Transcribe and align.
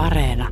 Areena. 0.00 0.48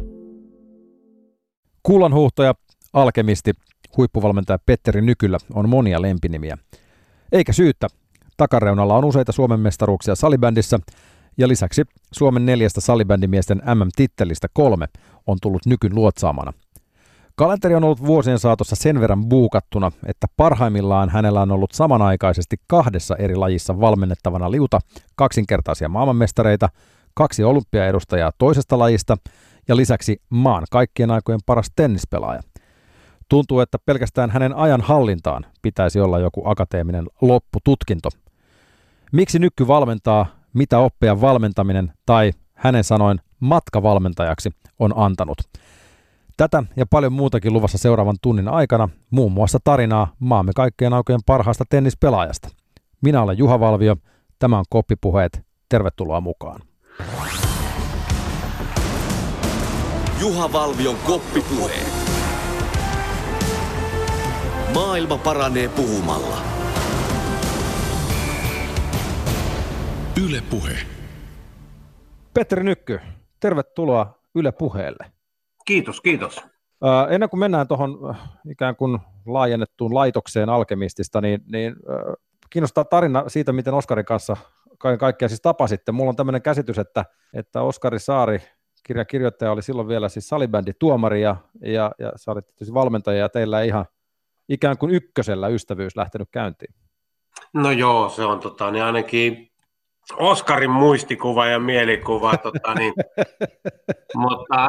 Kullanhuuhtoja, 1.82 2.54
alkemisti, 2.92 3.52
huippuvalmentaja 3.96 4.58
Petteri 4.66 5.02
Nykyllä 5.02 5.38
on 5.54 5.68
monia 5.68 6.02
lempinimiä. 6.02 6.58
Eikä 7.32 7.52
syyttä. 7.52 7.86
Takareunalla 8.36 8.96
on 8.96 9.04
useita 9.04 9.32
Suomen 9.32 9.60
mestaruuksia 9.60 10.14
salibändissä 10.14 10.78
ja 11.38 11.48
lisäksi 11.48 11.82
Suomen 12.12 12.46
neljästä 12.46 12.80
salibändimiesten 12.80 13.62
MM-tittelistä 13.74 14.48
kolme 14.52 14.86
on 15.26 15.36
tullut 15.42 15.66
nykyn 15.66 15.94
luotsaamana. 15.94 16.52
Kalenteri 17.34 17.74
on 17.74 17.84
ollut 17.84 18.06
vuosien 18.06 18.38
saatossa 18.38 18.76
sen 18.76 19.00
verran 19.00 19.28
buukattuna, 19.28 19.92
että 20.06 20.26
parhaimmillaan 20.36 21.08
hänellä 21.08 21.42
on 21.42 21.52
ollut 21.52 21.70
samanaikaisesti 21.72 22.56
kahdessa 22.66 23.16
eri 23.16 23.36
lajissa 23.36 23.80
valmennettavana 23.80 24.50
liuta 24.50 24.80
kaksinkertaisia 25.16 25.88
maailmanmestareita, 25.88 26.68
kaksi 27.18 27.44
olympiaedustajaa 27.44 28.32
toisesta 28.38 28.78
lajista 28.78 29.16
ja 29.68 29.76
lisäksi 29.76 30.22
maan 30.30 30.64
kaikkien 30.70 31.10
aikojen 31.10 31.40
paras 31.46 31.70
tennispelaaja. 31.76 32.40
Tuntuu, 33.28 33.60
että 33.60 33.78
pelkästään 33.86 34.30
hänen 34.30 34.56
ajan 34.56 34.80
hallintaan 34.80 35.46
pitäisi 35.62 36.00
olla 36.00 36.18
joku 36.18 36.42
akateeminen 36.48 37.06
loppututkinto. 37.20 38.08
Miksi 39.12 39.38
Nykky 39.38 39.66
valmentaa, 39.66 40.26
mitä 40.52 40.78
oppia 40.78 41.20
valmentaminen 41.20 41.92
tai 42.06 42.32
hänen 42.54 42.84
sanoin 42.84 43.20
matkavalmentajaksi 43.40 44.50
on 44.78 44.92
antanut. 44.96 45.38
Tätä 46.36 46.62
ja 46.76 46.86
paljon 46.86 47.12
muutakin 47.12 47.52
luvassa 47.52 47.78
seuraavan 47.78 48.16
tunnin 48.22 48.48
aikana, 48.48 48.88
muun 49.10 49.32
muassa 49.32 49.58
tarinaa 49.64 50.12
maamme 50.18 50.52
kaikkien 50.56 50.92
aukojen 50.92 51.20
parhaasta 51.26 51.64
tennispelaajasta. 51.70 52.48
Minä 53.00 53.22
olen 53.22 53.38
Juha 53.38 53.60
Valvio, 53.60 53.96
tämä 54.38 54.58
on 54.58 54.64
Koppipuheet, 54.68 55.40
tervetuloa 55.68 56.20
mukaan. 56.20 56.60
Juha 60.20 60.52
Valvion 60.52 60.96
koppipuheet. 61.06 61.92
Maailma 64.74 65.18
paranee 65.18 65.68
puhumalla. 65.68 66.36
Yle 70.26 70.42
Puhe. 70.50 70.76
Petteri 72.34 72.64
Nykky, 72.64 73.00
tervetuloa 73.40 74.18
Yle 74.34 74.52
Puheelle. 74.52 75.12
Kiitos, 75.64 76.00
kiitos. 76.00 76.40
Ää, 76.82 77.06
ennen 77.06 77.30
kuin 77.30 77.40
mennään 77.40 77.68
tuohon 77.68 78.16
ikään 78.50 78.76
kuin 78.76 78.98
laajennettuun 79.26 79.94
laitokseen 79.94 80.48
alkemistista, 80.48 81.20
niin, 81.20 81.40
niin 81.52 81.72
äh, 81.72 82.14
kiinnostaa 82.50 82.84
tarina 82.84 83.24
siitä, 83.28 83.52
miten 83.52 83.74
Oskarin 83.74 84.04
kanssa 84.04 84.36
kaiken 84.78 84.98
kaikkiaan 84.98 85.30
siis 85.30 85.40
tapasitte. 85.40 85.92
Mulla 85.92 86.08
on 86.08 86.16
tämmöinen 86.16 86.42
käsitys, 86.42 86.78
että, 86.78 87.04
että 87.34 87.62
Oskari 87.62 87.98
Saari, 87.98 88.42
kirjan 88.86 89.06
kirjoittaja, 89.06 89.52
oli 89.52 89.62
silloin 89.62 89.88
vielä 89.88 90.08
siis 90.08 90.28
salibändi 90.28 90.72
tuomari 90.78 91.22
ja, 91.22 91.36
ja, 91.62 91.92
ja 91.98 92.12
sä 92.16 92.30
olit 92.30 92.46
tietysti 92.46 92.74
valmentaja 92.74 93.18
ja 93.18 93.28
teillä 93.28 93.62
ihan 93.62 93.86
ikään 94.48 94.78
kuin 94.78 94.94
ykkösellä 94.94 95.48
ystävyys 95.48 95.96
lähtenyt 95.96 96.28
käyntiin. 96.30 96.74
No 97.54 97.70
joo, 97.70 98.08
se 98.08 98.24
on 98.24 98.40
tota, 98.40 98.70
niin 98.70 98.84
ainakin 98.84 99.48
Oskarin 100.16 100.70
muistikuva 100.70 101.46
ja 101.46 101.58
mielikuva, 101.58 102.36
tota, 102.36 102.74
niin, 102.74 102.94
mutta 104.16 104.68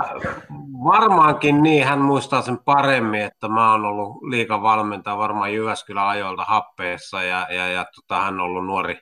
varmaankin 0.84 1.64
niin, 1.64 1.86
hän 1.86 2.00
muistaa 2.00 2.42
sen 2.42 2.58
paremmin, 2.66 3.22
että 3.22 3.48
mä 3.48 3.72
oon 3.72 3.86
ollut 3.86 4.24
liikavalmentaja 4.24 5.18
varmaan 5.18 5.54
Jyväskylän 5.54 6.08
ajoilta 6.08 6.44
happeessa 6.44 7.24
ja, 7.24 7.48
ja, 7.50 7.68
ja 7.68 7.86
tota, 7.96 8.22
hän 8.22 8.34
on 8.34 8.40
ollut 8.40 8.66
nuori, 8.66 9.00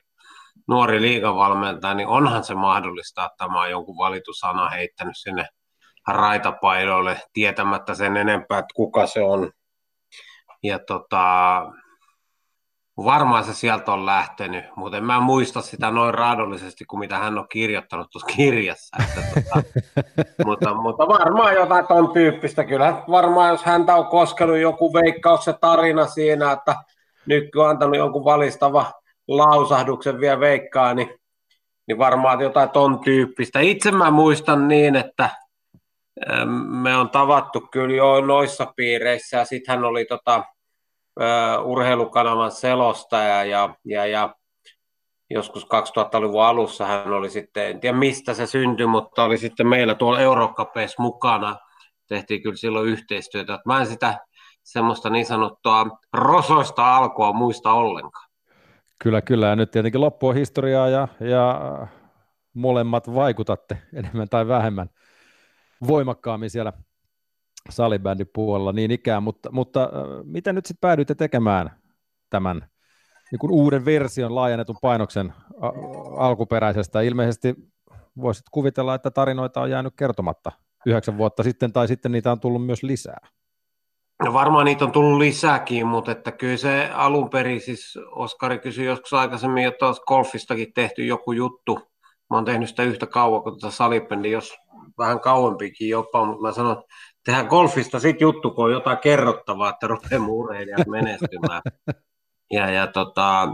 nuori 0.68 1.00
liikavalmentaja, 1.00 1.94
niin 1.94 2.08
onhan 2.08 2.44
se 2.44 2.54
mahdollista, 2.54 3.26
että 3.26 3.48
mä 3.48 3.58
oon 3.58 3.70
jonkun 3.70 3.98
valitusana 3.98 4.68
heittänyt 4.68 5.16
sinne 5.16 5.46
raitapaidoille 6.08 7.20
tietämättä 7.32 7.94
sen 7.94 8.16
enempää, 8.16 8.58
että 8.58 8.74
kuka 8.74 9.06
se 9.06 9.22
on. 9.22 9.52
Ja 10.62 10.78
tota, 10.78 11.62
Varmaan 13.04 13.44
se 13.44 13.54
sieltä 13.54 13.92
on 13.92 14.06
lähtenyt, 14.06 14.64
mutta 14.76 14.96
en 14.96 15.04
mä 15.04 15.20
muista 15.20 15.62
sitä 15.62 15.90
noin 15.90 16.14
raadollisesti 16.14 16.84
kuin 16.84 17.00
mitä 17.00 17.18
hän 17.18 17.38
on 17.38 17.48
kirjoittanut 17.48 18.10
tuossa 18.10 18.36
kirjassa. 18.36 18.96
Että 19.02 19.20
tota, 19.34 19.62
mutta, 20.46 20.74
mutta, 20.74 21.08
varmaan 21.08 21.54
jotain 21.54 21.86
ton 21.86 22.12
tyyppistä. 22.12 22.64
Kyllä 22.64 23.02
varmaan, 23.10 23.50
jos 23.50 23.64
häntä 23.64 23.94
on 23.94 24.06
koskenut 24.06 24.58
joku 24.58 24.94
veikkaus 24.94 25.46
tarina 25.60 26.06
siinä, 26.06 26.52
että 26.52 26.74
nyt 27.26 27.44
on 27.56 27.68
antanut 27.68 27.96
jonkun 27.96 28.24
valistava 28.24 28.92
lausahduksen 29.28 30.20
vielä 30.20 30.40
veikkaa, 30.40 30.94
niin, 30.94 31.18
niin 31.88 31.98
varmaan 31.98 32.40
jotain 32.40 32.70
ton 32.70 33.00
tyyppistä. 33.00 33.60
Itse 33.60 33.90
mä 33.90 34.10
muistan 34.10 34.68
niin, 34.68 34.96
että 34.96 35.30
me 36.68 36.96
on 36.96 37.10
tavattu 37.10 37.60
kyllä 37.60 37.96
jo 37.96 38.20
noissa 38.20 38.72
piireissä 38.76 39.36
ja 39.36 39.44
sitten 39.44 39.74
hän 39.74 39.84
oli 39.84 40.04
tota, 40.04 40.44
urheilukanavan 41.64 42.52
selostaja 42.52 43.44
ja, 43.44 43.74
ja, 43.84 44.06
ja 44.06 44.34
joskus 45.30 45.64
2000-luvun 45.64 46.44
alussa 46.44 46.86
hän 46.86 47.12
oli 47.12 47.30
sitten, 47.30 47.70
en 47.70 47.80
tiedä 47.80 47.98
mistä 47.98 48.34
se 48.34 48.46
syntyi, 48.46 48.86
mutta 48.86 49.24
oli 49.24 49.38
sitten 49.38 49.66
meillä 49.66 49.94
tuolla 49.94 50.20
Eurocapeissa 50.20 51.02
mukana. 51.02 51.56
Tehtiin 52.08 52.42
kyllä 52.42 52.56
silloin 52.56 52.88
yhteistyötä. 52.88 53.58
Mä 53.66 53.80
en 53.80 53.86
sitä 53.86 54.18
semmoista 54.62 55.10
niin 55.10 55.26
sanottua 55.26 55.86
rosoista 56.12 56.96
alkua 56.96 57.32
muista 57.32 57.72
ollenkaan. 57.72 58.27
Kyllä, 58.98 59.22
kyllä. 59.22 59.46
Ja 59.46 59.56
nyt 59.56 59.70
tietenkin 59.70 60.00
loppu 60.00 60.28
on 60.28 60.34
historiaa 60.34 60.88
ja, 60.88 61.08
ja 61.20 61.60
molemmat 62.54 63.14
vaikutatte 63.14 63.78
enemmän 63.94 64.28
tai 64.28 64.48
vähemmän 64.48 64.90
voimakkaammin 65.86 66.50
siellä 66.50 66.72
salibändipuolella 67.70 68.72
niin 68.72 68.90
ikään, 68.90 69.22
mutta, 69.22 69.52
mutta 69.52 69.90
miten 70.24 70.54
nyt 70.54 70.66
sitten 70.66 70.80
päädyitte 70.80 71.14
tekemään 71.14 71.70
tämän 72.30 72.68
niin 73.30 73.38
kuin 73.38 73.52
uuden 73.52 73.84
version 73.84 74.34
laajennetun 74.34 74.76
painoksen 74.82 75.34
alkuperäisestä? 76.16 77.00
Ilmeisesti 77.00 77.54
voisit 78.20 78.46
kuvitella, 78.50 78.94
että 78.94 79.10
tarinoita 79.10 79.60
on 79.60 79.70
jäänyt 79.70 79.94
kertomatta 79.96 80.52
yhdeksän 80.86 81.18
vuotta 81.18 81.42
sitten, 81.42 81.72
tai 81.72 81.88
sitten 81.88 82.12
niitä 82.12 82.32
on 82.32 82.40
tullut 82.40 82.66
myös 82.66 82.82
lisää. 82.82 83.28
No 84.24 84.32
varmaan 84.32 84.64
niitä 84.64 84.84
on 84.84 84.92
tullut 84.92 85.18
lisääkin, 85.18 85.86
mutta 85.86 86.12
että 86.12 86.32
kyllä 86.32 86.56
se 86.56 86.90
alun 86.94 87.30
perin, 87.30 87.60
siis 87.60 87.98
Oskari 88.10 88.58
kysyi 88.58 88.86
joskus 88.86 89.12
aikaisemmin, 89.12 89.66
että 89.66 89.86
olisi 89.86 90.02
golfistakin 90.02 90.72
tehty 90.72 91.04
joku 91.04 91.32
juttu. 91.32 91.74
Mä 92.30 92.36
oon 92.36 92.44
tehnyt 92.44 92.68
sitä 92.68 92.82
yhtä 92.82 93.06
kauan 93.06 93.42
kuin 93.42 93.60
tätä 93.60 93.70
salibändiä, 93.70 94.32
jos 94.32 94.56
vähän 94.98 95.20
kauempikin 95.20 95.88
jopa, 95.88 96.24
mutta 96.24 96.42
mä 96.42 96.52
sanoin, 96.52 96.78
että 96.78 96.94
tehdään 97.24 97.46
golfista 97.46 97.98
sitten 97.98 98.26
juttu, 98.26 98.50
kun 98.50 98.64
on 98.64 98.72
jotain 98.72 98.98
kerrottavaa, 98.98 99.70
että 99.70 99.86
rupeaa 99.86 100.26
urheilijat 100.26 100.86
menestymään. 100.86 101.62
Ja, 102.50 102.70
ja 102.70 102.86
tota, 102.86 103.48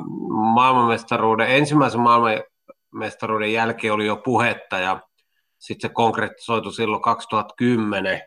maailmanmestaruuden, 0.54 1.50
ensimmäisen 1.50 2.00
maailmanmestaruuden 2.00 3.52
jälkeen 3.52 3.92
oli 3.92 4.06
jo 4.06 4.16
puhetta 4.16 4.78
ja 4.78 5.00
sitten 5.58 5.90
se 5.90 5.94
konkretisoitu 5.94 6.72
silloin 6.72 7.02
2010 7.02 8.22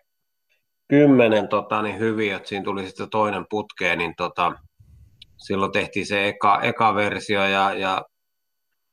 10, 0.88 1.48
tota, 1.48 1.82
niin 1.82 2.00
hyvin, 2.00 2.36
että 2.36 2.50
siinä 2.50 2.64
tuli 2.64 2.88
sitten 2.88 3.10
toinen 3.10 3.46
putkeen, 3.50 3.98
niin 3.98 4.14
tota, 4.18 4.54
silloin 5.38 5.72
tehtiin 5.72 6.06
se 6.06 6.28
eka, 6.28 6.62
eka 6.62 6.96
versio 6.96 7.44
ja, 7.44 7.74
ja 7.74 8.06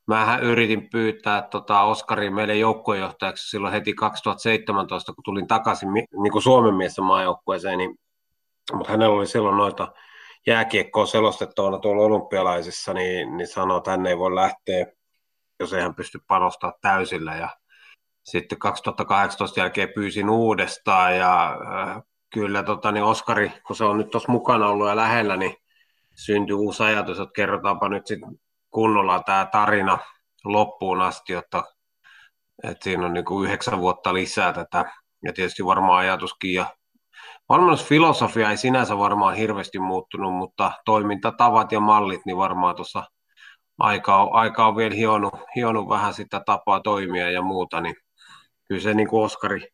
Mähän 0.06 0.42
yritin 0.42 0.90
pyytää 0.90 1.42
tota 1.42 1.82
Oskarin 1.82 2.34
meille 2.34 2.56
joukkuejohtajaksi 2.56 3.50
silloin 3.50 3.72
heti 3.72 3.94
2017, 3.94 5.12
kun 5.12 5.24
tulin 5.24 5.46
takaisin 5.46 5.92
niin 5.94 6.32
kuin 6.32 6.42
Suomen 6.42 6.74
mies 6.74 6.98
maajoukkueeseen, 6.98 7.78
niin, 7.78 7.98
mutta 8.72 8.92
hänellä 8.92 9.16
oli 9.16 9.26
silloin 9.26 9.56
noita 9.56 9.92
jääkiekkoa 10.46 11.06
selostettavana 11.06 11.78
tuolla 11.78 12.02
olympialaisissa, 12.02 12.94
niin, 12.94 13.36
niin 13.36 13.46
sanoi, 13.46 13.78
että 13.78 13.90
hän 13.90 14.06
ei 14.06 14.18
voi 14.18 14.34
lähteä, 14.34 14.86
jos 15.60 15.72
ei 15.72 15.82
hän 15.82 15.94
pysty 15.94 16.18
panostamaan 16.28 16.78
täysillä. 16.80 17.34
Ja 17.34 17.48
sitten 18.24 18.58
2018 18.58 19.60
jälkeen 19.60 19.92
pyysin 19.94 20.30
uudestaan 20.30 21.16
ja 21.16 21.52
äh, 21.52 22.02
kyllä 22.34 22.62
tota, 22.62 22.92
niin 22.92 23.04
Oskari, 23.04 23.52
kun 23.66 23.76
se 23.76 23.84
on 23.84 23.98
nyt 23.98 24.10
tuossa 24.10 24.32
mukana 24.32 24.68
ollut 24.68 24.88
ja 24.88 24.96
lähellä, 24.96 25.36
niin 25.36 25.56
syntyi 26.14 26.54
uusi 26.54 26.82
ajatus, 26.82 27.20
että 27.20 27.32
kerrotaanpa 27.36 27.88
nyt 27.88 28.06
sitten 28.06 28.38
kunnolla 28.70 29.22
tämä 29.22 29.48
tarina 29.52 29.98
loppuun 30.44 31.02
asti, 31.02 31.32
jotta 31.32 31.64
että 32.62 32.84
siinä 32.84 33.06
on 33.06 33.14
niin 33.14 33.24
kuin 33.24 33.46
yhdeksän 33.46 33.80
vuotta 33.80 34.14
lisää 34.14 34.52
tätä. 34.52 34.84
Ja 35.24 35.32
tietysti 35.32 35.64
varmaan 35.64 35.98
ajatuskin 35.98 36.54
ja 36.54 36.66
filosofia 37.88 38.50
ei 38.50 38.56
sinänsä 38.56 38.98
varmaan 38.98 39.34
hirveästi 39.34 39.78
muuttunut, 39.78 40.34
mutta 40.34 40.72
toimintatavat 40.84 41.72
ja 41.72 41.80
mallit, 41.80 42.20
niin 42.26 42.36
varmaan 42.36 42.76
tuossa 42.76 43.04
aika 43.78 44.22
on, 44.22 44.32
aika 44.32 44.66
on 44.66 44.76
vielä 44.76 44.94
hionut, 44.94 45.34
hionut 45.56 45.88
vähän 45.88 46.14
sitä 46.14 46.40
tapaa 46.46 46.80
toimia 46.80 47.30
ja 47.30 47.42
muuta, 47.42 47.80
niin 47.80 47.96
kyllä 48.74 48.82
se 48.82 48.94
niin 48.94 49.08
kuin 49.08 49.24
Oskari 49.24 49.68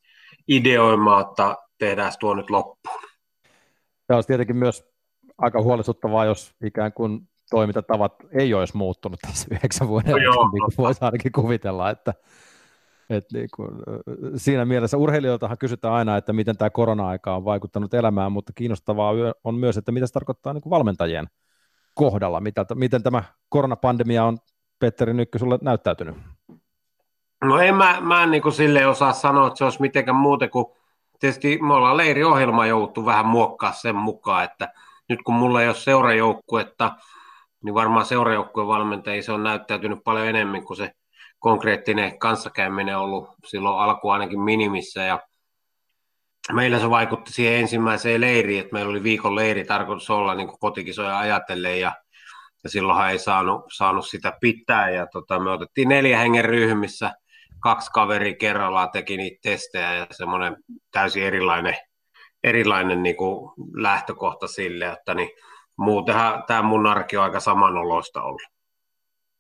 ideoimaa, 0.49 1.21
että 1.21 1.57
tehdään 1.79 2.13
tuo 2.21 2.35
nyt 2.35 2.51
loppuun. 2.51 3.01
Tämä 4.07 4.17
olisi 4.17 4.27
tietenkin 4.27 4.57
myös 4.57 4.85
aika 5.39 5.63
huolestuttavaa, 5.63 6.25
jos 6.25 6.55
ikään 6.65 6.93
kuin 6.93 7.29
toimintatavat 7.51 8.15
ei 8.33 8.55
olisi 8.55 8.77
muuttunut 8.77 9.21
tässä 9.21 9.47
yhdeksän 9.51 9.89
vuoden 9.89 10.11
no 10.11 10.17
aikana, 10.17 10.51
niin 10.53 10.63
kuin 10.65 10.77
voisi 10.79 11.05
ainakin 11.05 11.33
kuvitella, 11.33 11.91
että 11.91 12.15
Et 13.11 13.25
niin 13.33 13.49
kuin, 13.57 13.71
siinä 14.37 14.65
mielessä 14.65 14.97
urheilijoiltahan 14.97 15.59
kysytään 15.59 15.95
aina, 15.95 16.17
että 16.17 16.33
miten 16.33 16.57
tämä 16.57 16.71
korona-aika 16.71 17.37
on 17.37 17.45
vaikuttanut 17.45 17.95
elämään, 17.95 18.33
mutta 18.33 18.53
kiinnostavaa 18.53 19.13
on 19.45 19.55
myös, 19.55 19.77
että 19.77 19.93
mitä 19.93 20.07
se 20.07 20.13
tarkoittaa 20.13 20.53
niin 20.53 20.63
kuin 20.63 20.71
valmentajien 20.71 21.27
kohdalla, 21.95 22.41
mitä, 22.41 22.67
miten 22.75 23.03
tämä 23.03 23.23
koronapandemia 23.49 24.25
on 24.25 24.39
Petteri 24.79 25.15
Nykky 25.15 25.39
sulle 25.39 25.59
näyttäytynyt? 25.63 26.17
No 27.45 27.59
en 27.59 27.75
mä, 27.75 27.99
mä 28.01 28.23
en 28.23 28.31
niin 28.31 28.43
kuin 28.43 28.53
silleen 28.53 28.89
osaa 28.89 29.13
sanoa, 29.13 29.47
että 29.47 29.59
se 29.59 29.65
olisi 29.65 29.81
mitenkään 29.81 30.17
muuten 30.17 30.51
kuin, 30.51 30.67
tietysti 31.19 31.59
me 31.63 31.75
ollaan 31.75 31.97
leiriohjelma 31.97 32.67
jouttu 32.67 33.07
vähän 33.07 33.27
muokkaa 33.27 33.73
sen 33.73 33.97
mukaan, 33.97 34.45
että 34.45 34.73
nyt 35.09 35.23
kun 35.23 35.35
mulla 35.35 35.63
ei 35.63 35.69
ole 35.69 35.77
seurajoukkuetta, 35.77 36.93
niin 37.65 37.75
varmaan 37.75 38.07
seurajoukkueen 38.07 38.69
valmentajia 38.69 39.23
se 39.23 39.33
on 39.33 39.43
näyttäytynyt 39.43 39.99
paljon 40.05 40.27
enemmän 40.27 40.65
kuin 40.65 40.77
se 40.77 40.93
konkreettinen 41.39 42.19
kanssakäyminen 42.19 42.97
on 42.97 43.05
ollut 43.05 43.29
silloin 43.47 43.79
alku 43.79 44.11
ainakin 44.11 44.41
minimissä. 44.41 45.03
Ja 45.03 45.21
meillä 46.53 46.79
se 46.79 46.91
vaikutti 46.91 47.33
siihen 47.33 47.61
ensimmäiseen 47.61 48.21
leiriin, 48.21 48.61
että 48.61 48.73
meillä 48.73 48.91
oli 48.91 49.03
viikon 49.03 49.35
leiri 49.35 49.65
tarkoitus 49.65 50.11
olla 50.11 50.35
niin 50.35 50.59
kotikisoja 50.61 51.19
ajatellen 51.19 51.81
ja, 51.81 51.93
ja 52.65 52.71
silloinhan 52.71 53.11
ei 53.11 53.19
saanut, 53.19 53.65
saanut 53.77 54.07
sitä 54.07 54.33
pitää. 54.41 54.91
Ja 54.91 55.07
tota, 55.07 55.41
me 55.41 55.51
otettiin 55.51 55.89
neljä 55.89 56.19
hengen 56.19 56.45
ryhmissä, 56.45 57.13
kaksi 57.61 57.91
kaveria 57.91 58.37
kerrallaan 58.37 58.91
teki 58.91 59.17
niitä 59.17 59.39
testejä 59.43 59.95
ja 59.95 60.07
semmoinen 60.11 60.57
täysin 60.93 61.23
erilainen, 61.23 61.77
erilainen 62.45 63.03
niin 63.03 63.17
kuin 63.17 63.53
lähtökohta 63.75 64.49
sille, 64.49 64.87
että 64.87 65.15
niin, 65.15 65.31
muutenhan 65.79 66.45
tämä 66.47 66.63
mun 66.63 66.87
arki 66.87 67.17
on 67.17 67.25
aika 67.25 67.41
samanoloista 67.41 68.23
ollut. 68.23 68.43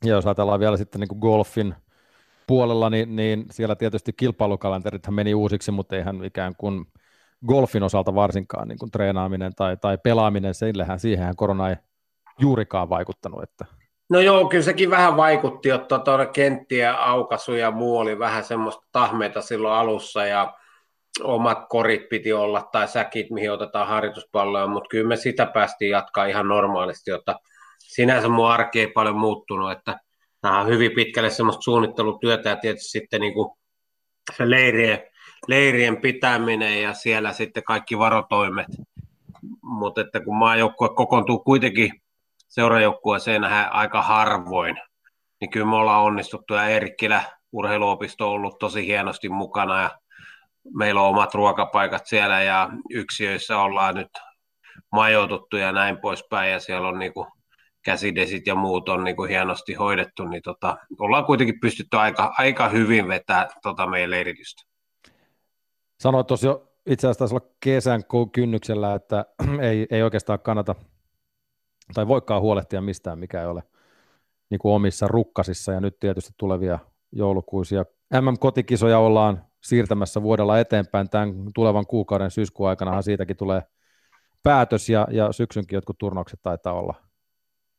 Ja 0.04 0.10
jos 0.10 0.26
ajatellaan 0.26 0.60
vielä 0.60 0.76
sitten 0.76 1.00
niin 1.00 1.08
kuin 1.08 1.18
golfin 1.18 1.74
puolella, 2.46 2.90
niin, 2.90 3.16
niin 3.16 3.44
siellä 3.50 3.76
tietysti 3.76 4.12
kilpailukalenterithan 4.12 5.14
meni 5.14 5.34
uusiksi, 5.34 5.70
mutta 5.70 5.96
eihän 5.96 6.24
ikään 6.24 6.54
kuin 6.58 6.84
golfin 7.46 7.82
osalta 7.82 8.14
varsinkaan 8.14 8.68
niin 8.68 8.78
kuin 8.78 8.90
treenaaminen 8.90 9.52
tai, 9.56 9.76
tai 9.76 9.98
pelaaminen, 9.98 10.54
sillähän 10.54 11.00
siihenhän 11.00 11.36
korona 11.36 11.68
ei 11.68 11.76
juurikaan 12.38 12.88
vaikuttanut. 12.88 13.42
Että. 13.42 13.79
No 14.10 14.20
joo, 14.20 14.48
kyllä 14.48 14.64
sekin 14.64 14.90
vähän 14.90 15.16
vaikutti, 15.16 15.70
että 15.70 15.86
tuota 15.98 16.26
kenttien 16.26 16.98
aukaisu 16.98 17.54
ja 17.54 17.70
muu 17.70 17.98
oli 17.98 18.18
vähän 18.18 18.44
semmoista 18.44 18.86
tahmeita 18.92 19.40
silloin 19.40 19.74
alussa 19.74 20.26
ja 20.26 20.54
omat 21.22 21.58
korit 21.68 22.08
piti 22.08 22.32
olla 22.32 22.68
tai 22.72 22.88
säkit, 22.88 23.30
mihin 23.30 23.52
otetaan 23.52 23.88
harjoituspalloja, 23.88 24.66
mutta 24.66 24.88
kyllä 24.88 25.08
me 25.08 25.16
sitä 25.16 25.46
päästiin 25.46 25.90
jatkaa 25.90 26.26
ihan 26.26 26.48
normaalisti, 26.48 27.10
jotta 27.10 27.36
sinänsä 27.78 28.28
mun 28.28 28.50
arki 28.50 28.80
ei 28.80 28.86
paljon 28.86 29.16
muuttunut, 29.16 29.72
että 29.72 30.00
nämä 30.42 30.60
on 30.60 30.68
hyvin 30.68 30.92
pitkälle 30.92 31.30
semmoista 31.30 31.62
suunnittelutyötä 31.62 32.48
ja 32.48 32.56
tietysti 32.56 32.90
sitten 32.90 33.20
niin 33.20 33.34
kuin 33.34 33.50
se 34.36 34.50
leirien, 34.50 34.98
leirien 35.48 35.96
pitäminen 35.96 36.82
ja 36.82 36.94
siellä 36.94 37.32
sitten 37.32 37.62
kaikki 37.62 37.98
varotoimet. 37.98 38.66
Mutta 39.62 40.00
että 40.00 40.20
kun 40.20 40.36
maajoukkue 40.36 40.88
kokoontuu 40.88 41.38
kuitenkin 41.38 41.92
seurajoukkueeseen 42.50 43.44
aika 43.70 44.02
harvoin, 44.02 44.76
niin 45.40 45.50
kyllä 45.50 45.66
me 45.66 45.76
ollaan 45.76 46.02
onnistuttu 46.02 46.54
ja 46.54 46.68
Eerikkilä 46.68 47.22
urheiluopisto 47.52 48.28
on 48.28 48.34
ollut 48.34 48.58
tosi 48.58 48.86
hienosti 48.86 49.28
mukana 49.28 49.82
ja 49.82 49.90
meillä 50.74 51.00
on 51.00 51.08
omat 51.08 51.34
ruokapaikat 51.34 52.06
siellä 52.06 52.42
ja 52.42 52.70
yksiöissä 52.90 53.58
ollaan 53.58 53.94
nyt 53.94 54.10
majoituttu 54.92 55.56
ja 55.56 55.72
näin 55.72 56.00
poispäin 56.00 56.52
ja 56.52 56.60
siellä 56.60 56.88
on 56.88 56.98
niin 56.98 57.14
kuin 57.14 57.26
käsidesit 57.84 58.46
ja 58.46 58.54
muut 58.54 58.88
on 58.88 59.04
niin 59.04 59.16
kuin 59.16 59.30
hienosti 59.30 59.74
hoidettu, 59.74 60.24
niin 60.24 60.42
tota, 60.42 60.76
ollaan 60.98 61.24
kuitenkin 61.24 61.60
pystytty 61.60 61.96
aika, 61.96 62.34
aika 62.38 62.68
hyvin 62.68 63.08
vetää 63.08 63.48
tota 63.62 63.86
meidän 63.86 64.10
leiritystä. 64.10 64.62
Sanoit 66.00 66.26
tuossa 66.26 66.46
jo 66.46 66.72
itse 66.86 67.08
asiassa 67.08 67.34
olla 67.36 67.46
kesän 67.60 68.02
kynnyksellä, 68.32 68.94
että 68.94 69.24
ei, 69.70 69.86
ei 69.90 70.02
oikeastaan 70.02 70.40
kannata 70.40 70.74
tai 71.94 72.08
voikaan 72.08 72.42
huolehtia 72.42 72.80
mistään, 72.80 73.18
mikä 73.18 73.40
ei 73.40 73.46
ole 73.46 73.62
niin 74.50 74.58
kuin 74.58 74.72
omissa 74.72 75.08
rukkasissa, 75.08 75.72
ja 75.72 75.80
nyt 75.80 76.00
tietysti 76.00 76.32
tulevia 76.36 76.78
joulukuisia 77.12 77.84
MM-kotikisoja 78.20 78.98
ollaan 78.98 79.44
siirtämässä 79.60 80.22
vuodella 80.22 80.58
eteenpäin. 80.58 81.10
Tämän 81.10 81.34
tulevan 81.54 81.86
kuukauden 81.86 82.30
syyskuun 82.30 82.68
aikana 82.68 83.02
siitäkin 83.02 83.36
tulee 83.36 83.62
päätös, 84.42 84.88
ja, 84.88 85.06
ja 85.10 85.32
syksynkin 85.32 85.76
jotkut 85.76 85.98
turnaukset 85.98 86.42
taitaa 86.42 86.72
olla 86.72 86.94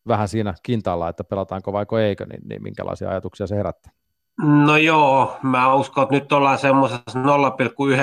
vähän 0.08 0.28
siinä 0.28 0.54
kintaalla, 0.64 1.10
että 1.10 1.24
pelataanko 1.24 1.74
vaiko 1.74 2.00
eikö, 2.00 2.26
niin, 2.26 2.42
niin 2.50 2.64
minkälaisia 2.64 3.10
ajatuksia 3.10 3.48
se 3.48 3.56
herättää? 3.56 3.92
No 4.38 4.78
joo, 4.78 5.38
mä 5.44 5.74
uskon, 5.74 6.04
että 6.04 6.16
nyt 6.16 6.32
ollaan 6.32 6.58
semmoisessa 6.58 7.20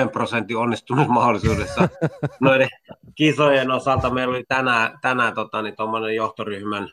0,1 0.05 0.11
prosentin 0.11 0.57
onnistumismahdollisuudessa 0.57 1.89
noiden 2.41 2.69
kisojen 3.15 3.71
osalta. 3.71 4.09
Meillä 4.09 4.31
oli 4.31 4.43
tänään, 4.47 4.99
tänään 5.01 5.33
tota, 5.33 5.61
niin 5.61 5.75
johtoryhmän 6.15 6.89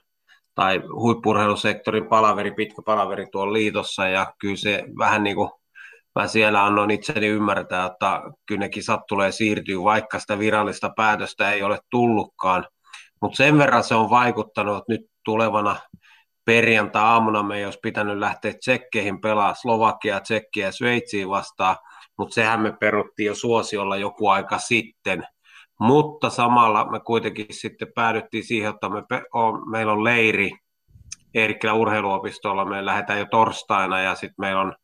tai 0.55 0.83
huippurheilusektorin 0.93 2.09
palaveri, 2.09 2.51
pitkä 2.51 2.83
palaveri 2.83 3.27
tuolla 3.33 3.53
liitossa 3.53 4.09
ja 4.09 4.35
kyllä 4.39 4.57
se 4.57 4.85
vähän 4.99 5.25
niin 5.25 5.37
kuin 5.37 5.51
mä 6.15 6.27
siellä 6.27 6.65
annoin 6.65 6.91
itseni 6.91 7.27
ymmärtää, 7.27 7.87
että 7.87 8.23
kyllä 8.47 8.59
ne 8.59 8.69
kisat 8.69 9.01
tulee 9.09 9.33
siirtyä, 9.33 9.83
vaikka 9.83 10.19
sitä 10.19 10.39
virallista 10.39 10.93
päätöstä 10.97 11.53
ei 11.53 11.63
ole 11.63 11.79
tullutkaan. 11.91 12.67
Mutta 13.23 13.37
sen 13.37 13.59
verran 13.59 13.85
se 13.85 13.95
on 13.95 14.11
vaikuttanut, 14.11 14.77
että 14.77 14.93
nyt 14.93 15.11
tulevana 15.25 15.77
perjantai-aamuna 16.47 17.43
me 17.43 17.59
ei 17.59 17.65
olisi 17.65 17.79
pitänyt 17.83 18.19
lähteä 18.19 18.53
tsekkeihin 18.53 19.21
pelaa 19.21 19.55
Slovakia, 19.55 20.21
Tsekkiä 20.21 20.67
ja 20.67 20.73
Sveitsiä 20.73 21.29
vastaan, 21.29 21.77
mutta 22.19 22.35
sehän 22.35 22.61
me 22.61 22.73
peruttiin 22.81 23.27
jo 23.27 23.35
suosiolla 23.35 23.97
joku 23.97 24.29
aika 24.29 24.59
sitten. 24.59 25.27
Mutta 25.81 26.31
samalla 26.31 26.91
me 26.91 27.01
kuitenkin 27.01 27.47
sitten 27.51 27.93
päädyttiin 27.95 28.45
siihen, 28.45 28.71
että 28.71 28.89
me 28.89 29.03
on, 29.33 29.71
meillä 29.71 29.93
on 29.93 30.05
leiri 30.05 30.53
Eerikkilä 31.35 31.73
urheiluopistolla, 31.73 32.65
me 32.65 32.87
lähdetään 32.87 33.19
jo 33.19 33.27
torstaina 33.31 34.01
ja 34.01 34.15
sitten 34.15 34.35
meillä 34.39 34.61
on 34.61 34.75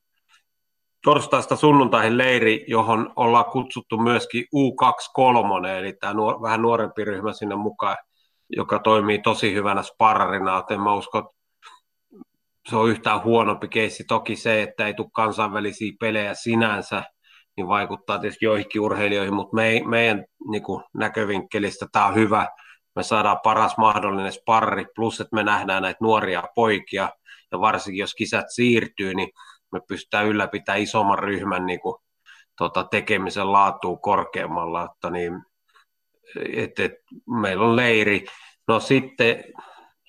torstaista 1.04 1.56
sunnuntaihin 1.56 2.18
leiri, 2.18 2.64
johon 2.68 3.12
ollaan 3.16 3.44
kutsuttu 3.44 3.98
myöskin 3.98 4.44
U23, 4.44 5.66
eli 5.66 5.92
tämä 5.92 6.12
nuor- 6.12 6.42
vähän 6.42 6.62
nuorempi 6.62 7.04
ryhmä 7.04 7.32
sinne 7.32 7.54
mukaan, 7.54 7.96
joka 8.56 8.78
toimii 8.78 9.18
tosi 9.18 9.54
hyvänä 9.54 9.82
sparrarina, 9.82 10.56
joten 10.56 10.80
mä 10.80 10.94
uskon, 10.94 11.24
että 11.24 11.41
se 12.70 12.76
on 12.76 12.90
yhtään 12.90 13.24
huonompi 13.24 13.68
keissi. 13.68 14.04
Toki 14.04 14.36
se, 14.36 14.62
että 14.62 14.86
ei 14.86 14.94
tule 14.94 15.08
kansainvälisiä 15.12 15.92
pelejä 16.00 16.34
sinänsä, 16.34 17.04
niin 17.56 17.68
vaikuttaa 17.68 18.18
tietysti 18.18 18.44
joihinkin 18.44 18.80
urheilijoihin, 18.80 19.34
mutta 19.34 19.56
me, 19.56 19.82
meidän 19.84 20.24
niin 20.50 20.62
kuin, 20.62 20.84
näkövinkkelistä 20.94 21.86
tämä 21.92 22.06
on 22.06 22.14
hyvä. 22.14 22.48
Me 22.96 23.02
saadaan 23.02 23.40
paras 23.44 23.76
mahdollinen 23.76 24.32
sparri, 24.32 24.86
plus 24.94 25.20
että 25.20 25.34
me 25.34 25.42
nähdään 25.42 25.82
näitä 25.82 25.98
nuoria 26.00 26.42
poikia, 26.54 27.08
ja 27.52 27.60
varsinkin 27.60 28.00
jos 28.00 28.14
kisat 28.14 28.46
siirtyy, 28.48 29.14
niin 29.14 29.28
me 29.72 29.80
pystytään 29.88 30.26
ylläpitämään 30.26 30.82
isomman 30.82 31.18
ryhmän 31.18 31.66
niin 31.66 31.80
kuin, 31.80 31.96
tota, 32.58 32.84
tekemisen 32.84 33.52
laatua 33.52 33.96
korkeammalla, 33.96 34.84
että 34.84 35.10
niin, 35.10 35.42
et, 36.52 36.80
et, 36.80 36.92
meillä 37.42 37.64
on 37.64 37.76
leiri. 37.76 38.24
No 38.68 38.80
sitten, 38.80 39.44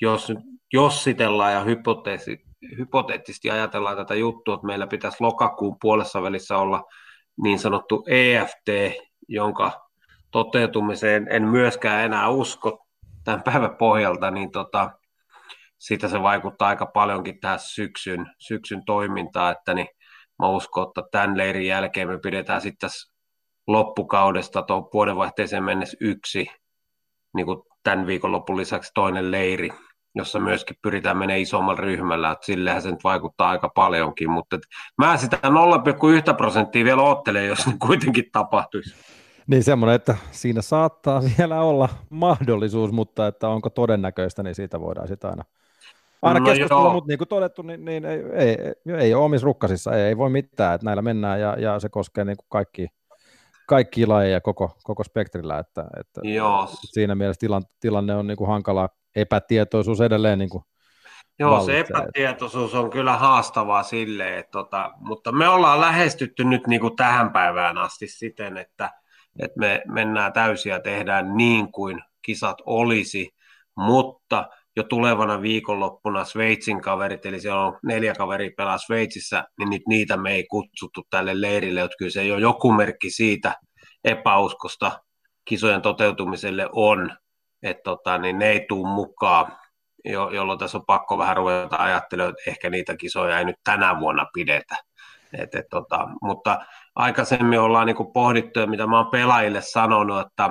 jos 0.01 0.34
jossitellaan 0.74 1.54
ja 1.54 1.63
hypoteettisesti 2.77 3.51
ajatellaan 3.51 3.98
tätä 3.98 4.15
juttua, 4.15 4.53
että 4.55 4.67
meillä 4.67 4.88
pitäisi 4.88 5.17
lokakuun 5.20 5.77
puolessa 5.82 6.22
välissä 6.22 6.58
olla 6.58 6.84
niin 7.43 7.60
sanottu 7.60 8.05
EFT, 8.08 8.98
jonka 9.27 9.89
toteutumiseen 10.32 11.27
en 11.29 11.43
myöskään 11.43 12.05
enää 12.05 12.29
usko 12.29 12.88
tämän 13.24 13.43
päivän 13.43 13.75
pohjalta, 13.75 14.32
niin 14.32 14.51
tota, 14.51 14.91
siitä 15.77 16.08
se 16.08 16.22
vaikuttaa 16.22 16.67
aika 16.67 16.86
paljonkin 16.86 17.39
tähän 17.39 17.60
syksyn, 17.60 18.25
syksyn 18.38 18.86
toimintaan, 18.86 19.51
että 19.51 19.74
niin 19.74 19.88
mä 20.39 20.50
uskon, 20.50 20.88
että 20.88 21.01
tämän 21.12 21.38
leirin 21.38 21.67
jälkeen 21.67 22.08
me 22.08 22.20
pidetään 22.20 22.62
sitten 22.62 22.89
loppukaudesta 23.67 24.62
tuon 24.62 24.89
vuodenvaihteeseen 24.93 25.63
mennessä 25.63 25.98
yksi 26.01 26.48
niin 27.36 27.46
kuin 27.46 27.62
tämän 27.84 28.08
viikonlopun 28.08 28.58
lisäksi 28.58 28.91
toinen 28.93 29.32
leiri, 29.32 29.70
jossa 30.15 30.39
myöskin 30.39 30.77
pyritään 30.82 31.17
menemään 31.17 31.41
isommalla 31.41 31.82
ryhmällä, 31.82 32.32
että 32.32 32.46
sillähän 32.46 32.82
se 32.82 32.91
nyt 32.91 33.03
vaikuttaa 33.03 33.50
aika 33.50 33.70
paljonkin, 33.75 34.29
mutta 34.29 34.60
mä 34.98 35.17
sitä 35.17 35.38
0,1 36.29 36.36
prosenttia 36.38 36.86
vielä 36.86 37.01
ottelen, 37.01 37.48
jos 37.48 37.67
ne 37.67 37.74
kuitenkin 37.88 38.25
tapahtuisi. 38.32 38.96
Niin 39.48 39.63
semmoinen, 39.63 39.96
että 39.96 40.15
siinä 40.32 40.62
saattaa 40.62 41.22
vielä 41.38 41.62
olla 41.62 41.89
mahdollisuus, 42.10 42.91
mutta 42.91 43.27
että 43.27 43.50
onko 43.50 43.70
todennäköistä, 43.70 44.43
niin 44.43 44.55
siitä 44.55 44.79
voidaan 44.79 45.08
sitä 45.08 45.29
aina, 45.29 45.43
aina 46.22 46.39
no 46.39 46.46
keskustella, 46.46 46.84
joo. 46.84 46.93
mutta 46.93 47.08
niin 47.08 47.17
kuin 47.17 47.27
todettu, 47.27 47.62
niin, 47.62 47.86
niin 47.86 48.05
ei, 48.05 48.24
ei, 48.34 48.58
ei, 48.88 48.96
ei 49.00 49.13
ole 49.13 49.24
omissa 49.24 49.46
rukkasissa, 49.46 49.91
ei, 49.91 50.03
ei 50.03 50.17
voi 50.17 50.29
mitään, 50.29 50.75
että 50.75 50.86
näillä 50.86 51.01
mennään 51.01 51.41
ja, 51.41 51.55
ja 51.60 51.79
se 51.79 51.89
koskee 51.89 52.25
niin 52.25 52.38
kuin 52.38 52.48
kaikki, 52.50 52.88
kaikki 53.67 54.05
lajeja 54.05 54.41
koko, 54.41 54.77
koko 54.84 55.03
spektrillä, 55.03 55.60
että, 55.60 55.86
että 56.00 56.22
Joo. 56.24 56.67
siinä 56.72 57.15
mielessä 57.15 57.39
tilanne, 57.39 57.67
tilanne 57.79 58.15
on 58.15 58.27
niin 58.27 58.38
kuin 58.38 58.48
hankala, 58.48 58.89
epätietoisuus 59.15 60.01
edelleen 60.01 60.39
niin 60.39 60.50
kuin 60.50 60.63
Joo, 61.39 61.65
se 61.65 61.79
epätietoisuus 61.79 62.74
on 62.74 62.89
kyllä 62.89 63.17
haastavaa 63.17 63.84
sille, 63.84 64.38
että 64.38 64.51
tota, 64.51 64.91
mutta 65.00 65.32
me 65.32 65.48
ollaan 65.48 65.82
lähestytty 65.82 66.43
nyt 66.43 66.67
niin 66.67 66.82
kuin 66.82 66.96
tähän 66.96 67.32
päivään 67.32 67.77
asti 67.77 68.08
siten, 68.08 68.58
että, 68.58 68.91
että 69.39 69.60
me 69.60 69.82
mennään 69.88 70.34
täysiä 70.34 70.79
tehdään 70.79 71.38
niin 71.38 71.72
kuin 71.72 72.01
kisat 72.22 72.58
olisi, 72.65 73.29
mutta 73.77 74.50
jo 74.75 74.84
tulevana 74.84 75.41
viikonloppuna 75.41 76.25
Sveitsin 76.25 76.82
kaverit, 76.82 77.25
eli 77.25 77.39
siellä 77.39 77.65
on 77.65 77.79
neljä 77.84 78.13
kaveri 78.13 78.50
pelaa 78.50 78.77
Sveitsissä, 78.77 79.43
niin 79.60 79.70
nyt 79.70 79.82
niitä 79.88 80.17
me 80.17 80.32
ei 80.32 80.43
kutsuttu 80.43 81.01
tälle 81.10 81.41
leirille, 81.41 81.82
että 81.82 81.98
kyllä 81.98 82.12
se 82.12 82.25
jo 82.25 82.38
joku 82.38 82.72
merkki 82.72 83.10
siitä 83.10 83.55
epäuskosta 84.03 85.03
kisojen 85.46 85.82
toteutumiselle 85.82 86.70
on, 86.72 87.17
että 87.63 87.84
tota, 87.84 88.17
niin 88.17 88.39
ne 88.39 88.50
ei 88.50 88.65
tule 88.70 88.89
mukaan, 88.89 89.58
jo, 90.05 90.29
jolloin 90.29 90.60
tässä 90.60 90.77
on 90.77 90.86
pakko 90.86 91.17
vähän 91.17 91.38
ruveta 91.38 91.75
ajattelemaan, 91.75 92.29
että 92.29 92.51
ehkä 92.51 92.70
niitä 92.70 92.98
kisoja 92.98 93.39
ei 93.39 93.46
nyt 93.46 93.55
tänä 93.63 94.00
vuonna 94.00 94.25
pidetä. 94.34 94.75
Et, 95.34 95.55
et, 95.55 95.65
tota, 95.70 96.08
mutta 96.22 96.65
aikaisemmin 96.96 97.60
ollaan 97.60 97.88
niin 97.88 98.13
pohdittu, 98.13 98.67
mitä 98.67 98.88
mä 98.88 98.98
oon 98.98 99.12
pelaajille 99.12 99.62
sanonut, 99.62 100.27
että 100.27 100.50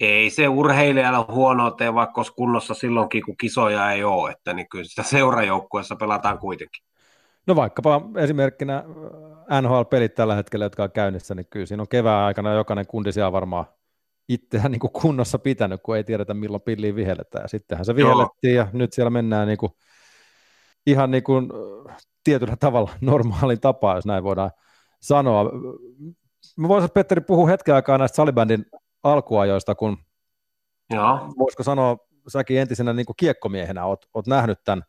ei 0.00 0.30
se 0.30 0.48
urheilijalle 0.48 1.24
huonoa 1.28 1.70
tee, 1.70 1.94
vaikka 1.94 2.18
olisi 2.18 2.32
kunnossa 2.32 2.74
silloinkin, 2.74 3.22
kun 3.24 3.36
kisoja 3.36 3.92
ei 3.92 4.04
ole, 4.04 4.30
että 4.30 4.54
niin 4.54 4.68
kyllä 4.68 4.84
sitä 4.84 5.02
seurajoukkueessa 5.02 5.96
pelataan 5.96 6.38
kuitenkin. 6.38 6.84
No 7.46 7.56
vaikkapa 7.56 8.00
esimerkkinä 8.16 8.84
NHL-pelit 9.62 10.14
tällä 10.14 10.34
hetkellä, 10.34 10.64
jotka 10.64 10.82
on 10.82 10.92
käynnissä, 10.92 11.34
niin 11.34 11.46
kyllä 11.50 11.66
siinä 11.66 11.82
on 11.82 11.88
kevään 11.88 12.24
aikana 12.24 12.52
jokainen 12.52 12.86
kundi 12.86 13.12
siellä 13.12 13.32
varmaan 13.32 13.66
itseään 14.28 14.72
niin 14.72 14.80
kuin 14.80 14.92
kunnossa 14.92 15.38
pitänyt, 15.38 15.80
kun 15.82 15.96
ei 15.96 16.04
tiedetä 16.04 16.34
milloin 16.34 16.62
pilliin 16.62 16.96
vihelletään. 16.96 17.44
Ja 17.44 17.48
sittenhän 17.48 17.84
se 17.84 17.96
vihellettiin 17.96 18.54
ja 18.54 18.68
nyt 18.72 18.92
siellä 18.92 19.10
mennään 19.10 19.48
niin 19.48 19.58
kuin, 19.58 19.72
ihan 20.86 21.10
niin 21.10 21.22
kuin, 21.22 21.48
tietyllä 22.24 22.56
tavalla 22.56 22.90
normaalin 23.00 23.60
tapaa, 23.60 23.94
jos 23.94 24.06
näin 24.06 24.24
voidaan 24.24 24.50
sanoa. 25.00 25.50
Mä 26.56 26.68
voisin, 26.68 26.90
Petteri, 26.90 27.20
puhua 27.20 27.46
hetken 27.46 27.74
aikaa 27.74 27.98
näistä 27.98 28.16
salibändin 28.16 28.66
alkuajoista, 29.02 29.74
kun 29.74 29.98
Joo. 30.90 31.18
voisiko 31.38 31.62
sanoa, 31.62 31.96
säkin 32.28 32.58
entisenä 32.58 32.92
niin 32.92 33.06
kuin 33.06 33.16
kiekkomiehenä 33.16 33.86
oot, 33.86 34.06
oot 34.14 34.26
nähnyt 34.26 34.58
tämän 34.64 34.82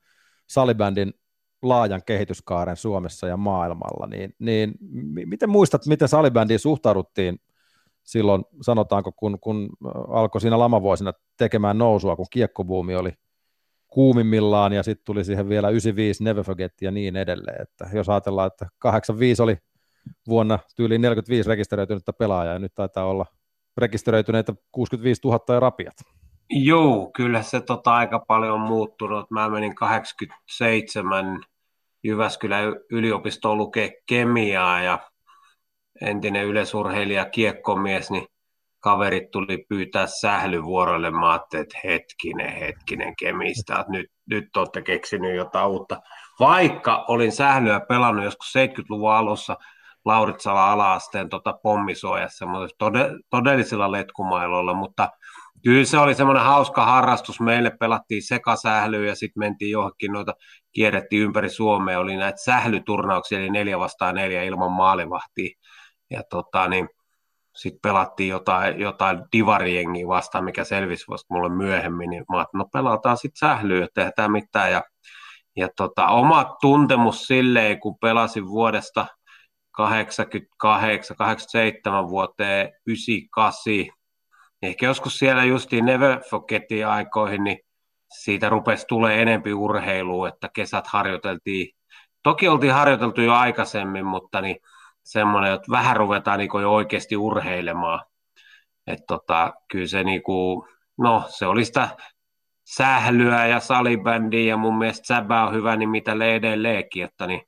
salibändin 0.47 1.13
laajan 1.61 2.01
kehityskaaren 2.05 2.77
Suomessa 2.77 3.27
ja 3.27 3.37
maailmalla, 3.37 4.07
niin, 4.07 4.35
niin 4.39 4.73
miten 5.25 5.49
muistat, 5.49 5.85
miten 5.85 6.07
salibändiin 6.07 6.59
suhtauduttiin 6.59 7.39
silloin, 8.03 8.43
sanotaanko, 8.61 9.11
kun, 9.11 9.39
kun 9.39 9.69
alkoi 10.09 10.41
siinä 10.41 10.59
lamavuosina 10.59 11.13
tekemään 11.37 11.77
nousua, 11.77 12.15
kun 12.15 12.25
kiekkobuumi 12.31 12.95
oli 12.95 13.11
kuumimmillaan 13.87 14.73
ja 14.73 14.83
sitten 14.83 15.05
tuli 15.05 15.23
siihen 15.23 15.49
vielä 15.49 15.69
95 15.69 16.23
Never 16.23 16.43
Forget 16.43 16.81
ja 16.81 16.91
niin 16.91 17.15
edelleen, 17.15 17.61
että 17.61 17.89
jos 17.93 18.09
ajatellaan, 18.09 18.47
että 18.47 18.67
85 18.79 19.41
oli 19.41 19.57
vuonna 20.27 20.59
tyyliin 20.75 21.01
45 21.01 21.49
rekisteröitynyttä 21.49 22.13
pelaajaa 22.13 22.53
ja 22.53 22.59
nyt 22.59 22.75
taitaa 22.75 23.05
olla 23.05 23.25
rekisteröityneitä 23.77 24.53
65 24.71 25.21
000 25.25 25.53
ja 25.53 25.59
rapiat. 25.59 25.93
Joo, 26.49 27.11
kyllä 27.15 27.41
se 27.41 27.61
tota 27.61 27.95
aika 27.95 28.19
paljon 28.27 28.53
on 28.53 28.67
muuttunut. 28.67 29.31
Mä 29.31 29.49
menin 29.49 29.75
87 29.75 31.43
Jyväskylän 32.03 32.75
yliopistoon 32.91 33.57
lukee 33.57 33.91
kemiaa 34.05 34.81
ja 34.81 34.99
entinen 36.01 36.45
yleisurheilija, 36.45 37.25
kiekkomies, 37.25 38.11
niin 38.11 38.27
kaverit 38.79 39.31
tuli 39.31 39.65
pyytää 39.69 40.07
sählyvuoroille. 40.07 41.11
Mä 41.11 41.31
ajattelin, 41.31 41.63
että 41.63 41.79
hetkinen, 41.83 42.53
hetkinen 42.53 43.13
kemistä, 43.19 43.79
että 43.79 43.91
nyt, 43.91 44.05
nyt 44.29 44.57
olette 44.57 44.81
keksinyt 44.81 45.35
jotain 45.35 45.67
uutta. 45.67 46.01
Vaikka 46.39 47.05
olin 47.07 47.31
sählyä 47.31 47.79
pelannut 47.79 48.25
joskus 48.25 48.53
70-luvun 48.57 49.11
alussa 49.11 49.57
Lauritsala 50.05 50.71
ala-asteen 50.71 51.29
tota 51.29 51.53
pommisuojassa, 51.63 52.45
todellisilla 53.29 53.91
letkumailoilla, 53.91 54.73
mutta 54.73 55.09
kyllä 55.63 55.85
se 55.85 55.97
oli 55.97 56.15
semmoinen 56.15 56.43
hauska 56.43 56.85
harrastus. 56.85 57.39
Meille 57.39 57.71
pelattiin 57.79 58.23
sekasählyä 58.23 59.07
ja 59.07 59.15
sitten 59.15 59.39
mentiin 59.39 59.71
johonkin 59.71 60.11
noita, 60.11 60.33
kierrettiin 60.73 61.21
ympäri 61.21 61.49
Suomea, 61.49 61.99
oli 61.99 62.17
näitä 62.17 62.37
sählyturnauksia, 62.43 63.39
eli 63.39 63.49
neljä 63.49 63.79
vastaan 63.79 64.15
neljä 64.15 64.43
ilman 64.43 64.71
maalivahtia. 64.71 65.59
Ja 66.13 66.23
tota, 66.29 66.67
niin, 66.67 66.89
sitten 67.55 67.79
pelattiin 67.81 68.29
jotain, 68.29 68.79
jotain 68.79 69.19
divariengiä 69.31 70.07
vastaan, 70.07 70.43
mikä 70.43 70.63
selvisi 70.63 71.05
vasta 71.09 71.33
mulle 71.33 71.49
myöhemmin, 71.49 72.09
niin 72.09 72.25
mä 72.31 72.45
no 72.53 72.65
pelataan 72.73 73.17
sitten 73.17 73.49
sählyä, 73.49 73.87
tehdään 73.93 74.31
mitään. 74.31 74.71
Ja, 74.71 74.83
ja 75.55 75.69
tota, 75.75 76.07
oma 76.07 76.55
tuntemus 76.61 77.27
silleen, 77.27 77.79
kun 77.79 77.97
pelasin 78.01 78.47
vuodesta 78.47 79.05
88, 79.71 81.17
87 81.17 82.09
vuoteen 82.09 82.71
98, 82.87 83.63
ehkä 84.61 84.85
joskus 84.85 85.19
siellä 85.19 85.43
justiin 85.43 85.85
Never 85.85 86.19
Forgetin 86.29 86.87
aikoihin, 86.87 87.43
niin 87.43 87.59
siitä 88.21 88.49
rupesi 88.49 88.85
tulee 88.87 89.21
enempi 89.21 89.53
urheilua, 89.53 90.27
että 90.27 90.49
kesät 90.53 90.87
harjoiteltiin. 90.87 91.69
Toki 92.23 92.47
oltiin 92.47 92.73
harjoiteltu 92.73 93.21
jo 93.21 93.33
aikaisemmin, 93.33 94.05
mutta 94.05 94.41
niin 94.41 94.57
semmoinen, 95.03 95.53
että 95.53 95.71
vähän 95.71 95.97
ruvetaan 95.97 96.39
niin 96.39 96.49
jo 96.61 96.73
oikeasti 96.73 97.17
urheilemaan. 97.17 98.05
Että 98.87 99.03
tota, 99.07 99.53
kyllä 99.71 99.87
se, 99.87 100.03
niin 100.03 100.23
kuin, 100.23 100.67
no, 100.97 101.23
se 101.27 101.45
oli 101.45 101.65
sitä 101.65 101.89
sählyä 102.75 103.47
ja 103.47 103.59
salibändiä 103.59 104.49
ja 104.49 104.57
mun 104.57 104.77
mielestä 104.77 105.07
säbä 105.07 105.43
on 105.47 105.53
hyvä, 105.53 105.75
niin 105.75 105.89
mitä 105.89 106.11
edelleenkin, 106.35 107.03
että 107.03 107.27
niin, 107.27 107.41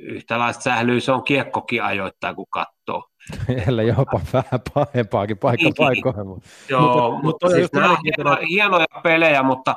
yhtälaista 0.00 0.62
sählyä 0.62 1.00
se 1.00 1.12
on 1.12 1.24
kiekkokin 1.24 1.82
ajoittaa, 1.82 2.34
kun 2.34 2.46
katsoo. 2.50 3.08
Ellei 3.68 3.88
jopa 3.88 4.20
vähän 4.32 4.60
pahempaakin 4.74 5.38
paikka 5.38 5.70
paikoin. 5.78 6.42
Joo, 6.68 7.10
mutta, 7.10 7.22
mutta 7.22 7.48
siis 7.48 7.72
nämä 7.72 7.90
on 7.90 7.96
hienoja, 8.04 8.46
hienoja 8.46 8.86
pelejä, 9.02 9.42
mutta 9.42 9.76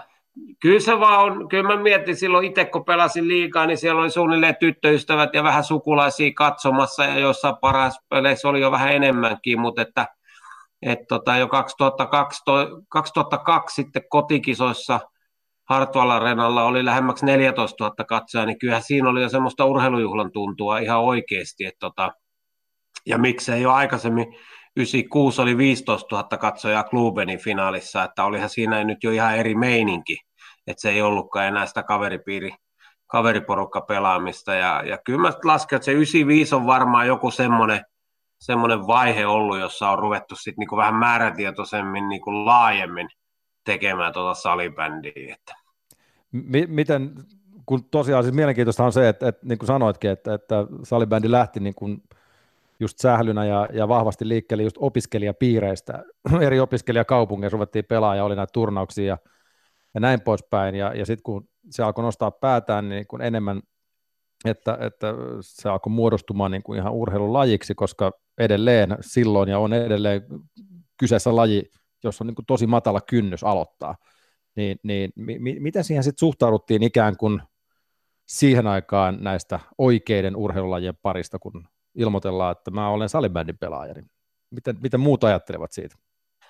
kyllä 0.62 0.80
se 0.80 1.00
vaan 1.00 1.20
on, 1.20 1.50
kyllä 1.50 1.76
mä 1.76 1.84
mietin 1.84 2.16
silloin 2.16 2.46
itse, 2.46 2.66
kun 2.66 2.86
pelasin 2.86 3.28
liikaa, 3.28 3.66
niin 3.66 3.78
siellä 3.78 4.02
oli 4.02 4.10
suunnilleen 4.10 4.56
tyttöystävät 4.60 5.30
ja 5.34 5.44
vähän 5.44 5.64
sukulaisia 5.64 6.32
katsomassa, 6.36 7.04
ja 7.04 7.20
jossain 7.20 7.56
paras 7.62 8.00
peleissä 8.10 8.50
oli 8.50 8.62
jo 8.62 8.72
vähän 8.72 8.94
enemmänkin, 8.94 9.60
mutta 9.60 9.82
että, 9.82 10.08
että 10.82 11.06
tota, 11.10 11.38
jo 11.38 11.48
2002, 11.48 12.44
2002 12.90 13.76
sitten 13.76 14.04
kotikisoissa 14.10 15.00
Hartwall 15.70 16.10
Arenalla 16.10 16.64
oli 16.64 16.86
lähemmäksi 16.86 17.26
14 17.26 17.84
000 17.84 18.06
katsoja, 18.06 18.46
niin 18.46 18.60
kyllähän 18.60 18.84
siinä 18.84 19.10
oli 19.10 19.22
jo 19.22 19.30
semmoista 19.30 19.66
urheilujuhlan 19.66 20.32
tuntua 20.32 20.80
ihan 20.80 21.00
oikeasti, 21.00 21.66
että 21.66 21.80
tota, 21.80 22.12
ja 23.06 23.18
miksei 23.18 23.62
jo 23.62 23.72
aikaisemmin 23.72 24.26
96 24.76 25.42
oli 25.42 25.58
15 25.58 26.16
000 26.16 26.38
katsojaa 26.38 26.84
Klubenin 26.84 27.40
finaalissa, 27.40 28.04
että 28.04 28.26
olihan 28.26 28.50
siinä 28.50 28.84
nyt 28.84 29.04
jo 29.04 29.12
ihan 29.12 29.38
eri 29.38 29.56
meininki, 29.56 30.18
että 30.70 30.82
se 30.82 30.90
ei 30.90 31.02
ollutkaan 31.02 31.46
enää 31.46 31.66
sitä 31.66 31.84
kaveripiiri, 31.84 32.52
kaveriporukka 33.08 33.82
pelaamista. 33.82 34.54
Ja, 34.54 34.84
ja 34.86 34.98
kyllä 35.06 35.20
mä 35.20 35.32
lasken, 35.44 35.76
että 35.76 35.86
se 35.86 35.92
95 35.92 36.56
on 36.56 36.66
varmaan 36.66 37.08
joku 37.08 37.32
semmoinen, 37.32 37.86
semmoinen 38.40 38.88
vaihe 38.88 39.26
ollut, 39.26 39.60
jossa 39.60 39.90
on 39.90 40.00
ruvettu 40.00 40.36
sitten 40.36 40.54
niinku 40.60 40.78
vähän 40.78 40.96
määrätietoisemmin 40.96 42.10
niinku 42.10 42.46
laajemmin 42.46 43.10
tekemään 43.64 44.14
tuota 44.14 44.34
salibändiä. 44.34 45.36
Että. 45.36 45.56
M- 46.32 46.68
miten, 46.68 47.16
kun 47.66 47.84
tosiaan 47.84 48.24
siis 48.24 48.36
mielenkiintoista 48.36 48.86
on 48.86 48.94
se, 48.94 49.10
että, 49.10 49.28
että 49.28 49.46
niin 49.46 49.60
kuin 49.60 49.68
sanoitkin, 49.68 50.10
että, 50.10 50.34
että 50.34 50.56
salibändi 50.84 51.32
lähti 51.32 51.60
niin 51.60 51.76
kuin 51.76 52.04
just 52.80 53.00
sählynä 53.00 53.46
ja, 53.46 53.68
ja 53.74 53.88
vahvasti 53.88 54.28
liikkeelle 54.28 54.64
just 54.64 54.78
opiskelijapiireistä. 54.80 56.04
Eri 56.42 56.60
opiskelijakaupungeissa 56.60 57.56
ruvettiin 57.56 57.86
pelaamaan 57.86 58.18
ja 58.18 58.24
oli 58.24 58.36
näitä 58.36 58.52
turnauksia 58.54 59.06
ja, 59.06 59.18
ja 59.94 60.00
näin 60.00 60.22
poispäin. 60.22 60.76
Ja, 60.76 60.94
ja 60.94 61.06
sitten 61.06 61.24
kun 61.24 61.48
se 61.70 61.84
alkoi 61.84 62.04
nostaa 62.04 62.32
päätään 62.32 62.90
niin 62.90 63.08
kun 63.08 63.22
enemmän, 63.22 63.62
että, 64.46 64.78
että 64.82 65.14
se 65.42 65.70
alkoi 65.70 65.92
muodostumaan 65.92 66.52
niin 66.52 66.64
kuin 66.64 66.80
ihan 66.80 66.94
urheilulajiksi, 66.94 67.76
koska 67.76 68.12
edelleen 68.38 68.98
silloin 69.02 69.50
ja 69.50 69.60
on 69.60 69.74
edelleen 69.74 70.22
kyseessä 70.98 71.36
laji, 71.36 71.72
jossa 72.04 72.24
on 72.24 72.28
niin 72.28 72.36
kuin 72.36 72.46
tosi 72.46 72.68
matala 72.68 73.02
kynnys 73.02 73.44
aloittaa. 73.44 73.96
Niin, 74.56 74.78
niin 74.84 75.12
mi, 75.16 75.60
miten 75.60 75.84
siihen 75.84 76.04
sitten 76.04 76.20
suhtauduttiin 76.20 76.84
ikään 76.84 77.18
kuin 77.18 77.42
siihen 78.28 78.68
aikaan 78.68 79.18
näistä 79.22 79.60
oikeiden 79.78 80.36
urheilulajien 80.36 80.98
parista, 81.02 81.40
kun 81.40 81.68
ilmoitellaan, 81.96 82.52
että 82.52 82.72
mä 82.72 82.90
olen 82.90 83.10
salibändin 83.10 83.58
pelaaja, 83.58 83.94
niin 83.94 84.12
miten, 84.52 84.78
miten 84.82 85.00
muut 85.00 85.24
ajattelevat 85.24 85.72
siitä? 85.72 85.96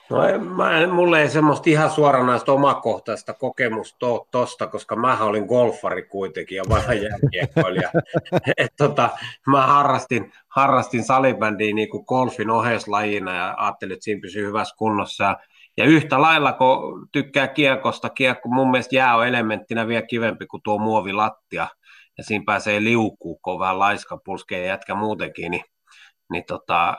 No 0.09 0.23
en, 0.23 0.43
mä, 0.43 0.87
mulle 0.87 1.21
ei 1.21 1.29
semmoista 1.29 1.69
ihan 1.69 1.89
suoranaista 1.89 2.51
omakohtaista 2.51 3.33
kokemusta 3.33 3.99
to, 3.99 4.27
tosta, 4.31 4.67
koska 4.67 4.95
mä 4.95 5.17
olin 5.23 5.45
golfari 5.45 6.03
kuitenkin 6.03 6.55
ja 6.55 6.63
vanha 6.69 6.93
jääkiekkoilija. 6.93 7.91
tota, 8.77 9.09
mä 9.47 9.67
harrastin, 9.67 10.31
harrastin 10.47 11.03
salibändiä 11.03 11.73
niin 11.73 11.89
kuin 11.89 12.03
golfin 12.07 12.49
oheislajina 12.49 13.35
ja 13.35 13.55
ajattelin, 13.57 13.93
että 13.93 14.03
siinä 14.03 14.21
pysyy 14.21 14.47
hyvässä 14.47 14.75
kunnossa. 14.77 15.37
Ja 15.77 15.85
yhtä 15.85 16.21
lailla, 16.21 16.53
kun 16.53 17.07
tykkää 17.11 17.47
kiekosta, 17.47 18.09
kiekko 18.09 18.49
mun 18.49 18.71
mielestä 18.71 18.95
jää 18.95 19.15
on 19.15 19.27
elementtinä 19.27 19.87
vielä 19.87 20.01
kivempi 20.01 20.45
kuin 20.45 20.63
tuo 20.63 20.77
muovilattia, 20.77 21.67
ja 22.17 22.23
siinä 22.23 22.43
pääsee 22.45 22.83
liukuu, 22.83 23.39
kun 23.41 23.59
vähän 23.59 23.79
laiska 23.79 24.17
pulskee 24.17 24.65
jätkä 24.65 24.95
muutenkin, 24.95 25.51
niin, 25.51 25.63
niin 26.31 26.43
tota, 26.47 26.97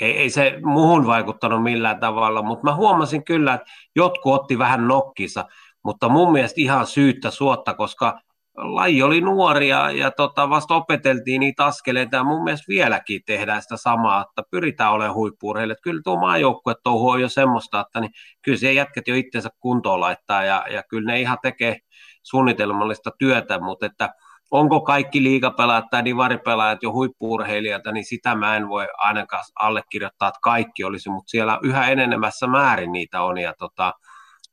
ei, 0.00 0.18
ei 0.18 0.30
se 0.30 0.58
muuhun 0.62 1.06
vaikuttanut 1.06 1.62
millään 1.62 2.00
tavalla, 2.00 2.42
mutta 2.42 2.64
mä 2.64 2.74
huomasin 2.74 3.24
kyllä, 3.24 3.54
että 3.54 3.66
jotkut 3.96 4.34
otti 4.34 4.58
vähän 4.58 4.88
nokkissa, 4.88 5.44
mutta 5.84 6.08
mun 6.08 6.32
mielestä 6.32 6.60
ihan 6.60 6.86
syyttä 6.86 7.30
suotta, 7.30 7.74
koska 7.74 8.20
laji 8.56 9.02
oli 9.02 9.20
nuoria 9.20 9.90
ja 9.90 10.10
tota, 10.10 10.50
vasta 10.50 10.74
opeteltiin 10.74 11.40
niitä 11.40 11.64
askeleita 11.64 12.16
ja 12.16 12.24
mun 12.24 12.44
mielestä 12.44 12.64
vieläkin 12.68 13.20
tehdään 13.26 13.62
sitä 13.62 13.76
samaa, 13.76 14.24
että 14.28 14.42
pyritään 14.50 14.92
olemaan 14.92 15.14
huippuurheille. 15.14 15.76
Kyllä 15.82 16.00
tuo 16.04 16.20
maajoukkue 16.20 16.74
touhu 16.82 17.08
on 17.08 17.20
jo 17.20 17.28
semmoista, 17.28 17.80
että 17.80 18.00
niin 18.00 18.10
kyllä 18.42 18.58
se 18.58 18.72
jätkät 18.72 19.08
jo 19.08 19.14
itsensä 19.14 19.50
kuntoon 19.60 20.00
laittaa 20.00 20.44
ja, 20.44 20.64
ja 20.70 20.82
kyllä 20.88 21.12
ne 21.12 21.20
ihan 21.20 21.38
tekee 21.42 21.78
suunnitelmallista 22.22 23.10
työtä, 23.18 23.60
mutta 23.60 23.86
että 23.86 24.08
onko 24.54 24.80
kaikki 24.80 25.22
liigapelaajat 25.22 25.84
tai 25.90 26.04
divaripelaajat 26.04 26.82
jo 26.82 26.92
huippuurheilijoita, 26.92 27.92
niin 27.92 28.04
sitä 28.04 28.34
mä 28.34 28.56
en 28.56 28.68
voi 28.68 28.86
ainakaan 28.96 29.44
allekirjoittaa, 29.54 30.28
että 30.28 30.38
kaikki 30.42 30.84
olisi, 30.84 31.10
mutta 31.10 31.30
siellä 31.30 31.58
yhä 31.62 31.88
enenemässä 31.88 32.46
määrin 32.46 32.92
niitä 32.92 33.22
on 33.22 33.38
ja 33.38 33.54
tota, 33.58 33.92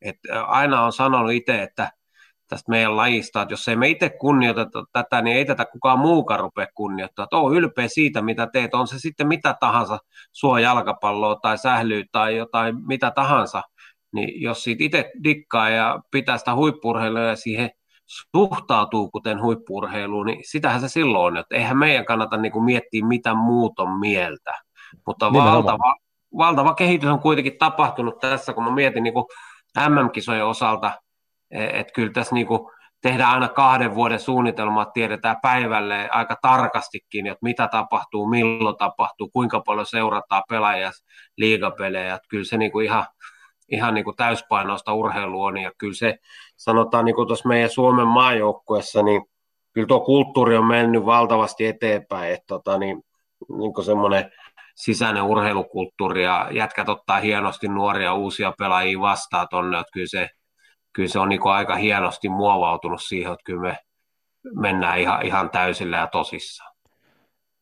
et 0.02 0.16
aina 0.48 0.86
on 0.86 0.94
sanonut 0.94 1.32
itse, 1.32 1.62
että 1.62 1.92
tästä 2.48 2.72
meidän 2.72 2.98
lajista, 2.98 3.42
että 3.42 3.54
jos 3.54 3.68
ei 3.68 3.76
me 3.76 3.90
itse 3.90 4.10
kunnioiteta 4.10 4.84
tätä, 4.94 5.22
niin 5.22 5.38
ei 5.38 5.46
tätä 5.46 5.66
kukaan 5.66 6.00
muukaan 6.00 6.40
rupea 6.40 6.68
kunnioittaa. 6.76 7.24
Että 7.24 7.38
on 7.38 7.56
ylpeä 7.56 7.88
siitä, 7.88 8.22
mitä 8.22 8.48
teet, 8.54 8.74
on 8.74 8.88
se 8.88 9.00
sitten 9.00 9.28
mitä 9.28 9.56
tahansa, 9.60 9.98
suo 10.32 10.58
jalkapalloa 10.58 11.36
tai 11.36 11.58
sählyä 11.58 12.04
tai 12.12 12.38
jotain 12.38 12.88
mitä 12.88 13.12
tahansa, 13.12 13.62
niin 14.14 14.42
jos 14.42 14.64
siitä 14.64 14.84
itse 14.84 15.12
dikkaa 15.24 15.70
ja 15.70 16.00
pitää 16.12 16.38
sitä 16.38 16.56
huippurheilua 16.56 17.22
ja 17.22 17.36
siihen 17.36 17.70
suhtautuu 18.36 19.12
kuten 19.12 19.42
huippurheiluun, 19.42 20.26
niin 20.26 20.40
sitähän 20.44 20.82
se 20.82 20.90
silloin 20.90 21.26
on, 21.26 21.38
että 21.38 21.56
eihän 21.56 21.78
meidän 21.78 22.06
kannata 22.06 22.38
niin 22.38 22.52
kuin 22.52 22.66
miettiä, 22.66 23.06
mitä 23.06 23.34
muut 23.34 23.80
on 23.80 24.00
mieltä. 24.00 24.54
Mutta 25.08 25.34
valtava, 25.34 25.96
valtava 26.38 26.74
kehitys 26.74 27.10
on 27.10 27.20
kuitenkin 27.20 27.58
tapahtunut 27.58 28.20
tässä, 28.20 28.54
kun 28.54 28.64
mä 28.64 28.72
mietin 28.72 29.04
niin 29.04 29.14
kuin 29.14 29.26
MM-kisojen 29.90 30.46
osalta, 30.46 30.92
e, 31.52 31.66
että 31.80 31.94
kyllä 31.94 32.12
tässä 32.12 32.36
niin 32.36 32.48
kuin 32.48 32.72
tehdään 33.02 33.34
aina 33.34 33.48
kahden 33.48 33.96
vuoden 33.96 34.20
suunnitelmat, 34.20 34.94
tiedetään 34.94 35.38
päivälle 35.42 36.10
aika 36.12 36.36
tarkastikin, 36.42 37.28
että 37.28 37.40
mitä 37.42 37.68
tapahtuu, 37.68 38.28
milloin 38.28 38.78
tapahtuu, 38.78 39.30
kuinka 39.30 39.60
paljon 39.60 39.86
seurataan 39.86 40.44
pelaajia 40.50 40.92
liigapelejä. 41.38 42.16
Että 42.16 42.28
kyllä 42.30 42.46
se 42.46 42.58
niin 42.58 42.72
kuin 42.72 42.86
ihan, 42.86 43.06
ihan 43.72 43.94
niin 43.94 44.04
kuin 44.04 44.16
täyspainoista 44.16 44.94
urheilu 44.94 45.44
on, 45.44 45.58
ja 45.58 45.72
kyllä 45.78 45.94
se 45.94 46.18
sanotaan 46.58 47.06
niin 47.06 47.16
kuin 47.16 47.28
tuossa 47.28 47.50
meidän 47.50 47.70
Suomen 47.70 48.08
maajoukkuessa, 48.08 49.04
niin 49.04 49.22
kyllä 49.74 49.88
tuo 49.88 50.00
kulttuuri 50.00 50.58
on 50.58 50.66
mennyt 50.66 51.06
valtavasti 51.06 51.66
eteenpäin, 51.66 52.34
että 52.34 52.48
tota, 52.48 52.78
niin, 52.78 53.04
niin 53.58 53.74
kuin 53.74 53.86
semmoinen 53.86 54.32
sisäinen 54.76 55.24
urheilukulttuuri 55.24 56.24
ja 56.24 56.48
jätkät 56.52 56.90
ottaa 56.90 57.20
hienosti 57.20 57.68
nuoria 57.68 58.14
uusia 58.14 58.54
pelaajia 58.58 59.00
vastaan 59.00 59.48
tonne, 59.50 59.80
että 59.80 59.92
kyllä 59.94 60.08
se, 60.08 60.30
kyllä 60.94 61.10
se 61.10 61.20
on 61.20 61.30
niin 61.30 61.42
kuin 61.42 61.54
aika 61.54 61.76
hienosti 61.76 62.30
muovautunut 62.30 63.02
siihen, 63.02 63.34
että 63.34 63.44
kyllä 63.44 63.62
me 63.62 63.78
mennään 64.56 65.00
ihan, 65.00 65.26
ihan 65.26 65.50
täysillä 65.50 65.98
ja 65.98 66.08
tosissaan. 66.08 66.72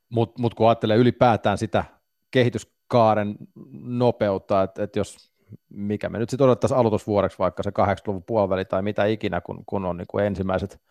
Mutta 0.09 0.41
mut 0.41 0.53
kun 0.53 0.67
ajattelee 0.67 0.97
ylipäätään 0.97 1.57
sitä 1.57 1.83
kehityskaaren 2.31 3.35
nopeutta, 3.81 4.63
että, 4.63 4.83
että 4.83 4.99
jos 4.99 5.28
mikä 5.69 6.09
me 6.09 6.19
nyt 6.19 6.29
sitten 6.29 6.45
odottaisiin 6.45 6.77
aloitusvuoreksi 6.77 7.39
vaikka 7.39 7.63
se 7.63 7.69
80-luvun 7.69 8.23
puoliväli 8.23 8.65
tai 8.65 8.81
mitä 8.81 9.05
ikinä, 9.05 9.41
kun, 9.41 9.63
kun 9.65 9.85
on 9.85 9.97
niin 9.97 10.07
kuin 10.07 10.25
ensimmäiset, 10.25 10.81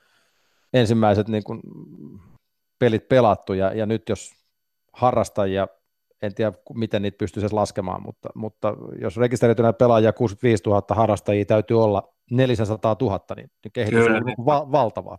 ensimmäiset 0.73 1.29
niin 1.29 1.45
kuin 1.45 1.61
pelit 2.79 3.09
pelattu 3.09 3.53
ja, 3.53 3.73
ja 3.73 3.87
nyt 3.87 4.09
jos 4.09 4.31
harrastajia 4.93 5.69
en 6.23 6.35
tiedä 6.35 6.53
miten 6.75 7.03
niitä 7.03 7.19
pystyisi 7.19 7.55
laskemaan, 7.55 8.03
mutta, 8.03 8.29
mutta 8.35 8.75
jos 9.00 9.17
rekisteröitynä 9.17 9.73
pelaajia 9.73 10.13
65 10.13 10.63
000 10.67 10.82
harrastajia 10.91 11.45
täytyy 11.45 11.85
olla 11.85 12.15
400 12.30 12.97
000, 13.00 13.21
niin, 13.37 13.50
niin 13.65 13.73
kehitys 13.73 14.04
Kyllä, 14.04 14.17
on 14.17 14.25
niin. 14.25 14.47
va- 14.47 14.73
valtavaa. 14.73 15.19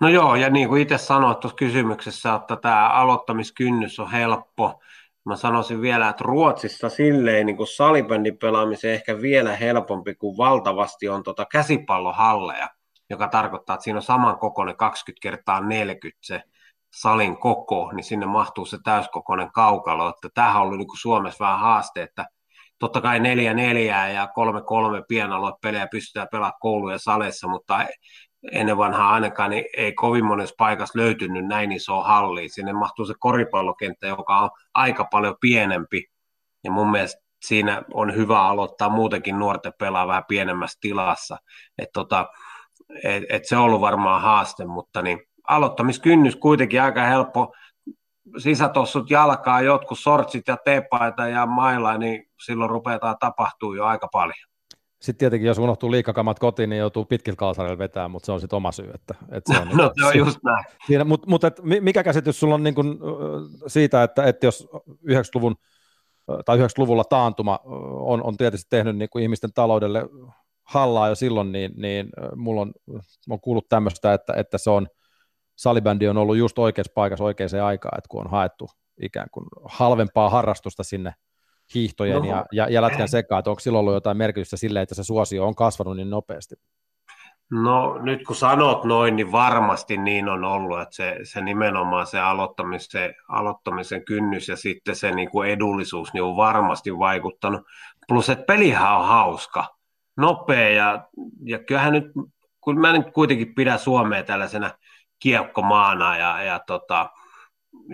No 0.00 0.08
joo, 0.08 0.34
ja 0.34 0.50
niin 0.50 0.68
kuin 0.68 0.82
itse 0.82 0.98
sanoit 0.98 1.40
tuossa 1.40 1.56
kysymyksessä, 1.56 2.34
että 2.34 2.56
tämä 2.56 2.88
aloittamiskynnys 2.88 4.00
on 4.00 4.10
helppo. 4.10 4.80
Mä 5.26 5.36
sanoisin 5.36 5.80
vielä, 5.80 6.08
että 6.08 6.24
Ruotsissa 6.24 6.88
silleen 6.88 7.46
niin 7.46 7.56
kuin 7.56 7.66
salibändin 7.66 8.38
pelaamisen 8.38 8.92
ehkä 8.92 9.20
vielä 9.20 9.56
helpompi, 9.56 10.14
kuin 10.14 10.36
valtavasti 10.36 11.08
on 11.08 11.22
tota 11.22 11.46
käsipallohalleja, 11.52 12.68
joka 13.10 13.28
tarkoittaa, 13.28 13.74
että 13.74 13.84
siinä 13.84 13.96
on 13.96 14.02
saman 14.02 14.38
kokoinen 14.38 14.76
20 14.76 15.22
kertaa 15.22 15.60
40 15.60 16.18
se 16.22 16.42
salin 16.94 17.36
koko, 17.36 17.92
niin 17.92 18.04
sinne 18.04 18.26
mahtuu 18.26 18.66
se 18.66 18.78
täyskokoinen 18.84 19.52
kaukalo. 19.52 20.08
Että 20.08 20.28
tämähän 20.34 20.56
on 20.56 20.62
ollut 20.62 20.78
niin 20.78 20.88
kuin 20.88 20.98
Suomessa 20.98 21.44
vähän 21.44 21.60
haaste, 21.60 22.02
että 22.02 22.26
totta 22.78 23.00
kai 23.00 23.20
neljä 23.20 23.54
neljää 23.54 24.10
ja 24.10 24.26
kolme 24.26 24.62
kolme 24.62 25.02
pienaloipelejä 25.08 25.88
pystytään 25.90 26.28
pelaamaan 26.32 26.60
koulujen 26.60 26.98
saleissa, 26.98 27.48
mutta 27.48 27.86
ennen 28.52 28.76
vanhaa 28.76 29.12
ainakaan 29.12 29.50
niin 29.50 29.64
ei 29.76 29.92
kovin 29.92 30.24
monessa 30.24 30.54
paikassa 30.58 30.98
löytynyt 30.98 31.46
näin 31.46 31.72
iso 31.72 32.02
halli. 32.02 32.48
Sinne 32.48 32.72
mahtuu 32.72 33.06
se 33.06 33.14
koripallokenttä, 33.18 34.06
joka 34.06 34.38
on 34.38 34.50
aika 34.74 35.04
paljon 35.04 35.36
pienempi. 35.40 36.04
Ja 36.64 36.70
mun 36.70 36.90
mielestä 36.90 37.22
siinä 37.44 37.82
on 37.94 38.14
hyvä 38.14 38.42
aloittaa 38.42 38.88
muutenkin 38.88 39.38
nuorten 39.38 39.72
pelaa 39.78 40.06
vähän 40.06 40.24
pienemmässä 40.28 40.78
tilassa. 40.80 41.36
Et 41.78 41.88
tota, 41.92 42.26
et, 43.04 43.24
et 43.28 43.44
se 43.44 43.56
on 43.56 43.62
ollut 43.62 43.80
varmaan 43.80 44.22
haaste, 44.22 44.64
mutta 44.64 45.02
niin 45.02 45.20
aloittamiskynnys 45.48 46.36
kuitenkin 46.36 46.82
aika 46.82 47.02
helppo. 47.02 47.54
Sisätossut 48.38 49.10
jalkaa, 49.10 49.60
jotkut 49.60 49.98
sortsit 49.98 50.48
ja 50.48 50.56
teepaita 50.64 51.28
ja 51.28 51.46
mailla, 51.46 51.98
niin 51.98 52.24
silloin 52.44 52.70
rupeaa 52.70 53.16
tapahtuu 53.20 53.74
jo 53.74 53.84
aika 53.84 54.08
paljon. 54.12 54.55
Sitten 55.06 55.18
tietenkin, 55.18 55.46
jos 55.46 55.58
unohtuu 55.58 55.90
liikakamat 55.90 56.38
kotiin, 56.38 56.70
niin 56.70 56.80
joutuu 56.80 57.04
pitkillä 57.04 57.36
kalsareilla 57.36 57.78
vetämään, 57.78 58.10
mutta 58.10 58.26
se 58.26 58.32
on 58.32 58.40
sitten 58.40 58.56
oma 58.56 58.72
syy. 58.72 58.90
Että, 58.94 59.14
että 59.32 59.52
se 59.52 59.60
on, 59.60 59.68
no, 59.76 59.92
niin, 59.96 60.04
se 60.04 60.06
on 60.06 60.26
just 60.26 60.38
näin. 60.44 60.64
Siinä, 60.86 61.04
mutta, 61.04 61.30
mutta 61.30 61.46
et, 61.46 61.60
mikä 61.80 62.02
käsitys 62.02 62.40
sulla 62.40 62.54
on 62.54 62.62
niin 62.62 62.74
kuin, 62.74 62.98
siitä, 63.66 64.02
että, 64.02 64.24
että 64.24 64.46
jos 64.46 64.68
90-luvun 65.10 65.56
tai 66.44 66.58
90-luvulla 66.58 67.04
taantuma 67.04 67.58
on, 68.00 68.24
on 68.24 68.36
tietysti 68.36 68.66
tehnyt 68.70 68.96
niin 68.96 69.08
kuin 69.10 69.22
ihmisten 69.22 69.52
taloudelle 69.54 70.02
hallaa 70.62 71.08
jo 71.08 71.14
silloin, 71.14 71.52
niin, 71.52 71.72
niin 71.76 72.08
mulla 72.36 72.60
on, 72.60 72.72
on 73.30 73.40
kuullut 73.40 73.68
tämmöistä, 73.68 74.14
että, 74.14 74.32
että 74.36 74.58
se 74.58 74.70
on 74.70 74.86
salibändi 75.56 76.08
on 76.08 76.16
ollut 76.16 76.36
just 76.36 76.58
oikeassa 76.58 76.92
paikassa 76.94 77.24
oikeaan 77.24 77.64
aikaan, 77.64 77.98
että 77.98 78.08
kun 78.08 78.20
on 78.20 78.30
haettu 78.30 78.68
ikään 79.02 79.28
kuin 79.32 79.46
halvempaa 79.64 80.30
harrastusta 80.30 80.82
sinne 80.82 81.14
hiihtojen 81.74 82.22
no. 82.22 82.28
ja, 82.28 82.46
ja, 82.52 82.68
ja 82.68 82.82
lätkän 82.82 83.08
sekaan, 83.08 83.38
että 83.38 83.50
onko 83.50 83.60
silloin 83.60 83.80
ollut 83.80 83.94
jotain 83.94 84.16
merkitystä 84.16 84.56
sille, 84.56 84.82
että 84.82 84.94
se 84.94 85.04
suosio 85.04 85.46
on 85.46 85.54
kasvanut 85.54 85.96
niin 85.96 86.10
nopeasti? 86.10 86.54
No 87.50 87.98
nyt 87.98 88.24
kun 88.26 88.36
sanot 88.36 88.84
noin, 88.84 89.16
niin 89.16 89.32
varmasti 89.32 89.96
niin 89.96 90.28
on 90.28 90.44
ollut, 90.44 90.80
että 90.80 90.94
se, 90.94 91.18
se 91.22 91.40
nimenomaan 91.40 92.06
se 92.06 92.20
aloittamisen, 92.20 93.14
aloittamisen 93.28 94.04
kynnys 94.04 94.48
ja 94.48 94.56
sitten 94.56 94.96
se 94.96 95.10
niin 95.10 95.30
kuin 95.30 95.50
edullisuus 95.50 96.12
niin 96.12 96.22
on 96.22 96.36
varmasti 96.36 96.98
vaikuttanut. 96.98 97.60
Plus, 98.08 98.30
että 98.30 98.44
pelihän 98.44 98.96
on 98.96 99.06
hauska, 99.06 99.76
nopea 100.16 100.68
ja, 100.68 101.08
ja 101.44 101.58
kyllähän 101.58 101.92
nyt, 101.92 102.04
kun 102.60 102.80
mä 102.80 102.92
nyt 102.92 103.10
kuitenkin 103.14 103.54
pidän 103.54 103.78
Suomea 103.78 104.22
tällaisena– 104.22 104.70
kiekkomaana 105.18 106.18
ja, 106.18 106.42
ja, 106.42 106.60
tota, 106.66 107.10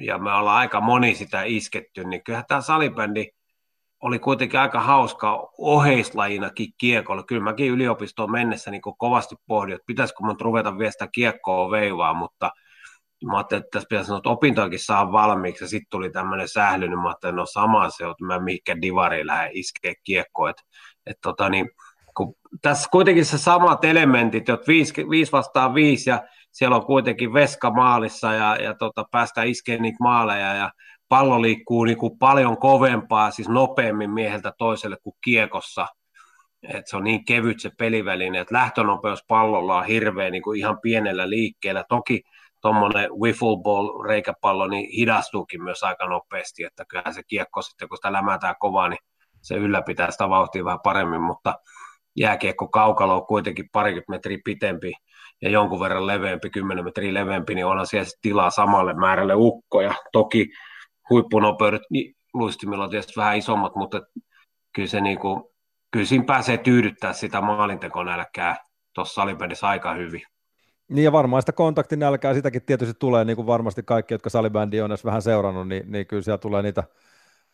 ja 0.01 0.19
me 0.19 0.33
ollaan 0.33 0.57
aika 0.57 0.81
moni 0.81 1.15
sitä 1.15 1.43
isketty, 1.43 2.05
niin 2.05 2.25
kyllähän 2.25 2.47
tämä 2.49 2.61
salibändi 2.61 3.27
oli 4.03 4.19
kuitenkin 4.19 4.61
aika 4.61 4.81
hauska 4.81 5.49
oheislajinakin 5.59 6.69
kiekolla. 6.79 7.23
Kyllä 7.23 7.43
mäkin 7.43 7.71
yliopistoon 7.71 8.31
mennessä 8.31 8.71
niin 8.71 8.83
kovasti 8.99 9.37
pohdin, 9.47 9.75
että 9.75 9.87
pitäisikö 9.87 10.25
mun 10.25 10.41
ruveta 10.41 10.79
vielä 10.79 10.91
sitä 10.91 11.09
kiekkoa 11.13 11.71
veivaa, 11.71 12.15
mutta 12.15 12.51
mä 13.25 13.37
ajattelin, 13.37 13.61
että 13.61 13.71
tässä 13.73 13.89
pitäisi 13.89 14.07
sanoa, 14.07 14.19
että 14.19 14.31
opintoakin 14.31 14.79
saa 14.79 15.13
valmiiksi, 15.13 15.65
ja 15.65 15.69
sitten 15.69 15.91
tuli 15.91 16.11
tämmöinen 16.11 16.49
sähly, 16.49 16.89
niin 16.89 16.99
mä 16.99 17.09
ajattelin, 17.09 17.33
että 17.33 17.41
no 17.41 17.47
sama 17.47 17.91
se 17.91 18.05
että 18.05 18.25
mä 18.25 18.39
mihinkä 18.39 18.81
divari 18.81 19.27
lähden 19.27 19.51
iskeä 19.55 19.95
kiekkoa, 20.05 20.51
että 20.51 20.63
et 21.07 21.17
tota, 21.23 21.49
niin, 21.49 21.71
kun 22.17 22.35
tässä 22.63 22.89
kuitenkin 22.93 23.25
se 23.25 23.39
samat 23.39 23.85
elementit, 23.85 24.49
että 24.49 24.67
viisi, 24.69 25.11
viisi 25.11 25.33
vastaan 25.33 25.75
viisi, 25.75 26.11
ja 26.11 26.23
siellä 26.51 26.77
on 26.77 26.87
kuitenkin 26.87 27.33
veska 27.33 27.71
maalissa 27.71 28.33
ja, 28.33 28.57
ja 28.57 28.75
tota, 28.75 29.05
päästään 29.11 29.49
iskemään 29.49 29.83
niitä 29.83 29.97
maaleja 30.01 30.55
ja 30.55 30.71
pallo 31.13 31.43
liikkuu 31.43 31.85
niin 31.85 31.99
kuin 31.99 32.19
paljon 32.19 32.57
kovempaa, 32.57 33.31
siis 33.31 33.49
nopeammin 33.49 34.11
mieheltä 34.11 34.53
toiselle 34.59 34.97
kuin 35.03 35.15
kiekossa. 35.25 35.87
Et 36.69 36.87
se 36.87 36.97
on 36.97 37.05
niin 37.05 37.25
kevyt 37.25 37.61
se 37.61 37.71
peliväline, 37.79 38.41
että 38.41 38.55
lähtönopeus 38.55 39.25
pallolla 39.29 39.79
on 39.79 39.85
hirveä 39.85 40.31
niin 40.31 40.43
kuin 40.43 40.59
ihan 40.59 40.79
pienellä 40.83 41.31
liikkeellä. 41.31 41.85
Toki 41.89 42.23
tuommoinen 42.61 43.11
wiffle 43.21 43.63
ball 43.63 44.03
reikäpallo 44.03 44.67
niin 44.67 44.91
hidastuukin 44.91 45.63
myös 45.63 45.83
aika 45.83 46.07
nopeasti, 46.07 46.65
että 46.65 46.85
kyllähän 46.89 47.15
se 47.15 47.23
kiekko 47.23 47.63
sitten, 47.63 47.89
kun 47.89 47.97
sitä 47.97 48.13
lämätään 48.13 48.55
kovaa, 48.59 48.89
niin 48.89 49.01
se 49.41 49.55
ylläpitää 49.55 50.11
sitä 50.11 50.29
vauhtia 50.29 50.65
vähän 50.65 50.81
paremmin, 50.85 51.23
mutta 51.23 51.55
jääkiekko 52.17 52.69
kaukalo 52.69 53.17
on 53.17 53.27
kuitenkin 53.27 53.69
parikymmentä 53.73 54.11
metriä 54.11 54.39
pitempi 54.45 54.93
ja 55.43 55.51
jonkun 55.51 55.81
verran 55.81 56.07
leveämpi, 56.07 56.51
10 56.51 56.85
metriä 56.85 57.15
leveämpi, 57.15 57.55
niin 57.55 57.67
onhan 57.67 57.87
siellä 57.87 58.09
tilaa 58.23 58.51
samalle 58.51 58.95
määrälle 58.95 59.35
ukkoja. 59.37 59.95
Toki 60.13 60.49
huippunopeudet 61.11 61.83
luistimilla 62.35 62.85
on 62.85 62.91
tietysti 62.91 63.13
vähän 63.17 63.37
isommat, 63.37 63.77
mutta 63.77 64.01
kyllä, 64.73 64.89
se 64.89 65.01
niinku, 65.01 65.53
kyllä 65.91 66.07
siinä 66.07 66.25
pääsee 66.25 66.59
tyydyttää 66.59 67.13
sitä 67.13 67.41
maalintekonälkää 67.41 68.57
tuossa 68.95 69.15
salibändissä 69.15 69.67
aika 69.67 69.95
hyvin. 69.95 70.23
Niin 70.89 71.05
ja 71.05 71.13
varmaan 71.13 71.43
sitä 71.43 71.53
kontaktinälkää, 71.53 72.35
sitäkin 72.35 72.63
tietysti 72.63 72.95
tulee, 72.99 73.25
niin 73.25 73.37
kuin 73.37 73.47
varmasti 73.47 73.83
kaikki, 73.83 74.15
jotka 74.15 74.31
salibändi 74.31 74.81
on 74.81 74.91
edes 74.91 75.05
vähän 75.05 75.23
seurannut, 75.23 75.69
niin, 75.69 75.93
niin 75.93 76.07
kyllä 76.07 76.23
siellä 76.23 76.39
tulee 76.39 76.63
niitä, 76.63 76.85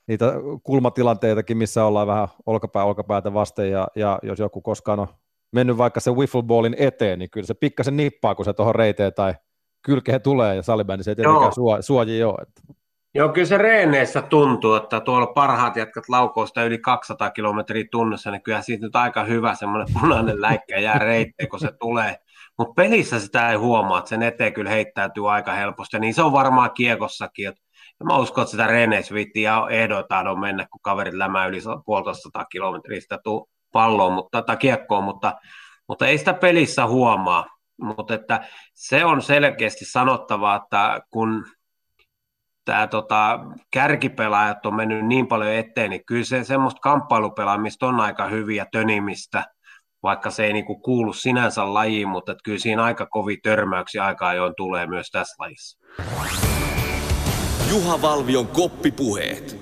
niitä 0.07 0.33
kulmatilanteitakin, 0.63 1.57
missä 1.57 1.85
ollaan 1.85 2.07
vähän 2.07 2.29
olkapää 2.47 2.85
olkapäätä 2.85 3.35
vasten, 3.35 3.71
ja, 3.71 3.89
ja 3.95 4.19
jos 4.23 4.39
joku 4.39 4.61
koskaan 4.61 5.01
on 5.01 5.09
mennyt 5.53 5.79
vaikka 5.79 6.01
se 6.01 6.11
wiffle 6.11 6.43
ballin 6.43 6.77
eteen, 6.79 7.19
niin 7.19 7.31
kyllä 7.31 7.47
se 7.47 7.55
pikkasen 7.55 7.97
nippaa, 7.97 8.35
kun 8.35 8.45
se 8.45 8.53
tuohon 8.53 8.75
reiteen 8.75 9.15
tai 9.15 9.35
kylkeen 9.83 10.23
tulee, 10.23 10.57
ja 10.57 10.63
salibändi 10.63 11.03
ei 11.07 11.17
tietenkään 11.17 11.55
suo, 11.55 11.83
suoji 11.83 12.25
ole. 12.25 12.37
Että. 12.43 12.78
Joo, 13.15 13.29
kyllä 13.29 13.47
se 13.47 13.59
reeneissä 13.59 14.23
tuntuu, 14.23 14.75
että 14.75 15.01
tuolla 15.01 15.27
parhaat 15.27 15.77
jatkat 15.77 16.09
laukoosta 16.09 16.65
yli 16.65 16.79
200 16.79 17.31
kilometriä 17.31 17.85
tunnissa, 17.91 18.31
niin 18.31 18.43
kyllä 18.43 18.63
siitä 18.63 18.87
nyt 18.87 18.97
aika 18.97 19.25
hyvä 19.25 19.55
semmoinen 19.55 19.95
punainen 20.01 20.41
läikkä 20.41 20.79
jää 20.79 20.99
reitteen, 20.99 21.49
kun 21.49 21.61
se 21.61 21.73
tulee. 21.81 22.17
Mutta 22.59 22.75
pelissä 22.75 23.21
sitä 23.21 23.51
ei 23.51 23.57
huomaa, 23.57 23.99
että 23.99 24.09
sen 24.09 24.23
eteen 24.23 24.53
kyllä 24.53 24.71
heittäytyy 24.71 25.33
aika 25.33 25.53
helposti, 25.53 25.97
ja 25.97 26.01
niin 26.01 26.15
se 26.15 26.23
on 26.23 26.33
varmaan 26.33 26.71
kiekossakin. 26.71 27.45
ja 27.45 27.53
mä 28.05 28.19
uskon, 28.19 28.43
että 28.43 28.51
sitä 28.51 28.67
reeneissä 28.67 29.15
viittiin 29.15 29.45
ja 29.45 29.67
ehdotaan 29.71 30.29
on 30.29 30.41
mennä, 30.41 30.67
kun 30.71 30.81
kaverit 30.83 31.15
lämää 31.15 31.47
yli 31.47 31.59
puolitoista 31.87 32.45
kilometriä 32.45 33.01
sitä 33.01 33.19
palloa 33.73 34.11
mutta, 34.11 34.43
tai 34.43 34.57
kiekkoa, 34.57 35.01
mutta, 35.01 35.35
mutta 35.89 36.07
ei 36.07 36.19
sitä 36.19 36.35
pelissä 36.35 36.87
huomaa. 36.87 37.47
Mutta 37.83 38.15
että 38.15 38.45
se 38.75 39.05
on 39.05 39.23
selkeästi 39.23 39.85
sanottava, 39.85 40.55
että 40.55 41.01
kun 41.11 41.45
tämä 42.69 42.87
tota, 42.87 43.41
kärkipelaajat 43.71 44.67
on 44.67 44.75
mennyt 44.75 45.07
niin 45.07 45.27
paljon 45.27 45.53
eteen, 45.53 45.91
niin 45.91 46.05
kyllä 46.07 46.25
se 46.25 46.45
semmoista 46.45 46.81
kamppailupelaamista 46.81 47.87
on 47.87 48.01
aika 48.01 48.27
hyviä 48.27 48.67
tönimistä, 48.73 49.45
vaikka 50.03 50.31
se 50.31 50.45
ei 50.45 50.53
niinku 50.53 50.79
kuulu 50.79 51.13
sinänsä 51.13 51.75
lajiin, 51.75 52.09
mutta 52.09 52.33
että 52.33 52.43
kyllä 52.45 52.59
siinä 52.59 52.85
aika 52.85 53.07
kovi 53.07 53.37
törmäyksiä 53.37 54.05
aika 54.05 54.29
ajoin 54.29 54.55
tulee 54.57 54.87
myös 54.87 55.11
tässä 55.11 55.35
lajissa. 55.39 55.79
Juha 57.71 58.03
Valvion 58.03 58.47
koppipuheet. 58.47 59.57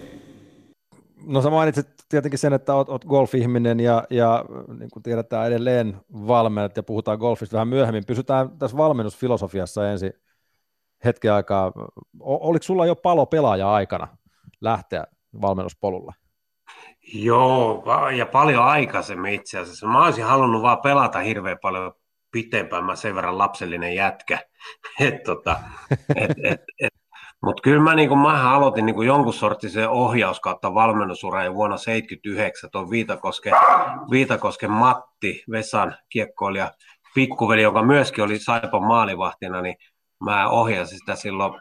No 1.27 1.43
sä 1.43 1.51
mainitsit 1.51 1.87
tietenkin 2.09 2.39
sen, 2.39 2.53
että 2.53 2.75
oot, 2.75 2.89
oot 2.89 3.05
golf-ihminen 3.05 3.81
ja, 3.81 4.05
ja 4.11 4.45
niin 4.79 4.91
kuin 4.91 5.03
tiedetään 5.03 5.47
edelleen 5.47 5.97
valmennat 6.13 6.77
ja 6.77 6.83
puhutaan 6.83 7.19
golfista 7.19 7.55
vähän 7.55 7.69
myöhemmin. 7.69 8.07
Pysytään 8.07 8.59
tässä 8.59 8.77
valmennusfilosofiassa 8.77 9.91
ensin 9.91 10.13
hetken 11.05 11.33
aikaa. 11.33 11.73
Oliko 12.21 12.63
sulla 12.63 12.87
jo 12.87 12.97
palo 12.97 13.27
pelaaja 13.27 13.73
aikana 13.73 14.09
lähteä 14.61 15.05
valmennuspolulle? 15.43 16.13
Joo, 17.15 17.85
ja 18.17 18.27
paljon 18.27 18.65
aikaisemmin 18.65 19.35
itse 19.35 19.59
asiassa. 19.59 19.87
Mä 19.87 20.05
olisin 20.05 20.25
halunnut 20.25 20.63
vaan 20.63 20.83
pelata 20.83 21.19
hirveän 21.19 21.59
paljon 21.63 21.93
pitempään, 22.33 22.85
mä 22.85 22.97
sen 22.97 23.15
verran 23.15 23.39
lapsellinen 23.39 23.95
jätkä. 23.95 24.39
et, 25.01 25.23
tota, 25.23 25.57
et, 26.17 26.31
et, 26.45 26.61
et, 26.81 26.95
mutta 27.43 27.63
kyllä 27.63 27.83
mä, 27.83 27.95
niin 27.95 28.19
mä 28.19 28.55
aloitin 28.55 28.87
niin 28.87 29.07
jonkun 29.07 29.35
sorttisen 29.35 29.89
ohjaus 29.89 30.41
kautta 30.41 30.75
valmennusura 30.75 31.45
jo 31.45 31.55
vuonna 31.55 31.77
1979 31.77 32.71
tuon 32.71 32.91
Viitakoske, 32.91 33.51
Viitakoske 34.11 34.69
Matti, 34.69 35.45
Vesan 35.51 35.97
kiekkoilija, 36.09 36.73
pikkuveli, 37.15 37.63
joka 37.63 37.83
myöskin 37.83 38.25
oli 38.25 38.39
Saipan 38.39 38.83
maalivahtina, 38.83 39.63
niin 39.63 39.77
mä 40.25 40.49
ohjasin 40.49 40.99
sitä 40.99 41.17
silloin 41.17 41.61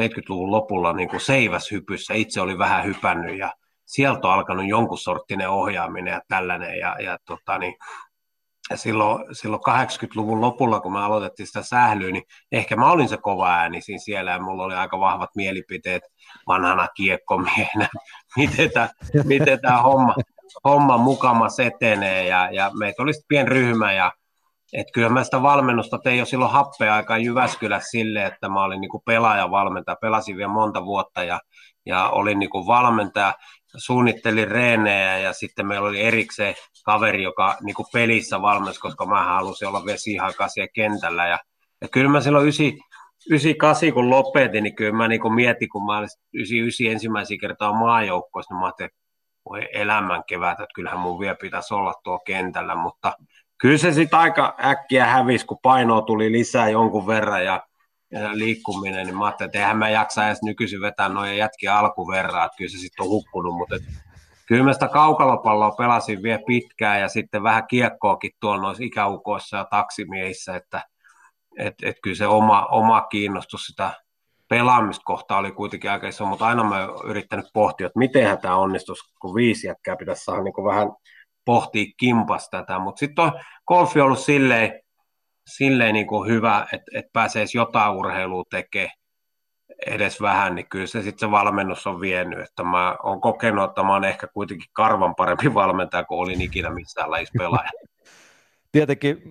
70-luvun 0.00 0.50
lopulla 0.50 0.92
niin 0.92 1.08
kuin 1.08 1.20
seiväshypyssä. 1.20 2.14
Itse 2.14 2.40
oli 2.40 2.58
vähän 2.58 2.84
hypännyt 2.84 3.38
ja 3.38 3.52
sieltä 3.86 4.28
on 4.28 4.34
alkanut 4.34 4.68
jonkun 4.68 4.98
sorttinen 4.98 5.50
ohjaaminen 5.50 6.12
ja 6.12 6.20
tällainen. 6.28 6.78
Ja, 6.78 6.96
ja 7.00 7.18
tota, 7.26 7.58
niin, 7.58 7.74
ja 8.70 8.76
silloin, 8.76 9.34
silloin 9.34 9.62
80-luvun 9.68 10.40
lopulla, 10.40 10.80
kun 10.80 10.92
me 10.92 11.00
aloitettiin 11.00 11.46
sitä 11.46 11.62
sählyä, 11.62 12.10
niin 12.10 12.22
ehkä 12.52 12.76
mä 12.76 12.90
olin 12.90 13.08
se 13.08 13.16
kova 13.16 13.54
ääni 13.54 13.80
siinä 13.80 13.98
siellä, 13.98 14.30
ja 14.30 14.40
mulla 14.40 14.64
oli 14.64 14.74
aika 14.74 15.00
vahvat 15.00 15.30
mielipiteet 15.36 16.02
vanhana 16.46 16.88
kiekkomiehenä, 16.88 17.88
miten 18.36 18.70
tämä, 18.70 18.88
miten 19.24 19.60
tämä 19.60 19.82
homma, 19.82 20.14
homma 20.64 20.98
mukamas 20.98 21.60
etenee, 21.60 22.26
ja, 22.26 22.50
ja 22.52 22.70
meitä 22.78 23.02
oli 23.02 23.12
sitten 23.12 23.28
pieni 23.28 23.48
ryhmä, 23.48 23.92
ja 23.92 24.12
et 24.72 24.86
kyllä 24.94 25.08
mä 25.08 25.24
sitä 25.24 25.42
valmennusta 25.42 25.98
tein 25.98 26.18
jo 26.18 26.24
silloin 26.24 26.50
happea 26.50 26.94
aikaa 26.94 27.18
Jyväskylässä 27.18 27.90
silleen, 27.90 28.26
että 28.26 28.48
mä 28.48 28.64
olin 28.64 28.80
niinku 28.80 29.02
pelaaja 29.06 29.50
valmentaja, 29.50 29.96
pelasin 30.00 30.36
vielä 30.36 30.52
monta 30.52 30.84
vuotta 30.84 31.24
ja, 31.24 31.40
ja 31.86 32.08
olin 32.08 32.38
niinku 32.38 32.66
valmentaja, 32.66 33.34
suunnittelin 33.76 34.48
reenejä 34.48 35.18
ja 35.18 35.32
sitten 35.32 35.66
meillä 35.66 35.88
oli 35.88 36.00
erikseen 36.00 36.54
kaveri, 36.84 37.22
joka 37.22 37.56
niinku 37.62 37.86
pelissä 37.92 38.42
valmensi, 38.42 38.80
koska 38.80 39.06
mä 39.06 39.24
halusin 39.24 39.68
olla 39.68 39.84
vielä 39.84 39.98
siihen 39.98 40.24
aikaan 40.24 40.50
kentällä. 40.74 41.26
Ja, 41.26 41.38
ja 41.80 41.88
kyllä 41.88 42.10
mä 42.10 42.20
silloin 42.20 42.46
98 42.46 43.92
kun 43.92 44.10
lopetin, 44.10 44.62
niin 44.64 44.74
kyllä 44.74 44.92
mä 44.92 45.08
niinku 45.08 45.30
mietin, 45.30 45.68
kun 45.68 45.86
mä 45.86 45.98
olin 45.98 46.08
99 46.32 46.92
ensimmäisiä 46.92 47.38
kertaa 47.40 47.72
maajoukkoissa, 47.72 48.54
niin 48.54 48.60
mä 48.60 48.66
ajattelin, 48.66 48.90
voi 49.48 49.68
elämän 49.72 50.22
kevät, 50.26 50.60
että 50.60 50.74
kyllähän 50.74 51.00
mun 51.00 51.20
vielä 51.20 51.36
pitäisi 51.40 51.74
olla 51.74 51.94
tuo 52.04 52.18
kentällä, 52.18 52.74
mutta 52.74 53.12
kyllä 53.60 53.78
se 53.78 53.92
sitten 53.92 54.18
aika 54.18 54.56
äkkiä 54.64 55.06
hävisi, 55.06 55.46
kun 55.46 55.58
painoa 55.62 56.02
tuli 56.02 56.32
lisää 56.32 56.68
jonkun 56.68 57.06
verran 57.06 57.44
ja, 57.44 57.66
ja 58.10 58.30
liikkuminen, 58.32 59.06
niin 59.06 59.16
mä 59.16 59.24
ajattelin, 59.24 59.48
että 59.48 59.58
eihän 59.58 59.78
mä 59.78 59.88
jaksa 59.88 60.26
edes 60.26 60.42
nykyisin 60.42 60.80
vetää 60.80 61.08
noin 61.08 61.36
jätkiä 61.36 61.78
alkuverran, 61.78 62.46
että 62.46 62.56
kyllä 62.56 62.70
se 62.70 62.78
sitten 62.78 63.04
on 63.04 63.10
hukkunut, 63.10 63.54
mutta 63.54 63.74
et, 63.76 63.82
kyllä 64.46 64.64
mä 64.64 64.72
sitä 64.72 64.88
kaukalopalloa 64.88 65.70
pelasin 65.70 66.22
vielä 66.22 66.42
pitkään 66.46 67.00
ja 67.00 67.08
sitten 67.08 67.42
vähän 67.42 67.66
kiekkoakin 67.66 68.30
tuolla 68.40 68.62
noissa 68.62 68.84
ikäukoissa 68.84 69.56
ja 69.56 69.64
taksimiehissä, 69.70 70.56
että 70.56 70.84
et, 71.58 71.74
et 71.82 71.96
kyllä 72.02 72.16
se 72.16 72.26
oma, 72.26 72.66
oma 72.66 73.00
kiinnostus 73.00 73.66
sitä 73.66 73.90
pelaamista 74.48 75.02
kohtaa 75.04 75.38
oli 75.38 75.52
kuitenkin 75.52 75.90
aika 75.90 76.08
iso, 76.08 76.26
mutta 76.26 76.46
aina 76.46 76.64
mä 76.64 76.88
yrittänyt 77.04 77.46
pohtia, 77.54 77.86
että 77.86 77.98
miten 77.98 78.38
tämä 78.38 78.56
onnistuisi, 78.56 79.14
kun 79.20 79.34
viisi 79.34 79.66
jätkää 79.66 79.96
pitäisi 79.96 80.24
saada 80.24 80.42
niin 80.42 80.64
vähän 80.64 80.88
pohtia 81.44 81.92
kimpas 81.96 82.48
tätä, 82.50 82.78
mutta 82.78 82.98
sitten 82.98 83.24
on 83.24 83.32
golfi 83.66 84.00
ollut 84.00 84.18
silleen, 84.18 84.80
silleen 85.46 85.94
niin 85.94 86.06
kuin 86.06 86.30
hyvä, 86.30 86.66
että, 86.72 86.90
että 86.94 87.10
pääsee 87.12 87.44
jotain 87.54 87.92
urheilua 87.92 88.44
tekemään 88.50 88.90
edes 89.86 90.20
vähän, 90.20 90.54
niin 90.54 90.68
kyllä 90.68 90.86
se 90.86 91.02
sitten 91.02 91.28
se 91.28 91.30
valmennus 91.30 91.86
on 91.86 92.00
vienyt, 92.00 92.40
että 92.40 92.62
mä 92.62 92.96
oon 93.02 93.20
kokenut, 93.20 93.70
että 93.70 93.82
mä 93.82 93.92
oon 93.92 94.04
ehkä 94.04 94.26
kuitenkin 94.26 94.70
karvan 94.72 95.14
parempi 95.14 95.54
valmentaja 95.54 96.04
kuin 96.04 96.18
olin 96.18 96.42
ikinä 96.42 96.70
missään 96.70 97.10
lajissa 97.10 97.34
pelaaja. 97.38 97.70
Tietenkin 98.72 99.22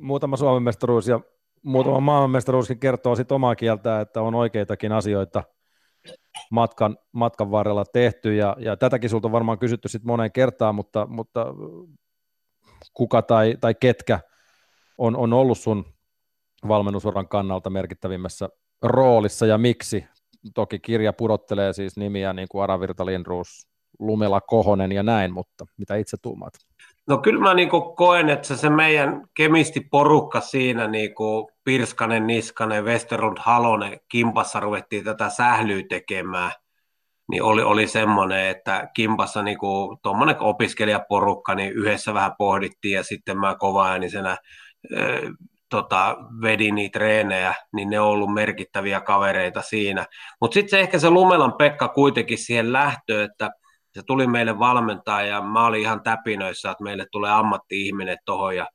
muutama 0.00 0.36
Suomen 0.36 0.62
mestaruus 0.62 1.08
ja 1.08 1.20
muutama 1.62 2.00
maailmanmestaruuskin 2.00 2.78
kertoo 2.78 3.16
sitten 3.16 3.34
omaa 3.34 3.56
kieltä, 3.56 4.00
että 4.00 4.22
on 4.22 4.34
oikeitakin 4.34 4.92
asioita 4.92 5.42
matkan, 6.50 6.96
matkan 7.12 7.50
varrella 7.50 7.84
tehty, 7.84 8.36
ja, 8.36 8.56
ja 8.58 8.76
tätäkin 8.76 9.10
sulta 9.10 9.28
on 9.28 9.32
varmaan 9.32 9.58
kysytty 9.58 9.88
sitten 9.88 10.06
moneen 10.06 10.32
kertaan, 10.32 10.74
mutta, 10.74 11.06
mutta 11.06 11.46
kuka 12.94 13.22
tai, 13.22 13.56
tai 13.60 13.74
ketkä 13.74 14.20
on, 14.98 15.16
on 15.16 15.32
ollut 15.32 15.58
sun 15.58 15.84
valmennusuran 16.68 17.28
kannalta 17.28 17.70
merkittävimmässä 17.70 18.48
roolissa 18.82 19.46
ja 19.46 19.58
miksi? 19.58 20.04
Toki 20.54 20.78
kirja 20.78 21.12
pudottelee 21.12 21.72
siis 21.72 21.96
nimiä 21.96 22.32
niin 22.32 22.48
kuin 22.50 22.62
Aravirta 22.62 23.06
Lindruus, 23.06 23.68
Lumela 23.98 24.40
Kohonen 24.40 24.92
ja 24.92 25.02
näin, 25.02 25.32
mutta 25.32 25.66
mitä 25.76 25.96
itse 25.96 26.16
tuumaat? 26.22 26.52
No 27.08 27.18
kyllä 27.18 27.40
mä 27.40 27.54
niin 27.54 27.68
koen, 27.96 28.28
että 28.28 28.56
se 28.56 28.70
meidän 28.70 29.22
kemistiporukka 29.36 30.40
siinä, 30.40 30.86
niin 30.86 31.14
kuin 31.14 31.46
Pirskanen, 31.64 32.26
Niskanen, 32.26 32.84
Westerlund, 32.84 33.38
Halonen, 33.40 34.00
Kimpassa 34.08 34.60
ruvettiin 34.60 35.04
tätä 35.04 35.28
sählyä 35.28 35.82
tekemään, 35.88 36.52
niin 37.30 37.42
oli, 37.42 37.62
oli 37.62 37.86
semmoinen, 37.86 38.46
että 38.46 38.88
Kimpassa 38.94 39.42
niin 39.42 39.58
tuommoinen 40.02 40.36
opiskelijaporukka, 40.40 41.54
niin 41.54 41.72
yhdessä 41.72 42.14
vähän 42.14 42.34
pohdittiin 42.38 42.94
ja 42.94 43.02
sitten 43.02 43.38
mä 43.38 43.56
kova 43.58 43.88
äänisenä 43.88 44.36
tota, 45.70 46.16
vedin 46.42 46.74
niitä 46.74 46.98
treenejä, 46.98 47.54
niin 47.72 47.90
ne 47.90 48.00
on 48.00 48.08
ollut 48.08 48.34
merkittäviä 48.34 49.00
kavereita 49.00 49.62
siinä. 49.62 50.06
Mutta 50.40 50.54
sitten 50.54 50.80
ehkä 50.80 50.98
se 50.98 51.10
Lumelan 51.10 51.52
Pekka 51.52 51.88
kuitenkin 51.88 52.38
siihen 52.38 52.72
lähtöön, 52.72 53.30
että– 53.30 53.50
se 53.94 54.02
tuli 54.06 54.26
meille 54.26 54.58
valmentaa 54.58 55.22
ja 55.22 55.42
mä 55.42 55.66
olin 55.66 55.80
ihan 55.80 56.02
täpinöissä, 56.02 56.70
että 56.70 56.84
meille 56.84 57.06
tulee 57.12 57.30
ammatti-ihminen 57.30 58.18
tuohon 58.24 58.56
ja, 58.56 58.66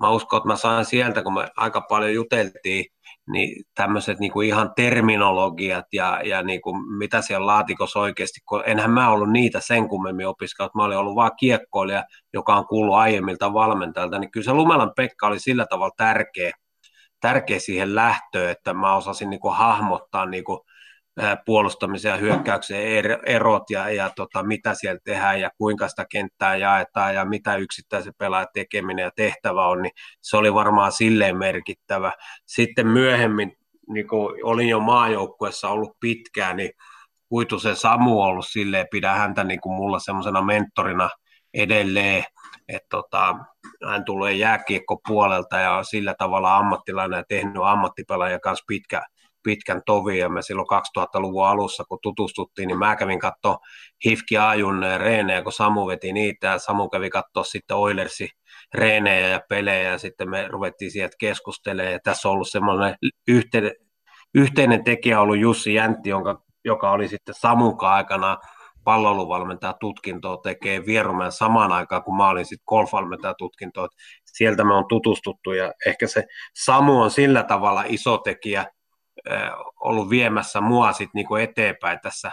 mä 0.00 0.10
uskon, 0.10 0.36
että 0.36 0.48
mä 0.48 0.56
sain 0.56 0.84
sieltä, 0.84 1.22
kun 1.22 1.34
me 1.34 1.48
aika 1.56 1.80
paljon 1.80 2.14
juteltiin, 2.14 2.84
niin 3.30 3.64
tämmöiset 3.74 4.18
niin 4.18 4.32
kuin 4.32 4.48
ihan 4.48 4.72
terminologiat 4.76 5.86
ja, 5.92 6.20
ja 6.24 6.42
niin 6.42 6.60
kuin 6.62 6.96
mitä 6.98 7.20
siellä 7.22 7.46
laatikossa 7.46 8.00
oikeasti, 8.00 8.40
kun 8.48 8.62
enhän 8.66 8.90
mä 8.90 9.10
ollut 9.10 9.30
niitä 9.30 9.60
sen 9.60 9.88
kummemmin 9.88 10.26
opiskellut, 10.26 10.74
mä 10.74 10.84
olin 10.84 10.98
ollut 10.98 11.16
vaan 11.16 11.36
kiekkoilija, 11.38 12.04
joka 12.32 12.56
on 12.56 12.66
kuullut 12.66 12.96
aiemmilta 12.96 13.52
valmentajilta, 13.52 14.18
niin 14.18 14.30
kyllä 14.30 14.44
se 14.44 14.52
Lumelan 14.52 14.92
Pekka 14.96 15.26
oli 15.26 15.40
sillä 15.40 15.66
tavalla 15.66 15.94
tärkeä, 15.96 16.52
tärkeä 17.20 17.58
siihen 17.58 17.94
lähtöön, 17.94 18.50
että 18.50 18.74
mä 18.74 18.94
osasin 18.96 19.30
niin 19.30 19.40
kuin 19.40 19.56
hahmottaa 19.56 20.26
niin 20.26 20.44
kuin 20.44 20.60
puolustamisen 21.46 22.10
ja 22.10 22.16
hyökkäyksen 22.16 22.80
er, 22.80 23.18
erot 23.26 23.70
ja, 23.70 23.90
ja 23.90 24.10
tota, 24.16 24.42
mitä 24.42 24.74
siellä 24.74 25.00
tehdään 25.04 25.40
ja 25.40 25.50
kuinka 25.58 25.88
sitä 25.88 26.06
kenttää 26.10 26.56
jaetaan 26.56 27.14
ja 27.14 27.24
mitä 27.24 27.56
yksittäisen 27.56 28.12
pelaajan 28.18 28.48
tekeminen 28.54 29.02
ja 29.02 29.10
tehtävä 29.16 29.66
on, 29.66 29.82
niin 29.82 29.92
se 30.20 30.36
oli 30.36 30.54
varmaan 30.54 30.92
silleen 30.92 31.36
merkittävä. 31.38 32.12
Sitten 32.46 32.86
myöhemmin, 32.86 33.56
niin 33.88 34.08
kun 34.08 34.38
olin 34.42 34.68
jo 34.68 34.80
maajoukkuessa 34.80 35.68
ollut 35.68 35.96
pitkään, 36.00 36.56
niin 36.56 36.70
Kuitusen 37.28 37.76
Samu 37.76 38.22
on 38.22 38.28
ollut 38.28 38.46
silleen, 38.48 38.86
pidän 38.90 39.16
häntä 39.16 39.44
niin 39.44 39.60
kuin 39.60 39.74
mulla 39.74 39.98
semmoisena 39.98 40.42
mentorina 40.42 41.10
edelleen, 41.54 42.24
että 42.68 42.86
tota, 42.90 43.36
hän 43.88 44.04
tulee 44.04 44.32
jääkiekko 44.32 45.00
puolelta 45.08 45.56
ja 45.56 45.72
on 45.72 45.84
sillä 45.84 46.14
tavalla 46.18 46.56
ammattilainen 46.56 47.16
ja 47.16 47.24
tehnyt 47.28 47.62
ammattipelaajan 47.64 48.40
kanssa 48.40 48.64
pitkä, 48.68 49.02
pitkän 49.44 49.82
tovin 49.86 50.18
ja 50.18 50.28
me 50.28 50.42
silloin 50.42 50.66
2000-luvun 50.98 51.46
alussa, 51.46 51.84
kun 51.84 51.98
tutustuttiin, 52.02 52.66
niin 52.66 52.78
mä 52.78 52.96
kävin 52.96 53.18
katsoa 53.18 53.58
Hifki 54.04 54.38
Ajun 54.38 54.82
reenejä, 54.98 55.42
kun 55.42 55.52
Samu 55.52 55.86
veti 55.86 56.12
niitä 56.12 56.46
ja 56.46 56.58
Samu 56.58 56.88
kävi 56.88 57.10
katsoa 57.10 57.44
sitten 57.44 57.76
Oilersi 57.76 58.28
reenejä 58.74 59.28
ja 59.28 59.40
pelejä 59.48 59.90
ja 59.90 59.98
sitten 59.98 60.30
me 60.30 60.48
ruvettiin 60.48 60.90
sieltä 60.90 61.16
keskustelemaan 61.18 61.92
ja 61.92 61.98
tässä 62.04 62.28
on 62.28 62.32
ollut 62.32 62.50
semmoinen 62.50 62.94
yhteinen, 63.28 63.72
yhteinen 64.34 64.84
tekijä 64.84 65.20
ollut 65.20 65.38
Jussi 65.38 65.74
Jäntti, 65.74 66.08
jonka, 66.08 66.42
joka 66.64 66.90
oli 66.90 67.08
sitten 67.08 67.34
Samun 67.38 67.76
aikana 67.80 68.38
palloiluvalmentaja 68.84 69.72
tutkintoa 69.80 70.36
tekee 70.36 70.86
Vierumäen 70.86 71.32
samaan 71.32 71.72
aikaan, 71.72 72.02
kun 72.02 72.16
mä 72.16 72.28
olin 72.28 72.46
sitten 72.46 72.64
golfvalmentaja 72.66 73.34
tutkintoa. 73.38 73.88
Sieltä 74.24 74.64
me 74.64 74.74
on 74.74 74.84
tutustuttu 74.88 75.52
ja 75.52 75.72
ehkä 75.86 76.06
se 76.06 76.24
Samu 76.54 77.02
on 77.02 77.10
sillä 77.10 77.42
tavalla 77.42 77.84
iso 77.86 78.18
tekijä, 78.18 78.66
ollut 79.80 80.10
viemässä 80.10 80.60
mua 80.60 80.92
sit 80.92 81.10
niinku 81.14 81.36
eteenpäin 81.36 81.98
tässä, 82.02 82.32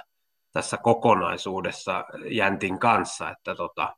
tässä 0.54 0.78
kokonaisuudessa 0.78 2.06
Jäntin 2.30 2.80
kanssa, 2.80 3.30
että 3.30 3.56
tota, 3.56 3.96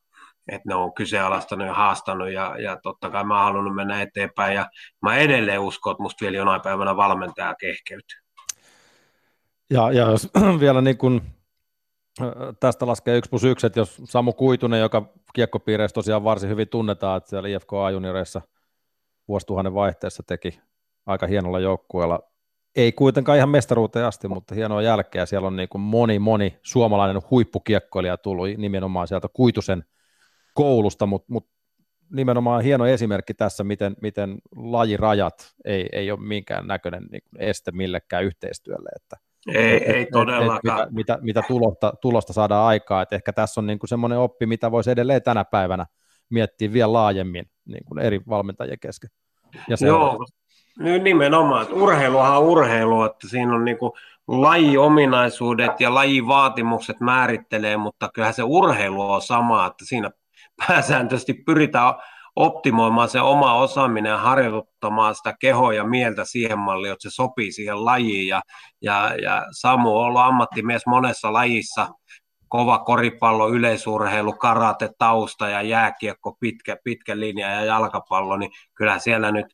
että 0.48 0.70
ne 0.70 0.76
on 0.76 0.94
kyseenalaistanut 0.94 1.68
ja 1.68 1.74
haastanut 1.74 2.32
ja, 2.32 2.56
ja 2.62 2.78
totta 2.84 3.10
kai 3.10 3.24
mä 3.24 3.36
oon 3.36 3.46
halunnut 3.46 3.76
mennä 3.76 4.02
eteenpäin 4.02 4.56
ja 4.56 4.70
mä 5.02 5.16
edelleen 5.16 5.60
uskon, 5.60 5.92
että 5.92 6.04
musta 6.04 6.24
vielä 6.24 6.38
jonain 6.38 6.62
päivänä 6.62 6.96
valmentaja 6.96 7.56
kehkeytyy. 7.56 8.20
Ja, 9.70 9.92
ja 9.92 10.12
jos 10.12 10.30
vielä 10.60 10.82
niin 10.82 10.98
kun 10.98 11.22
tästä 12.60 12.88
laskee 12.88 13.18
1 13.18 13.30
plus 13.30 13.44
1, 13.44 13.68
että 13.68 13.80
jos 13.80 14.02
Samu 14.04 14.34
Kuitunen, 14.34 14.80
joka 14.80 15.14
kiekkopiireissä 15.34 15.94
tosiaan 15.96 16.24
varsin 16.24 16.50
hyvin 16.50 16.70
tunnetaan, 16.70 17.18
että 17.18 17.30
siellä 17.30 17.50
IFK 17.50 17.74
A-junioreissa 17.74 18.42
vuosituhannen 19.28 19.74
vaihteessa 19.74 20.24
teki 20.28 20.60
aika 21.06 21.28
hienolla 21.28 21.60
joukkueella 21.60 22.20
ei 22.76 22.92
kuitenkaan 22.92 23.38
ihan 23.38 23.50
mestaruuteen 23.50 24.06
asti, 24.06 24.28
mutta 24.28 24.56
hienoa 24.56 24.82
jälkeä. 24.82 25.26
Siellä 25.26 25.48
on 25.48 25.56
niin 25.56 25.70
kuin 25.70 25.82
moni, 25.82 26.20
moni 26.20 26.60
suomalainen 26.62 27.22
huippukiekkoilija 27.32 28.18
tullut 28.18 28.48
nimenomaan 28.58 29.08
sieltä 29.08 29.28
Kuitusen 29.34 29.84
koulusta, 30.54 31.06
mutta, 31.06 31.34
mutta 31.34 31.54
nimenomaan 32.14 32.64
hieno 32.64 32.86
esimerkki 32.86 33.34
tässä, 33.34 33.64
miten, 33.64 33.96
miten 34.02 34.38
lajirajat 34.56 35.54
ei, 35.66 35.90
ei 35.92 36.12
ole 36.12 36.20
minkään 36.20 36.68
näköinen 36.68 37.04
niin 37.12 37.22
este 37.40 37.72
millekään 37.72 38.24
yhteistyölle. 38.24 38.90
Että, 38.96 39.18
ei, 39.60 39.76
et, 39.76 39.96
ei 39.96 40.06
todellakaan. 40.12 40.82
Et, 40.82 40.88
et, 40.88 40.94
mitä, 40.94 41.14
mitä, 41.14 41.20
mitä 41.22 41.42
tulosta, 41.48 41.94
tulosta 42.02 42.34
saadaan 42.34 42.68
aikaa, 42.68 43.02
että 43.02 43.16
ehkä 43.16 43.34
tässä 43.34 43.62
on 43.62 43.68
niin 43.68 43.80
kuin 43.80 43.88
semmoinen 43.90 44.20
oppi, 44.20 44.46
mitä 44.46 44.72
voisi 44.72 44.92
edelleen 44.92 45.22
tänä 45.24 45.46
päivänä 45.46 45.86
miettiä 46.30 46.74
vielä 46.74 46.94
laajemmin 46.94 47.46
niin 47.66 47.86
kuin 47.86 48.00
eri 48.00 48.22
valmentajien 48.30 48.80
kesken. 48.80 49.10
Ja 49.68 49.78
Joo, 49.88 50.26
nyt 50.80 51.04
nimenomaan, 51.04 51.62
että 51.62 51.76
urheiluhan 51.76 52.38
on 52.38 52.44
urheilu, 52.44 53.04
että 53.04 53.28
siinä 53.28 53.56
on 53.56 53.66
niin 53.66 53.78
lajiominaisuudet 54.28 55.82
ja 55.82 55.94
lajivaatimukset 55.94 57.00
määrittelee, 57.00 57.78
mutta 57.78 58.10
kyllähän 58.14 58.34
se 58.34 58.44
urheilu 58.44 59.12
on 59.12 59.22
sama, 59.22 59.66
että 59.66 59.86
siinä 59.86 60.12
pääsääntöisesti 60.68 61.34
pyritään 61.34 61.94
optimoimaan 62.36 63.10
se 63.10 63.22
oma 63.22 63.54
osaaminen 63.54 64.10
ja 64.10 64.18
harjoittamaan 64.18 65.16
sitä 65.16 65.34
kehoa 65.40 65.74
ja 65.74 65.84
mieltä 65.84 66.26
siihen 66.26 66.60
malliin, 66.60 66.94
että 66.94 67.10
se 67.10 67.16
sopii 67.16 67.52
siihen 67.52 67.86
lajiin. 67.86 68.28
Ja, 68.28 68.42
ja, 68.82 69.16
ja 69.22 69.46
Samu 69.52 69.98
on 69.98 70.06
ollut 70.06 70.22
ammattimies 70.22 70.86
monessa 70.86 71.34
lajissa, 71.34 71.88
kova 72.48 72.80
koripallo, 72.80 73.50
yleisurheilu, 73.50 74.34
karate, 74.34 74.90
tausta 74.98 75.50
ja 75.50 75.62
jääkiekko, 75.62 76.38
pitkä, 76.40 76.78
pitkä 76.84 77.20
linja 77.20 77.52
ja 77.52 77.66
jalkapallo, 77.66 78.38
niin 78.38 78.52
kyllä 78.76 79.00
siellä 79.00 79.32
nyt 79.32 79.46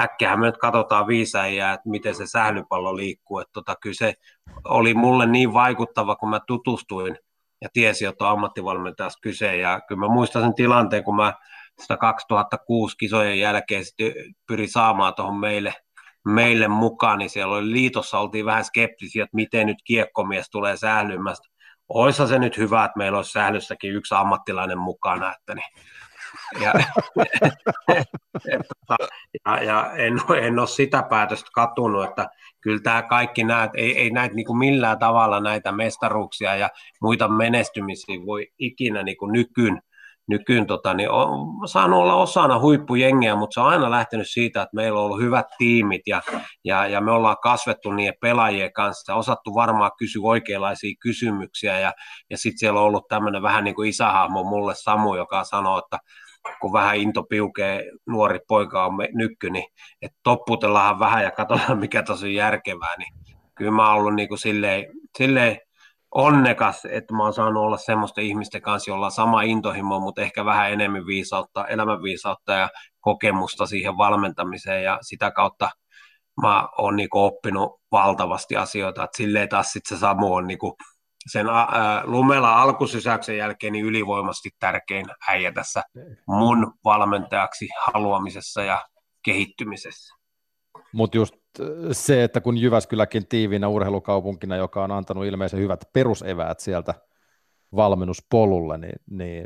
äkkiähän 0.00 0.40
me 0.40 0.46
nyt 0.46 0.58
katsotaan 0.58 1.06
viisäijää, 1.06 1.72
että 1.72 1.88
miten 1.90 2.14
se 2.14 2.26
sählypallo 2.26 2.96
liikkuu. 2.96 3.38
Että 3.38 3.52
tota, 3.52 3.76
kyllä 3.80 3.94
se 3.94 4.14
oli 4.64 4.94
mulle 4.94 5.26
niin 5.26 5.52
vaikuttava, 5.52 6.16
kun 6.16 6.30
mä 6.30 6.40
tutustuin 6.46 7.18
ja 7.62 7.68
tiesin, 7.72 8.08
että 8.08 8.24
on 8.24 8.30
ammattivalmentajasta 8.30 9.20
kyse. 9.22 9.56
Ja 9.56 9.80
kyllä 9.88 10.00
mä 10.00 10.08
muistan 10.08 10.42
sen 10.42 10.54
tilanteen, 10.54 11.04
kun 11.04 11.16
mä 11.16 11.34
sitä 11.80 11.96
2006 11.96 12.96
kisojen 12.96 13.40
jälkeen 13.40 13.84
pyrin 14.46 14.68
saamaan 14.68 15.14
tuohon 15.14 15.36
meille, 15.36 15.74
meille 16.24 16.68
mukaan, 16.68 17.18
niin 17.18 17.30
siellä 17.30 17.56
oli 17.56 17.72
liitossa, 17.72 18.18
oltiin 18.18 18.46
vähän 18.46 18.64
skeptisiä, 18.64 19.24
että 19.24 19.36
miten 19.36 19.66
nyt 19.66 19.78
kiekkomies 19.84 20.50
tulee 20.50 20.76
sählymästä. 20.76 21.48
Oissa 21.88 22.26
se 22.26 22.38
nyt 22.38 22.56
hyvä, 22.56 22.84
että 22.84 22.98
meillä 22.98 23.16
olisi 23.16 23.32
sählyssäkin 23.32 23.92
yksi 23.92 24.14
ammattilainen 24.14 24.78
mukana, 24.78 25.34
että 25.34 25.54
niin 25.54 25.86
ja, 26.60 26.72
tota, 28.68 28.96
ja, 29.46 29.62
ja 29.62 29.92
en, 29.96 30.20
en 30.42 30.58
ole 30.58 30.66
sitä 30.66 31.02
päätöstä 31.02 31.50
katunut, 31.54 32.04
että 32.04 32.28
kyllä 32.60 32.80
tämä 32.82 33.02
kaikki 33.02 33.44
näet, 33.44 33.70
ei, 33.74 33.98
ei 33.98 34.10
näitä 34.10 34.34
niin 34.34 34.46
kuin 34.46 34.58
millään 34.58 34.98
tavalla 34.98 35.40
näitä 35.40 35.72
mestaruuksia 35.72 36.56
ja 36.56 36.70
muita 37.00 37.28
menestymisiä 37.28 38.26
voi 38.26 38.52
ikinä 38.58 39.02
niin 39.02 39.16
kuin 39.16 39.32
nykyn, 39.32 39.82
nykyn 40.28 40.66
tota, 40.66 40.94
niin 40.94 41.10
on 41.10 41.68
saanut 41.68 42.00
olla 42.00 42.14
osana 42.14 42.58
huippujengiä, 42.58 43.36
mutta 43.36 43.54
se 43.54 43.60
on 43.60 43.66
aina 43.66 43.90
lähtenyt 43.90 44.30
siitä, 44.30 44.62
että 44.62 44.76
meillä 44.76 44.98
on 44.98 45.04
ollut 45.04 45.20
hyvät 45.20 45.46
tiimit 45.58 46.02
ja, 46.06 46.22
ja, 46.64 46.86
ja 46.86 47.00
me 47.00 47.10
ollaan 47.12 47.36
kasvettu 47.42 47.92
niiden 47.92 48.14
pelaajien 48.20 48.72
kanssa, 48.72 49.14
osattu 49.14 49.54
varmaan 49.54 49.90
kysyä 49.98 50.22
oikeanlaisia 50.24 50.94
kysymyksiä 51.00 51.78
ja, 51.78 51.92
ja 52.30 52.38
sitten 52.38 52.58
siellä 52.58 52.80
on 52.80 52.86
ollut 52.86 53.08
tämmöinen 53.08 53.42
vähän 53.42 53.64
niin 53.64 53.74
kuin 53.74 53.88
isähahmo 53.88 54.44
mulle 54.44 54.74
Samu, 54.74 55.14
joka 55.14 55.44
sanoo, 55.44 55.78
että 55.78 55.98
kun 56.60 56.72
vähän 56.72 56.96
into 56.96 57.22
piukee, 57.22 57.84
nuori 58.06 58.38
poika 58.48 58.86
on 58.86 58.92
nykky, 59.14 59.50
niin 59.50 59.64
että 60.02 60.18
topputellaan 60.22 60.98
vähän 60.98 61.24
ja 61.24 61.30
katsotaan 61.30 61.78
mikä 61.78 62.02
tosi 62.02 62.34
järkevää, 62.34 62.96
niin 62.98 63.14
kyllä 63.54 63.70
mä 63.70 63.88
oon 63.88 63.98
ollut 63.98 64.14
niin 64.14 64.28
kuin 64.28 64.38
silleen, 64.38 64.84
silleen 65.18 65.58
onnekas, 66.16 66.84
että 66.90 67.14
mä 67.14 67.22
oon 67.22 67.32
saanut 67.32 67.62
olla 67.62 67.76
semmoisten 67.76 68.24
ihmisten 68.24 68.62
kanssa, 68.62 68.90
jolla 68.90 69.06
on 69.06 69.12
sama 69.12 69.42
intohimo, 69.42 70.00
mutta 70.00 70.22
ehkä 70.22 70.44
vähän 70.44 70.72
enemmän 70.72 71.06
viisautta, 71.06 71.66
elämänviisautta 71.66 72.52
ja 72.52 72.68
kokemusta 73.00 73.66
siihen 73.66 73.98
valmentamiseen 73.98 74.84
ja 74.84 74.98
sitä 75.02 75.30
kautta 75.30 75.70
mä 76.42 76.68
oon 76.78 76.96
niin 76.96 77.08
oppinut 77.12 77.80
valtavasti 77.92 78.56
asioita, 78.56 79.04
että 79.04 79.16
silleen 79.16 79.48
taas 79.48 79.72
sitten 79.72 79.98
se 79.98 80.00
Samu 80.00 80.34
on 80.34 80.46
niin 80.46 80.58
sen 81.32 81.46
ää, 81.48 82.02
Lumela 82.04 82.62
alkusysäyksen 82.62 83.36
jälkeen 83.36 83.72
niin 83.72 83.84
ylivoimasti 83.84 84.50
tärkein 84.58 85.06
äijä 85.28 85.52
tässä 85.52 85.82
mun 86.28 86.72
valmentajaksi 86.84 87.68
haluamisessa 87.86 88.62
ja 88.62 88.86
kehittymisessä. 89.24 90.14
Mutta 90.92 91.16
just 91.16 91.34
se, 91.92 92.24
että 92.24 92.40
kun 92.40 92.58
Jyväskyläkin 92.58 93.26
tiiviinä 93.26 93.68
urheilukaupunkina, 93.68 94.56
joka 94.56 94.84
on 94.84 94.90
antanut 94.90 95.24
ilmeisen 95.24 95.60
hyvät 95.60 95.88
peruseväät 95.92 96.60
sieltä 96.60 96.94
valmennuspolulle, 97.76 98.78
niin, 98.78 99.00
niin 99.10 99.44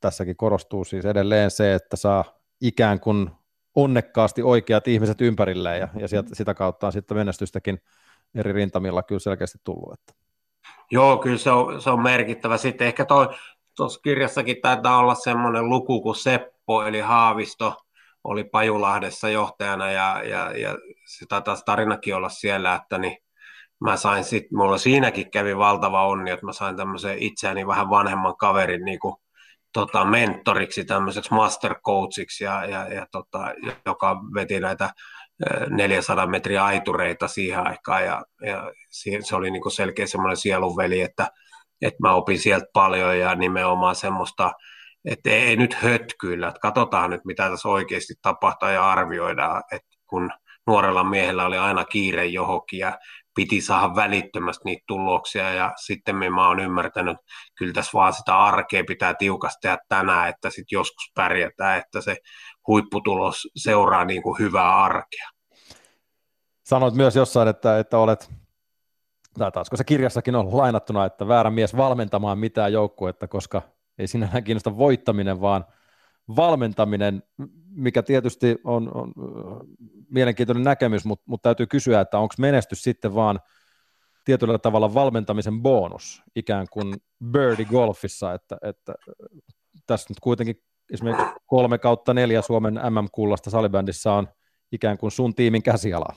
tässäkin 0.00 0.36
korostuu 0.36 0.84
siis 0.84 1.04
edelleen 1.04 1.50
se, 1.50 1.74
että 1.74 1.96
saa 1.96 2.24
ikään 2.60 3.00
kuin 3.00 3.30
onnekkaasti 3.74 4.42
oikeat 4.42 4.88
ihmiset 4.88 5.20
ympärilleen 5.20 5.80
ja, 5.80 5.88
ja 5.98 6.08
sieltä, 6.08 6.34
sitä 6.34 6.54
kautta 6.54 6.86
on 6.86 6.92
sitten 6.92 7.16
menestystäkin 7.16 7.80
eri 8.34 8.52
rintamilla 8.52 9.02
kyllä 9.02 9.18
selkeästi 9.18 9.58
tullut. 9.64 9.92
Että. 9.92 10.14
Joo, 10.90 11.18
kyllä 11.18 11.38
se 11.38 11.50
on, 11.50 11.82
se 11.82 11.90
on 11.90 12.02
merkittävä. 12.02 12.56
Sitten 12.56 12.86
ehkä 12.86 13.06
tuossa 13.76 14.00
kirjassakin 14.02 14.56
taitaa 14.62 14.98
olla 14.98 15.14
semmoinen 15.14 15.68
luku 15.68 16.02
kuin 16.02 16.16
Seppo, 16.16 16.82
eli 16.82 17.00
Haavisto, 17.00 17.76
oli 18.24 18.44
Pajulahdessa 18.44 19.28
johtajana 19.28 19.90
ja, 19.90 20.22
ja, 20.24 20.58
ja 20.58 20.76
se 21.18 21.26
taisi 21.44 21.62
tarinakin 21.66 22.16
olla 22.16 22.28
siellä, 22.28 22.74
että 22.74 22.98
niin 22.98 23.16
mä 23.80 23.96
sain 23.96 24.24
sitten, 24.24 24.58
mulla 24.58 24.78
siinäkin 24.78 25.30
kävi 25.30 25.56
valtava 25.56 26.06
onni, 26.06 26.30
että 26.30 26.46
mä 26.46 26.52
sain 26.52 26.76
tämmöisen 26.76 27.18
itseäni 27.18 27.66
vähän 27.66 27.90
vanhemman 27.90 28.36
kaverin 28.36 28.84
niin 28.84 28.98
kuin 28.98 29.14
tota, 29.72 30.04
mentoriksi, 30.04 30.84
tämmöiseksi 30.84 31.34
master 31.34 31.74
coachiksi, 31.86 32.44
ja, 32.44 32.64
ja, 32.64 32.94
ja 32.94 33.06
tota, 33.12 33.54
joka 33.86 34.16
veti 34.34 34.60
näitä 34.60 34.90
400 35.70 36.26
metriä 36.26 36.64
aitureita 36.64 37.28
siihen 37.28 37.66
aikaan, 37.66 38.04
ja, 38.04 38.24
ja 38.46 38.72
se 39.20 39.36
oli 39.36 39.50
niin 39.50 39.62
kuin 39.62 39.72
selkeä 39.72 40.06
semmoinen 40.06 40.36
sielunveli, 40.36 41.00
että, 41.00 41.30
että 41.82 41.98
mä 42.02 42.14
opin 42.14 42.38
sieltä 42.38 42.66
paljon, 42.72 43.18
ja 43.18 43.34
nimenomaan 43.34 43.94
semmoista, 43.94 44.52
että 45.04 45.30
ei, 45.30 45.42
ei 45.42 45.56
nyt 45.56 45.74
hötkyillä, 45.74 46.48
että 46.48 46.60
katsotaan 46.60 47.10
nyt, 47.10 47.24
mitä 47.24 47.50
tässä 47.50 47.68
oikeasti 47.68 48.14
tapahtuu, 48.22 48.68
ja 48.68 48.90
arvioidaan, 48.90 49.62
että 49.72 49.88
kun 50.06 50.30
nuorella 50.66 51.04
miehellä 51.04 51.46
oli 51.46 51.58
aina 51.58 51.84
kiire 51.84 52.26
johonkin, 52.26 52.78
ja 52.78 52.98
piti 53.34 53.60
saada 53.60 53.94
välittömästi 53.94 54.62
niitä 54.64 54.84
tuloksia 54.86 55.50
ja 55.50 55.72
sitten 55.76 56.16
mä 56.16 56.48
oon 56.48 56.60
ymmärtänyt, 56.60 57.12
että 57.12 57.24
kyllä 57.58 57.72
tässä 57.72 57.90
vaan 57.94 58.12
sitä 58.12 58.38
arkea 58.38 58.84
pitää 58.84 59.14
tiukasti 59.14 59.58
tehdä 59.62 59.78
tänään, 59.88 60.28
että 60.28 60.50
sitten 60.50 60.76
joskus 60.76 61.12
pärjätään, 61.14 61.78
että 61.78 62.00
se 62.00 62.16
huipputulos 62.66 63.48
seuraa 63.56 64.04
niin 64.04 64.22
kuin 64.22 64.38
hyvää 64.38 64.76
arkea. 64.76 65.28
Sanoit 66.64 66.94
myös 66.94 67.16
jossain, 67.16 67.48
että, 67.48 67.78
että 67.78 67.98
olet, 67.98 68.30
tai 69.38 69.52
taas 69.52 69.70
kun 69.70 69.78
se 69.78 69.84
kirjassakin 69.84 70.36
on 70.36 70.56
lainattuna, 70.56 71.04
että 71.04 71.28
väärä 71.28 71.50
mies 71.50 71.76
valmentamaan 71.76 72.38
mitään 72.38 72.72
joukkuetta, 72.72 73.28
koska 73.28 73.62
ei 73.98 74.06
sinällään 74.06 74.44
kiinnosta 74.44 74.76
voittaminen, 74.76 75.40
vaan 75.40 75.64
valmentaminen, 76.36 77.22
mikä 77.70 78.02
tietysti 78.02 78.56
on, 78.64 78.90
on 78.94 79.12
mielenkiintoinen 80.10 80.64
näkemys, 80.64 81.04
mutta, 81.04 81.24
mutta 81.26 81.42
täytyy 81.42 81.66
kysyä, 81.66 82.00
että 82.00 82.18
onko 82.18 82.34
menestys 82.38 82.82
sitten 82.82 83.14
vaan 83.14 83.40
tietyllä 84.24 84.58
tavalla 84.58 84.94
valmentamisen 84.94 85.62
bonus, 85.62 86.22
ikään 86.36 86.66
kuin 86.70 86.94
birdie 87.24 87.64
golfissa, 87.64 88.34
että, 88.34 88.56
että 88.62 88.94
tässä 89.86 90.06
nyt 90.10 90.20
kuitenkin 90.20 90.62
esimerkiksi 90.92 91.34
kolme 91.46 91.78
kautta 91.78 92.14
neljä 92.14 92.42
Suomen 92.42 92.74
MM-kullasta 92.74 93.50
salibändissä 93.50 94.12
on 94.12 94.28
ikään 94.72 94.98
kuin 94.98 95.10
sun 95.10 95.34
tiimin 95.34 95.62
käsiala. 95.62 96.14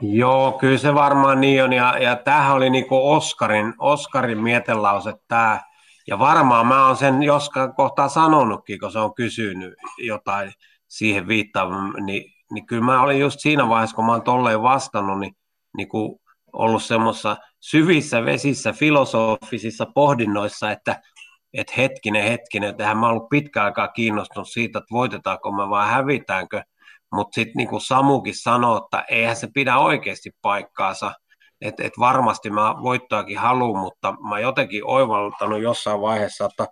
Joo, 0.00 0.52
kyllä 0.52 0.78
se 0.78 0.94
varmaan 0.94 1.40
niin 1.40 1.64
on, 1.64 1.72
ja, 1.72 1.98
ja 1.98 2.16
tämähän 2.16 2.56
oli 2.56 2.70
niinku 2.70 3.10
Oskarin, 3.10 3.74
Oskarin 3.78 4.42
mietelause 4.42 5.14
tämä, 5.28 5.60
ja 6.06 6.18
varmaan 6.18 6.66
mä 6.66 6.86
oon 6.86 6.96
sen 6.96 7.22
joskaan 7.22 7.74
kohtaa 7.74 8.08
sanonutkin, 8.08 8.78
kun 8.78 8.92
se 8.92 8.98
on 8.98 9.14
kysynyt 9.14 9.74
jotain 9.98 10.52
siihen 10.88 11.28
viittaavan, 11.28 12.04
niin 12.06 12.36
niin 12.52 12.66
kyllä 12.66 12.84
mä 12.84 13.02
olin 13.02 13.20
just 13.20 13.40
siinä 13.40 13.68
vaiheessa, 13.68 13.96
kun 13.96 14.06
mä 14.06 14.12
oon 14.12 14.22
tolleen 14.22 14.62
vastannut, 14.62 15.20
niin, 15.20 15.36
niin 15.76 15.88
kuin 15.88 16.20
ollut 16.52 16.82
semmoisessa 16.82 17.36
syvissä 17.60 18.24
vesissä 18.24 18.72
filosofisissa 18.72 19.86
pohdinnoissa, 19.94 20.70
että, 20.70 21.00
että 21.52 21.72
hetkinen, 21.76 22.22
hetkinen, 22.22 22.70
että 22.70 22.94
mä 22.94 23.08
ollut 23.08 23.28
pitkä 23.28 23.64
aikaa 23.64 23.88
kiinnostunut 23.88 24.48
siitä, 24.48 24.78
että 24.78 24.92
voitetaanko 24.92 25.52
me 25.52 25.70
vai 25.70 25.88
hävitäänkö, 25.88 26.62
mutta 27.12 27.34
sitten 27.34 27.54
niin 27.56 27.68
kuin 27.68 27.80
Samukin 27.80 28.42
sanoi, 28.42 28.80
että 28.84 29.04
eihän 29.08 29.36
se 29.36 29.48
pidä 29.54 29.78
oikeasti 29.78 30.30
paikkaansa, 30.42 31.12
että 31.60 31.84
et 31.84 31.92
varmasti 31.98 32.50
mä 32.50 32.74
voittoakin 32.82 33.38
haluan, 33.38 33.80
mutta 33.80 34.14
mä 34.28 34.40
jotenkin 34.40 34.82
oivaltanut 34.84 35.62
jossain 35.62 36.00
vaiheessa, 36.00 36.44
että, 36.44 36.66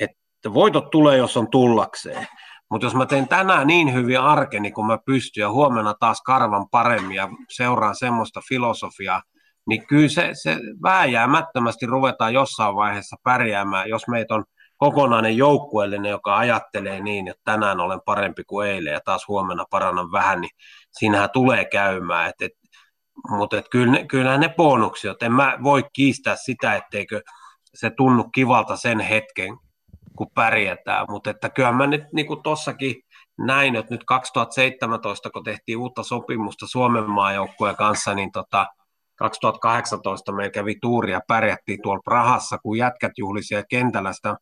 että 0.00 0.54
voitot 0.54 0.90
tulee, 0.90 1.16
jos 1.16 1.36
on 1.36 1.50
tullakseen. 1.50 2.26
Mutta 2.70 2.86
jos 2.86 2.94
mä 2.94 3.06
teen 3.06 3.28
tänään 3.28 3.66
niin 3.66 3.94
hyvin 3.94 4.20
arkeni 4.20 4.72
kun 4.72 4.86
mä 4.86 4.98
pystyn 5.06 5.42
ja 5.42 5.50
huomenna 5.50 5.94
taas 6.00 6.22
karvan 6.22 6.66
paremmin 6.70 7.16
ja 7.16 7.28
seuraan 7.50 7.96
semmoista 7.96 8.40
filosofiaa, 8.48 9.22
niin 9.68 9.86
kyllä 9.86 10.08
se, 10.08 10.30
se 10.32 10.56
vääjäämättömästi 10.82 11.86
ruvetaan 11.86 12.34
jossain 12.34 12.76
vaiheessa 12.76 13.16
pärjäämään, 13.22 13.88
jos 13.88 14.08
meitä 14.08 14.34
on 14.34 14.44
kokonainen 14.76 15.36
joukkueellinen, 15.36 16.10
joka 16.10 16.36
ajattelee 16.36 17.00
niin, 17.00 17.28
että 17.28 17.42
tänään 17.44 17.80
olen 17.80 18.00
parempi 18.04 18.44
kuin 18.44 18.68
eilen 18.68 18.92
ja 18.92 19.00
taas 19.04 19.28
huomenna 19.28 19.64
parannan 19.70 20.12
vähän, 20.12 20.40
niin 20.40 20.50
siinähän 20.90 21.30
tulee 21.32 21.64
käymään. 21.64 22.28
Et, 22.28 22.42
et, 22.42 22.52
mutta 23.28 23.62
kyllä, 23.70 24.04
kyllähän 24.04 24.40
ne 24.40 24.54
bonukset, 24.56 25.22
en 25.22 25.32
mä 25.32 25.58
voi 25.62 25.84
kiistää 25.92 26.36
sitä, 26.36 26.74
etteikö 26.74 27.20
se 27.74 27.90
tunnu 27.96 28.24
kivalta 28.34 28.76
sen 28.76 29.00
hetken, 29.00 29.58
kun 30.16 30.30
pärjätään. 30.34 31.06
Mutta 31.08 31.30
että 31.30 31.50
kyllä 31.50 31.72
mä 31.72 31.86
nyt 31.86 32.02
niin 32.12 32.26
kuin 32.26 32.42
tossakin 32.42 32.96
näin, 33.38 33.76
että 33.76 33.94
nyt 33.94 34.04
2017, 34.04 35.30
kun 35.30 35.44
tehtiin 35.44 35.78
uutta 35.78 36.02
sopimusta 36.02 36.66
Suomen 36.66 37.10
maajoukkueen 37.10 37.76
kanssa, 37.76 38.14
niin 38.14 38.32
tota, 38.32 38.66
2018 39.16 40.32
meillä 40.32 40.50
kävi 40.50 40.74
tuuri 40.82 41.12
ja 41.12 41.20
pärjättiin 41.28 41.82
tuolla 41.82 42.02
Prahassa, 42.04 42.58
kun 42.58 42.78
jätkät 42.78 43.12
juhli 43.18 43.40
kentällä 43.70 44.12
sitä 44.12 44.36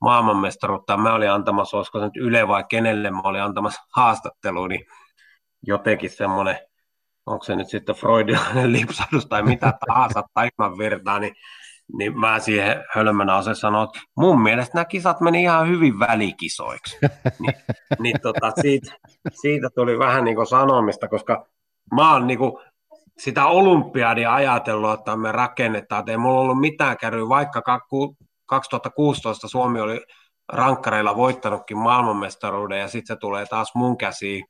maailmanmestaruutta. 0.00 0.96
Mä 0.96 1.14
olin 1.14 1.30
antamassa, 1.30 1.76
olisiko 1.76 1.98
se 1.98 2.04
nyt 2.04 2.16
Yle 2.16 2.48
vai 2.48 2.64
kenelle 2.68 3.10
mä 3.10 3.20
olin 3.24 3.42
antamassa 3.42 3.82
haastattelua, 3.96 4.68
niin 4.68 4.84
jotenkin 5.62 6.10
semmoinen, 6.10 6.58
onko 7.28 7.44
se 7.44 7.56
nyt 7.56 7.68
sitten 7.68 7.94
freudilainen 7.94 8.72
lipsadus 8.78 9.26
tai 9.26 9.42
mitä 9.42 9.72
tahansa 9.86 10.22
taiman 10.34 10.78
virtaa, 10.78 11.18
niin 11.18 11.34
niin 11.98 12.20
mä 12.20 12.38
siihen 12.38 12.84
hölmönä 12.94 13.34
ase 13.34 13.54
sanoin, 13.54 13.88
että 13.88 14.00
mun 14.16 14.40
mielestä 14.40 14.74
nämä 14.74 14.84
kisat 14.84 15.20
meni 15.20 15.42
ihan 15.42 15.68
hyvin 15.68 15.98
välikisoiksi. 15.98 16.98
Ni, 17.40 17.48
niin 17.98 18.20
tota, 18.22 18.52
siitä, 18.60 18.94
siitä 19.40 19.68
tuli 19.74 19.98
vähän 19.98 20.24
niin 20.24 20.36
kuin 20.36 20.46
sanomista, 20.46 21.08
koska 21.08 21.46
mä 21.94 22.12
oon 22.12 22.26
niin 22.26 22.38
kuin 22.38 22.52
sitä 23.18 23.46
olympiadia 23.46 24.34
ajatellut, 24.34 24.98
että 24.98 25.16
me 25.16 25.32
rakennetaan, 25.32 26.00
että 26.00 26.12
ei 26.12 26.18
mulla 26.18 26.40
ollut 26.40 26.60
mitään 26.60 26.96
kärryä, 26.96 27.28
vaikka 27.28 27.62
2016 28.46 29.48
Suomi 29.48 29.80
oli 29.80 30.00
rankkareilla 30.52 31.16
voittanutkin 31.16 31.78
maailmanmestaruuden 31.78 32.80
ja 32.80 32.88
sitten 32.88 33.16
se 33.16 33.20
tulee 33.20 33.46
taas 33.46 33.74
mun 33.74 33.98
käsiin 33.98 34.44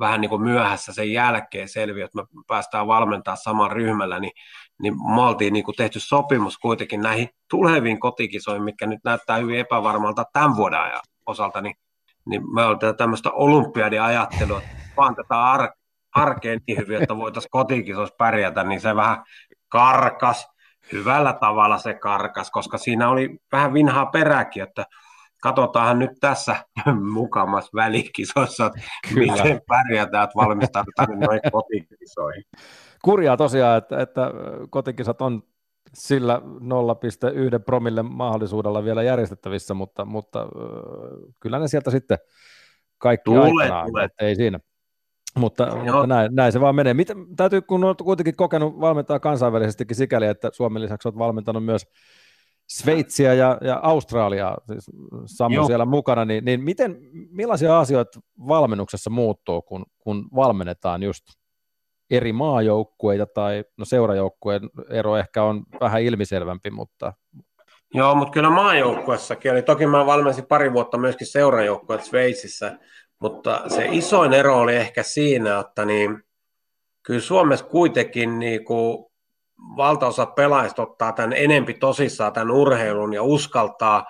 vähän 0.00 0.20
niin 0.20 0.28
kuin 0.28 0.42
myöhässä 0.42 0.92
sen 0.92 1.12
jälkeen 1.12 1.68
selviö, 1.68 2.04
että 2.04 2.18
me 2.18 2.26
päästään 2.46 2.86
valmentaa 2.86 3.36
saman 3.36 3.72
ryhmällä, 3.72 4.20
niin, 4.20 4.32
niin 4.82 4.94
me 5.14 5.20
oltiin 5.20 5.52
niin 5.52 5.64
kuin 5.64 5.74
tehty 5.74 6.00
sopimus 6.00 6.58
kuitenkin 6.58 7.00
näihin 7.00 7.28
tuleviin 7.50 8.00
kotikisoihin, 8.00 8.62
mitkä 8.64 8.86
nyt 8.86 9.00
näyttää 9.04 9.36
hyvin 9.36 9.58
epävarmalta 9.58 10.24
tämän 10.32 10.56
vuoden 10.56 10.80
osalta, 11.26 11.60
niin, 11.60 11.74
niin 12.26 12.54
me 12.54 12.64
oltiin 12.64 12.96
tämmöistä 12.96 13.30
olympiadin 13.30 14.02
ajattelua, 14.02 14.58
että 14.58 14.76
vaan 14.96 15.14
tätä 15.14 15.42
ar- 15.42 15.72
arkeen 16.14 16.60
niin 16.66 16.78
hyvin, 16.78 17.02
että 17.02 17.16
voitaisiin 17.16 17.50
kotikisoissa 17.50 18.14
pärjätä, 18.18 18.64
niin 18.64 18.80
se 18.80 18.96
vähän 18.96 19.24
karkas, 19.68 20.52
hyvällä 20.92 21.32
tavalla 21.32 21.78
se 21.78 21.94
karkas, 21.94 22.50
koska 22.50 22.78
siinä 22.78 23.08
oli 23.08 23.38
vähän 23.52 23.72
vinhaa 23.72 24.06
peräkin, 24.06 24.62
että 24.62 24.86
katsotaanhan 25.42 25.98
nyt 25.98 26.10
tässä 26.20 26.56
mukamas 27.14 27.70
välikisossa, 27.74 28.70
Kyllä. 29.14 29.32
miten 29.32 29.60
pärjätään, 29.68 30.24
että 30.24 30.36
valmistaudutaan 30.36 31.20
noin 31.20 31.40
kotikisoihin. 31.52 32.44
Kurjaa 33.04 33.36
tosiaan, 33.36 33.78
että, 33.78 34.00
että 34.00 34.30
kotikisat 34.70 35.22
on 35.22 35.42
sillä 35.94 36.40
0,1 37.54 37.62
promille 37.66 38.02
mahdollisuudella 38.02 38.84
vielä 38.84 39.02
järjestettävissä, 39.02 39.74
mutta, 39.74 40.04
mutta 40.04 40.46
kyllä 41.40 41.58
ne 41.58 41.68
sieltä 41.68 41.90
sitten 41.90 42.18
kaikki 42.98 43.24
tule, 43.24 43.62
aikanaan, 43.62 43.86
tule. 43.86 44.08
ei 44.20 44.36
siinä. 44.36 44.60
Mutta, 45.38 45.76
mutta 45.76 46.06
näin, 46.06 46.34
näin, 46.34 46.52
se 46.52 46.60
vaan 46.60 46.74
menee. 46.74 46.94
Miten, 46.94 47.36
täytyy, 47.36 47.62
kun 47.62 47.84
olet 47.84 47.98
kuitenkin 47.98 48.36
kokenut 48.36 48.80
valmentaa 48.80 49.20
kansainvälisestikin 49.20 49.96
sikäli, 49.96 50.26
että 50.26 50.50
Suomen 50.52 50.82
lisäksi 50.82 51.08
olet 51.08 51.18
valmentanut 51.18 51.64
myös 51.64 51.86
Sveitsiä 52.72 53.34
ja, 53.34 53.58
ja 53.60 53.80
Australiaa, 53.82 54.58
siis 54.66 54.90
Samu 55.26 55.54
Joo. 55.54 55.66
siellä 55.66 55.84
mukana, 55.84 56.24
niin, 56.24 56.44
niin 56.44 56.60
miten, 56.60 56.98
millaisia 57.30 57.80
asioita 57.80 58.20
valmennuksessa 58.48 59.10
muuttuu, 59.10 59.62
kun, 59.62 59.86
kun 59.98 60.28
valmennetaan 60.34 61.02
just 61.02 61.24
eri 62.10 62.32
maajoukkueita 62.32 63.26
tai 63.26 63.64
no 63.76 63.84
seurajoukkueen 63.84 64.62
ero 64.90 65.16
ehkä 65.16 65.42
on 65.42 65.64
vähän 65.80 66.02
ilmiselvämpi, 66.02 66.70
mutta... 66.70 67.12
Joo, 67.94 68.14
mutta 68.14 68.32
kyllä 68.32 68.50
maajoukkuessakin, 68.50 69.50
eli 69.50 69.62
toki 69.62 69.86
mä 69.86 70.06
valmensin 70.06 70.46
pari 70.46 70.72
vuotta 70.72 70.98
myöskin 70.98 71.26
seurajoukkueet 71.26 72.04
Sveitsissä, 72.04 72.78
mutta 73.20 73.62
se 73.68 73.88
isoin 73.90 74.32
ero 74.32 74.58
oli 74.58 74.76
ehkä 74.76 75.02
siinä, 75.02 75.58
että 75.58 75.84
niin, 75.84 76.22
kyllä 77.02 77.20
Suomessa 77.20 77.66
kuitenkin 77.66 78.38
niin 78.38 78.64
kuin 78.64 79.11
valtaosa 79.76 80.26
pelaajista 80.26 80.82
ottaa 80.82 81.12
tämän 81.12 81.32
enempi 81.32 81.74
tosissaan 81.74 82.32
tämän 82.32 82.50
urheilun 82.50 83.12
ja 83.12 83.22
uskaltaa, 83.22 84.04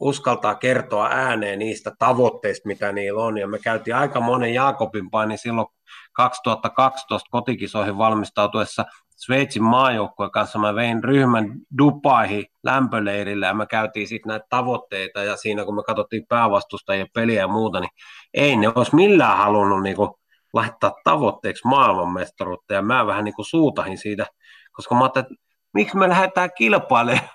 uskaltaa 0.00 0.54
kertoa 0.54 1.08
ääneen 1.10 1.58
niistä 1.58 1.92
tavoitteista, 1.98 2.68
mitä 2.68 2.92
niillä 2.92 3.22
on. 3.22 3.38
Ja 3.38 3.48
me 3.48 3.58
käytiin 3.58 3.96
aika 3.96 4.20
monen 4.20 4.54
Jaakobin 4.54 5.10
paini 5.10 5.36
silloin 5.36 5.66
2012 6.12 7.28
kotikisoihin 7.30 7.98
valmistautuessa 7.98 8.84
Sveitsin 9.16 9.62
maajoukkueen 9.62 10.30
kanssa. 10.30 10.58
Mä 10.58 10.74
vein 10.74 11.04
ryhmän 11.04 11.52
Dubaihin 11.78 12.46
lämpöleirille 12.64 13.46
ja 13.46 13.54
me 13.54 13.66
käytiin 13.66 14.08
sitten 14.08 14.30
näitä 14.30 14.46
tavoitteita 14.50 15.22
ja 15.22 15.36
siinä 15.36 15.64
kun 15.64 15.74
me 15.74 15.82
katsottiin 15.82 16.26
päävastustajien 16.28 17.06
peliä 17.14 17.40
ja 17.40 17.48
muuta, 17.48 17.80
niin 17.80 17.90
ei 18.34 18.56
ne 18.56 18.72
olisi 18.74 18.94
millään 18.94 19.36
halunnut 19.36 19.82
niinku 19.82 20.18
laittaa 20.52 20.92
tavoitteeksi 21.04 21.68
maailmanmestaruutta 21.68 22.74
ja 22.74 22.82
mä 22.82 23.06
vähän 23.06 23.24
niin 23.24 23.34
kuin 23.34 23.46
suutahin 23.46 23.98
siitä– 23.98 24.26
koska 24.78 24.94
mä 24.94 25.00
ajattelin, 25.00 25.26
että 25.26 25.44
miksi 25.74 25.96
me 25.96 26.08
lähdetään 26.08 26.50
kilpailemaan 26.58 27.28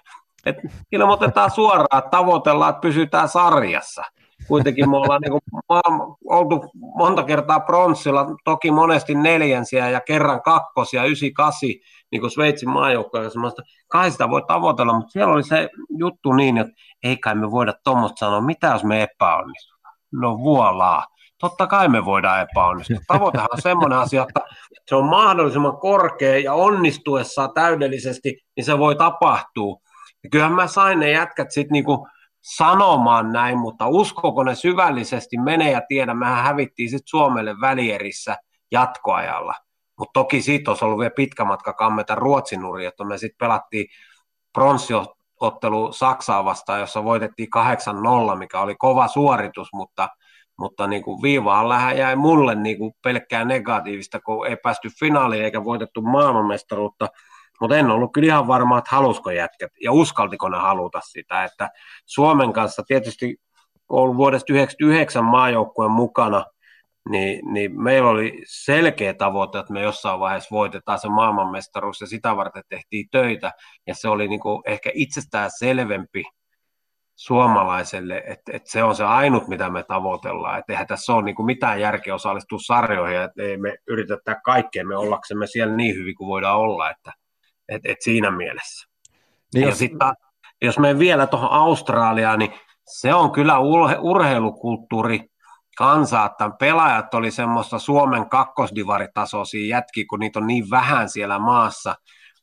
että 0.46 0.62
ilmoitetaan 0.92 1.52
suoraan, 1.52 2.10
tavoitellaan, 2.12 2.70
että 2.70 2.82
pysytään 2.82 3.30
sarjassa. 3.30 4.04
Kuitenkin 4.48 4.90
me 4.90 4.98
ollaan 4.98 5.22
niin 5.22 5.32
kuin, 5.32 5.42
oltu 6.30 6.72
monta 6.74 7.24
kertaa 7.24 7.60
pronssilla, 7.60 8.26
toki 8.44 8.72
monesti 8.72 9.16
neljänsiä 9.16 9.90
ja 9.90 10.02
kerran 10.02 10.42
kakkosia, 10.42 11.04
ysi, 11.04 11.32
kasi, 11.32 11.82
niin 12.12 12.22
kuin 12.22 12.32
Sveitsin 12.32 12.70
maajoukkoja, 12.70 13.30
kai 13.88 14.12
sitä 14.12 14.30
voi 14.30 14.42
tavoitella, 14.48 14.94
mutta 14.94 15.12
siellä 15.12 15.34
oli 15.34 15.44
se 15.44 15.70
juttu 15.98 16.34
niin, 16.34 16.58
että 16.58 16.74
ei 17.04 17.18
kai 17.18 17.36
me 17.36 17.52
voida 17.52 17.74
tuommoista 17.84 18.26
sanoa, 18.26 18.42
mitä 18.42 18.68
jos 18.68 18.84
me 18.84 19.04
epäonnistutaan. 19.04 19.96
No 20.12 20.38
vuolaa 20.38 21.06
totta 21.44 21.68
kai 21.68 21.90
me 21.90 22.06
voidaan 22.06 22.42
epäonnistua. 22.42 22.98
Tavoitehan 23.08 23.50
on 23.52 23.62
semmoinen 23.62 24.00
asia, 24.00 24.26
että 24.30 24.42
se 24.88 24.96
on 24.96 25.06
mahdollisimman 25.06 25.78
korkea 25.78 26.38
ja 26.38 26.54
onnistuessaan 26.54 27.54
täydellisesti, 27.54 28.38
niin 28.56 28.66
se 28.66 28.80
voi 28.80 28.96
tapahtua. 28.96 29.78
Ja 30.24 30.30
kyllähän 30.30 30.56
mä 30.56 30.68
sain 30.68 31.00
ne 31.00 31.12
jätkät 31.12 31.52
sitten 31.52 31.74
niinku 31.74 32.08
sanomaan 32.42 33.32
näin, 33.32 33.58
mutta 33.58 33.88
uskoko 33.88 34.44
ne 34.44 34.56
syvällisesti 34.56 35.38
menee 35.38 35.72
ja 35.72 35.82
tiedä, 35.88 36.14
mehän 36.14 36.44
hävittiin 36.44 36.90
sitten 36.90 37.08
Suomelle 37.08 37.56
välierissä 37.62 38.38
jatkoajalla. 38.72 39.54
Mutta 40.00 40.20
toki 40.20 40.42
siitä 40.42 40.72
olisi 40.72 40.86
ollut 40.86 41.00
vielä 41.00 41.14
pitkä 41.16 41.46
matka 41.46 41.74
kammeta 41.74 42.16
Ruotsin 42.16 42.62
nuri, 42.62 42.86
että 42.86 43.04
me 43.04 43.18
sitten 43.18 43.38
pelattiin 43.38 43.86
pronssiottelu 44.54 45.94
Saksaa 45.94 46.46
vastaan, 46.46 46.80
jossa 46.80 47.04
voitettiin 47.04 47.50
8-0, 48.34 48.36
mikä 48.36 48.60
oli 48.60 48.76
kova 48.76 49.08
suoritus, 49.08 49.74
mutta– 49.74 50.10
mutta 50.60 50.88
niin 50.88 51.04
kuin 51.04 51.22
viivaan 51.22 51.98
jäi 51.98 52.16
mulle 52.16 52.56
niin 52.56 52.78
kuin 52.78 52.94
pelkkää 53.04 53.46
negatiivista, 53.46 54.20
kun 54.20 54.48
ei 54.48 54.58
päästy 54.64 54.90
finaaliin 55.00 55.44
eikä 55.44 55.64
voitettu 55.64 56.02
maailmanmestaruutta, 56.02 57.08
mutta 57.62 57.78
en 57.78 57.92
ollut 57.92 58.14
kyllä 58.14 58.26
ihan 58.26 58.48
varma, 58.48 58.78
että 58.78 58.96
halusko 58.96 59.32
jätkät 59.32 59.72
ja 59.84 59.92
uskaltiko 59.92 60.50
ne 60.50 60.58
haluta 60.58 61.00
sitä, 61.04 61.44
että 61.44 61.70
Suomen 62.06 62.54
kanssa 62.54 62.84
tietysti 62.88 63.36
ollut 63.90 64.18
vuodesta 64.18 64.46
1999 64.46 65.24
maajoukkueen 65.24 65.92
mukana, 65.92 66.46
niin, 67.10 67.54
niin 67.54 67.82
meillä 67.82 68.10
oli 68.10 68.42
selkeä 68.48 69.14
tavoite, 69.14 69.60
että 69.60 69.74
me 69.74 69.82
jossain 69.82 70.20
vaiheessa 70.20 70.56
voitetaan 70.56 71.00
se 71.00 71.10
maailmanmestaruus 71.10 72.02
ja 72.02 72.08
sitä 72.08 72.36
varten 72.36 72.64
tehtiin 72.70 73.08
töitä. 73.12 73.52
Ja 73.88 73.96
se 73.96 74.10
oli 74.10 74.28
niin 74.28 74.40
kuin 74.40 74.62
ehkä 74.66 74.92
itsestään 74.94 75.50
selvempi 75.58 76.24
suomalaiselle, 77.16 78.24
että, 78.28 78.52
että 78.54 78.72
se 78.72 78.84
on 78.84 78.96
se 78.96 79.04
ainut, 79.04 79.48
mitä 79.48 79.70
me 79.70 79.84
tavoitellaan. 79.84 80.60
Että 80.60 80.74
eihän 80.74 80.88
tässä 80.88 81.14
ole 81.14 81.24
niin 81.24 81.36
kuin 81.36 81.46
mitään 81.46 81.82
järkeä 81.82 82.16
osallistua 82.16 82.60
sarjoihin, 82.62 83.22
että 83.22 83.44
ei 83.44 83.58
me 83.58 83.76
yritetä 83.88 84.42
kaikkea 84.46 84.86
me 84.86 84.98
ollaksemme 84.98 85.48
siellä 85.48 85.76
niin 85.76 85.96
hyvin 85.96 86.16
kuin 86.16 86.28
voidaan 86.28 86.60
olla, 86.60 86.90
että, 86.90 87.14
että, 87.70 87.92
että 87.92 88.04
siinä 88.04 88.32
mielessä. 88.32 88.90
Niin 89.54 89.62
ja 89.62 89.70
jos... 89.70 89.78
sitten 89.78 90.14
jos 90.62 90.80
me 90.80 91.00
vielä 91.00 91.28
tuohon 91.28 91.52
Australiaan, 91.52 92.40
niin 92.40 92.54
se 92.86 93.14
on 93.14 93.32
kyllä 93.32 93.60
urheilukulttuuri 94.02 95.20
kansa, 95.78 96.26
että 96.26 96.50
pelaajat 96.60 97.14
oli 97.14 97.32
semmoista 97.32 97.80
Suomen 97.80 98.30
kakkosdivaritasoisia 98.30 99.76
jätkiä, 99.76 100.06
kun 100.10 100.20
niitä 100.20 100.40
on 100.40 100.48
niin 100.48 100.70
vähän 100.70 101.10
siellä 101.10 101.40
maassa, 101.40 101.96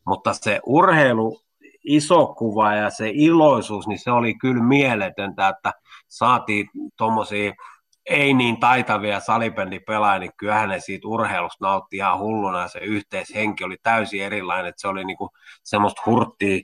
mutta 0.06 0.32
se 0.32 0.60
urheilu 0.66 1.40
iso 1.84 2.26
kuva 2.26 2.74
ja 2.74 2.90
se 2.90 3.10
iloisuus, 3.14 3.86
niin 3.86 3.98
se 3.98 4.10
oli 4.10 4.34
kyllä 4.34 4.62
mieletöntä, 4.62 5.48
että 5.48 5.72
saatiin 6.08 6.70
tuommoisia 6.96 7.52
ei 8.06 8.34
niin 8.34 8.60
taitavia 8.60 9.20
salibändipelaajia, 9.20 10.18
niin 10.18 10.32
kyllähän 10.36 10.68
ne 10.68 10.80
siitä 10.80 11.08
urheilusta 11.08 11.64
nautti 11.64 11.96
ihan 11.96 12.18
hulluna 12.18 12.60
ja 12.60 12.68
se 12.68 12.78
yhteishenki 12.78 13.64
oli 13.64 13.76
täysin 13.82 14.22
erilainen, 14.22 14.66
että 14.66 14.80
se 14.80 14.88
oli 14.88 15.04
niinku 15.04 15.30
semmoista 15.62 16.02
hurttia 16.06 16.60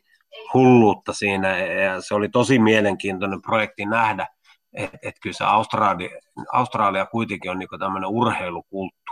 hulluutta 0.55 1.13
siinä 1.13 1.59
ja 1.59 2.01
se 2.01 2.15
oli 2.15 2.29
tosi 2.29 2.59
mielenkiintoinen 2.59 3.43
projekti 3.43 3.85
nähdä, 3.85 4.27
että 4.75 4.99
et 5.03 5.15
kyllä 5.23 5.37
se 5.37 5.45
Australia, 5.45 6.11
Australia 6.53 7.07
kuitenkin 7.07 7.51
on 7.51 7.59
niinku 7.59 7.79
tämmöinen 7.79 8.11
urheilukulttuuri. 8.11 9.06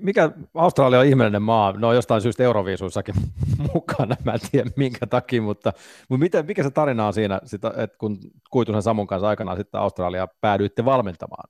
Mikä 0.00 0.30
Australia 0.54 1.00
on 1.00 1.06
ihmeellinen 1.06 1.42
maa, 1.42 1.72
no 1.72 1.92
jostain 1.92 2.20
syystä 2.20 2.42
Euroviisuissakin 2.42 3.14
mukana, 3.74 4.16
mä 4.24 4.32
en 4.32 4.40
tiedä 4.52 4.70
minkä 4.76 5.06
takia, 5.06 5.42
mutta, 5.42 5.72
mutta 6.08 6.20
miten, 6.20 6.46
mikä 6.46 6.62
se 6.62 6.70
tarina 6.70 7.06
on 7.06 7.12
siinä, 7.12 7.40
että 7.76 7.98
kun 7.98 8.18
Kuitusen 8.50 8.82
Samun 8.82 9.06
kanssa 9.06 9.28
aikanaan 9.28 9.56
sitten 9.56 9.80
Australia 9.80 10.28
päädyitte 10.40 10.84
valmentamaan? 10.84 11.48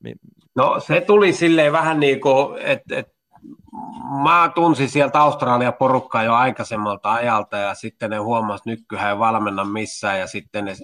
No 0.55 0.81
se 0.81 1.01
tuli 1.01 1.33
silleen 1.33 1.73
vähän 1.73 2.01
niin 2.01 2.21
kuin, 2.21 2.59
että, 2.63 2.99
että 2.99 3.13
mä 4.23 4.51
tunsin 4.55 4.89
sieltä 4.89 5.21
Australia 5.21 5.73
porukkaa 5.73 6.23
jo 6.23 6.35
aikaisemmalta 6.35 7.13
ajalta 7.13 7.57
ja 7.57 7.75
sitten 7.75 8.11
ne 8.11 8.17
huomasi, 8.17 8.57
että 8.57 8.71
nykyään 8.71 9.09
ei 9.09 9.19
valmenna 9.19 9.65
missään 9.65 10.19
ja 10.19 10.27
sitten 10.27 10.65
ne, 10.65 10.75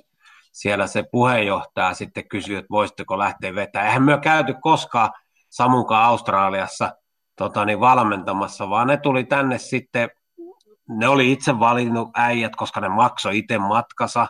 siellä 0.53 0.87
se 0.87 1.03
puheenjohtaja 1.03 1.95
sitten 1.95 2.29
kysyi, 2.29 2.57
että 2.57 2.71
voisitteko 2.71 3.19
lähteä 3.19 3.55
vetämään. 3.55 3.87
Eihän 3.87 4.03
me 4.03 4.19
käyty 4.23 4.55
koskaan 4.61 5.11
Samunkaan 5.51 6.05
Australiassa– 6.05 6.93
tota, 7.43 7.65
niin 7.65 7.81
valmentamassa, 7.81 8.71
vaan 8.71 8.87
ne 8.87 8.97
tuli 8.97 9.25
tänne 9.25 9.59
sitten, 9.59 10.11
ne 10.89 11.09
oli 11.09 11.33
itse 11.33 11.59
valinnut 11.59 12.09
äijät, 12.15 12.57
koska 12.57 12.81
ne 12.81 12.89
maksoi 12.89 13.39
itse 13.39 13.59
matkassa, 13.59 14.27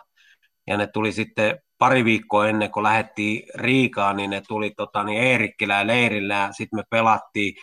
ja 0.67 0.77
ne 0.77 0.87
tuli 0.87 1.11
sitten 1.11 1.59
pari 1.77 2.05
viikkoa 2.05 2.47
ennen 2.47 2.71
kuin 2.71 2.83
lähdettiin 2.83 3.43
Riikaan, 3.55 4.17
niin 4.17 4.29
ne 4.29 4.41
tuli 4.47 4.71
tota, 4.77 5.03
niin 5.03 5.51
ja 5.67 5.87
Leirillä, 5.87 6.33
ja 6.33 6.51
sitten 6.51 6.79
me 6.79 6.83
pelattiin 6.89 7.55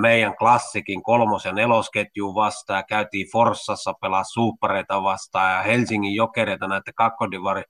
meidän 0.00 0.36
klassikin 0.36 1.02
kolmos- 1.02 1.44
ja 1.44 1.52
nelosketjuun 1.52 2.34
vastaan, 2.34 2.78
ja 2.78 2.82
käytiin 2.82 3.26
Forssassa 3.32 3.94
pelaa 4.00 4.24
supereita 4.24 5.02
vastaan, 5.02 5.56
ja 5.56 5.62
Helsingin 5.62 6.14
jokereita 6.14 6.68
näitä 6.68 6.92
kakkodivari 6.96 7.62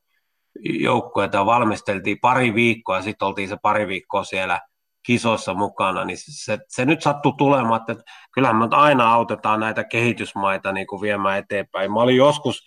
joukkueita 0.81 1.47
valmisteltiin 1.47 2.19
pari 2.21 2.55
viikkoa, 2.55 2.97
ja 2.97 3.03
sitten 3.03 3.29
oltiin 3.29 3.49
se 3.49 3.57
pari 3.63 3.89
viikkoa 3.89 4.25
siellä– 4.25 4.61
kisoissa 5.07 5.55
mukana, 5.55 6.05
niin 6.05 6.19
se, 6.21 6.59
se 6.69 6.85
nyt 6.85 7.03
sattuu 7.03 7.33
tulemaan, 7.33 7.81
että 7.81 8.05
kyllähän 8.33 8.57
me 8.57 8.69
aina 8.71 9.13
autetaan 9.13 9.61
näitä 9.61 9.85
kehitysmaita 9.85 10.73
niin 10.73 10.87
kuin 10.87 11.01
viemään 11.01 11.39
eteenpäin. 11.39 11.93
Mä 11.93 12.01
olin 12.01 12.17
joskus 12.17 12.63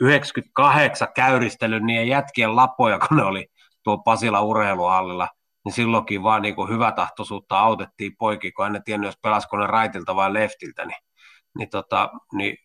98 0.00 1.08
käyristellyt 1.14 1.82
niiden 1.82 2.08
jätkien 2.08 2.56
lapoja, 2.56 2.98
kun 2.98 3.16
ne 3.16 3.22
oli 3.22 3.46
tuo 3.82 3.98
Pasila 3.98 4.40
urheiluhallilla, 4.40 5.28
niin 5.64 5.72
silloinkin 5.72 6.22
vaan 6.22 6.42
niin 6.42 6.54
kuin 6.54 6.68
hyvätahtoisuutta 6.68 7.58
autettiin 7.58 8.16
poikia, 8.18 8.50
kun 8.56 8.66
en 8.66 8.82
tiennyt, 8.84 9.08
jos 9.08 9.18
pelasko 9.22 9.56
ne 9.56 9.66
raitilta 9.66 10.16
vai 10.16 10.32
leftiltä, 10.32 10.84
niin, 10.84 10.98
niin, 11.58 11.70
tota, 11.70 12.10
niin 12.32 12.56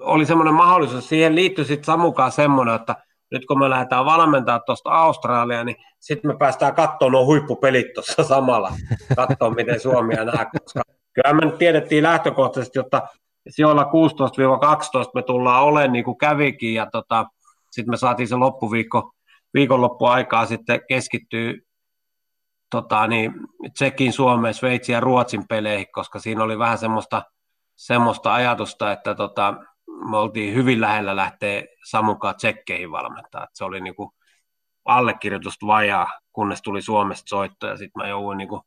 oli 0.00 0.26
semmoinen 0.26 0.54
mahdollisuus. 0.54 1.08
Siihen 1.08 1.34
liittyi 1.34 1.64
sitten 1.64 1.84
Samukaan 1.84 2.32
semmoinen, 2.32 2.74
että 2.74 2.96
nyt 3.30 3.46
kun 3.46 3.58
me 3.58 3.70
lähdetään 3.70 4.04
valmentaa 4.04 4.60
tuosta 4.60 4.90
Australiaa, 4.90 5.64
niin 5.64 5.76
sitten 6.00 6.30
me 6.30 6.36
päästään 6.38 6.74
katsomaan 6.74 7.12
nuo 7.12 7.24
huippupelit 7.24 7.92
tuossa 7.94 8.24
samalla, 8.24 8.72
katsomaan 9.16 9.54
miten 9.54 9.80
Suomi 9.80 10.14
ja 10.14 10.24
nämä, 10.24 10.44
koska 10.44 10.82
kyllä 11.12 11.32
me 11.32 11.46
nyt 11.46 11.58
tiedettiin 11.58 12.02
lähtökohtaisesti, 12.02 12.78
että 12.78 13.02
sijoilla 13.48 13.84
16-12 13.84 13.86
me 15.14 15.22
tullaan 15.22 15.64
olemaan 15.64 15.92
niin 15.92 16.04
kuin 16.04 16.18
kävikin, 16.18 16.74
ja 16.74 16.86
tota, 16.92 17.26
sitten 17.70 17.92
me 17.92 17.96
saatiin 17.96 18.28
se 18.28 18.36
loppuviikko, 18.36 19.12
viikonloppuaikaa 19.54 20.46
sitten 20.46 20.80
keskittyä 20.88 21.52
tota, 22.70 23.06
niin, 23.06 23.32
Tsekin, 23.74 24.12
Suomeen, 24.12 24.54
Sveitsin 24.54 24.92
ja 24.92 25.00
Ruotsin 25.00 25.48
peleihin, 25.48 25.86
koska 25.92 26.18
siinä 26.18 26.44
oli 26.44 26.58
vähän 26.58 26.78
semmoista, 26.78 27.22
semmoista 27.76 28.34
ajatusta, 28.34 28.92
että 28.92 29.14
tota, 29.14 29.54
me 30.10 30.16
oltiin 30.16 30.54
hyvin 30.54 30.80
lähellä 30.80 31.16
lähteä 31.16 31.62
Samukaan 31.84 32.36
tsekkeihin 32.36 32.90
valmentaa. 32.90 33.46
se 33.52 33.64
oli 33.64 33.80
niin 33.80 33.94
kuin 33.94 34.10
allekirjoitusta 34.84 35.66
vajaa, 35.66 36.20
kunnes 36.32 36.62
tuli 36.62 36.82
Suomesta 36.82 37.28
soitto 37.28 37.66
ja 37.66 37.76
sitten 37.76 38.02
mä 38.02 38.08
jouduin 38.08 38.38
niin 38.38 38.48
kuin 38.48 38.62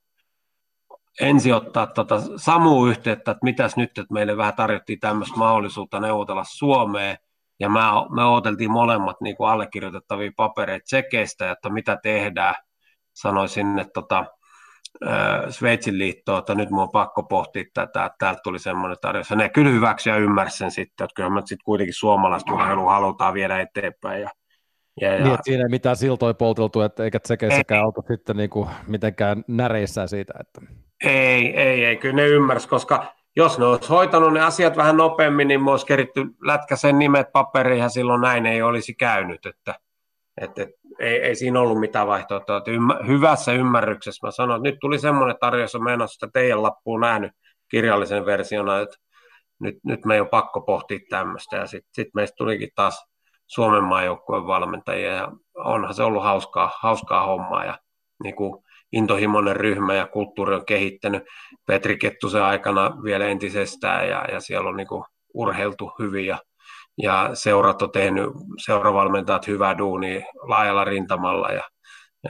ensin 1.22 1.56
ottaa 1.56 1.88
tota 1.88 2.22
Samu 2.38 2.86
yhteyttä, 2.86 3.32
että 3.32 3.44
mitäs 3.44 3.76
nyt, 3.76 3.98
että 3.98 4.14
meille 4.14 4.38
vähän 4.38 4.54
tarjottiin 4.54 5.00
tämmöistä 5.00 5.38
mahdollisuutta 5.38 6.00
neuvotella 6.00 6.44
Suomeen, 6.44 7.18
ja 7.60 7.70
mä, 7.70 7.92
me 8.16 8.26
odoteltiin 8.26 8.72
molemmat 8.72 9.22
niin 9.22 9.36
kuin 9.36 9.50
allekirjoitettavia 9.50 10.32
papereita 10.36 10.84
tsekeistä, 10.84 11.52
että 11.52 11.70
mitä 11.70 11.98
tehdään. 12.04 12.56
Sanoisin, 13.14 13.80
että 13.80 13.92
tota, 13.94 14.26
Sveitsin 15.50 15.98
liittoon, 15.98 16.40
että 16.40 16.56
nyt 16.56 16.70
mun 16.70 16.84
on 16.84 16.90
pakko 16.90 17.24
pohtia 17.24 17.64
tätä, 17.74 18.06
että 18.06 18.16
täältä 18.20 18.40
tuli 18.44 18.60
semmoinen 18.60 18.98
tarjous. 19.02 19.32
Ne 19.32 19.50
kyllä 19.50 19.72
hyväksy 19.72 20.10
ja 20.10 20.18
ymmärsi 20.18 20.58
sen 20.58 20.72
sitten, 20.72 21.06
että 21.06 21.16
kyllä 21.16 21.30
me 21.30 21.42
sitten 21.42 21.66
kuitenkin 21.66 21.94
suomalaista 21.94 22.54
urheilua 22.54 22.92
halutaan 22.92 23.34
viedä 23.34 23.60
eteenpäin. 23.60 24.22
Ja, 24.22 24.30
ja, 25.02 25.14
ja... 25.14 25.24
Niin, 25.24 25.34
että 25.34 25.44
siinä 25.44 25.64
ei 25.64 25.70
mitään 25.70 25.96
siltoja 25.96 26.34
polteltu, 26.34 26.82
että 26.82 27.04
eikä 27.04 27.20
tsekeissäkään 27.20 27.86
oltu 27.86 28.04
sitten 28.08 28.38
niin 28.38 28.50
kuin 28.50 28.70
mitenkään 28.88 29.44
näreissään 29.48 30.10
siitä. 30.10 30.34
Että... 30.40 30.62
Ei, 31.04 31.60
ei, 31.60 31.86
ei, 31.86 31.96
kyllä 31.96 32.16
ne 32.16 32.28
ymmärsi, 32.28 32.68
koska 32.68 33.16
jos 33.36 33.60
ne 33.60 33.66
olisi 33.66 33.90
hoitanut 33.90 34.34
ne 34.34 34.42
asiat 34.42 34.78
vähän 34.78 34.98
nopeammin, 34.98 35.48
niin 35.48 35.64
me 35.64 35.72
olisi 35.72 35.86
keritty 35.86 36.26
lätkäsen 36.46 37.00
nimet 37.00 37.32
paperiin 37.32 37.80
ja 37.80 37.90
silloin 37.90 38.22
näin 38.22 38.46
ei 38.46 38.62
olisi 38.62 38.94
käynyt. 38.94 39.46
Että, 39.46 39.76
että, 40.42 40.68
ei, 41.02 41.22
ei 41.22 41.36
siinä 41.36 41.60
ollut 41.60 41.80
mitään 41.80 42.08
vaihtoehtoa. 42.08 42.58
Että 42.58 42.72
ymmär, 42.72 43.06
hyvässä 43.08 43.52
ymmärryksessä 43.52 44.28
mä 44.28 44.32
sanoin, 44.32 44.60
että 44.60 44.70
nyt 44.70 44.80
tuli 44.80 45.00
semmoinen 45.00 45.36
tarjous 45.40 45.76
on 45.76 45.84
menossa, 45.84 46.26
että 46.26 46.40
teidän 46.40 46.64
lappuun 46.64 47.02
nähnyt 47.02 47.32
kirjallisen 47.72 48.26
versiona, 48.26 48.80
että 48.80 48.98
nyt, 49.60 49.76
nyt 49.84 50.06
me 50.06 50.14
ei 50.14 50.20
ole 50.20 50.30
pakko 50.30 50.62
pohtia 50.62 51.00
tämmöistä. 51.10 51.58
Ja 51.58 51.68
sitten 51.68 51.90
sit 51.94 52.08
meistä 52.14 52.36
tulikin 52.38 52.70
taas 52.76 53.06
Suomen 53.48 53.84
maajoukkueen 53.84 54.48
valmentajia 54.48 55.14
ja 55.14 55.32
onhan 55.56 55.94
se 55.94 56.04
ollut 56.04 56.24
hauskaa, 56.24 56.72
hauskaa 56.82 57.26
hommaa 57.26 57.66
ja 57.66 57.78
niin 58.24 58.36
kuin 58.36 58.64
intohimoinen 58.92 59.56
ryhmä 59.56 59.94
ja 59.94 60.08
kulttuuri 60.08 60.56
on 60.56 60.66
kehittänyt 60.66 61.24
Petri 61.66 61.98
Kettusen 61.98 62.44
aikana 62.44 63.04
vielä 63.04 63.26
entisestään 63.26 64.10
ja, 64.10 64.26
ja 64.32 64.40
siellä 64.40 64.70
on 64.70 64.78
niin 64.78 64.88
kuin 64.88 65.04
urheiltu 65.34 65.92
hyvin 66.00 66.26
ja, 66.26 66.38
ja 67.02 67.30
seurat 67.34 67.82
on 67.82 67.92
tehnyt, 67.92 68.30
seuravalmentajat 68.66 69.48
hyvää 69.48 69.78
duunia 69.78 70.22
laajalla 70.42 70.84
rintamalla 70.84 71.50
ja, 71.50 71.64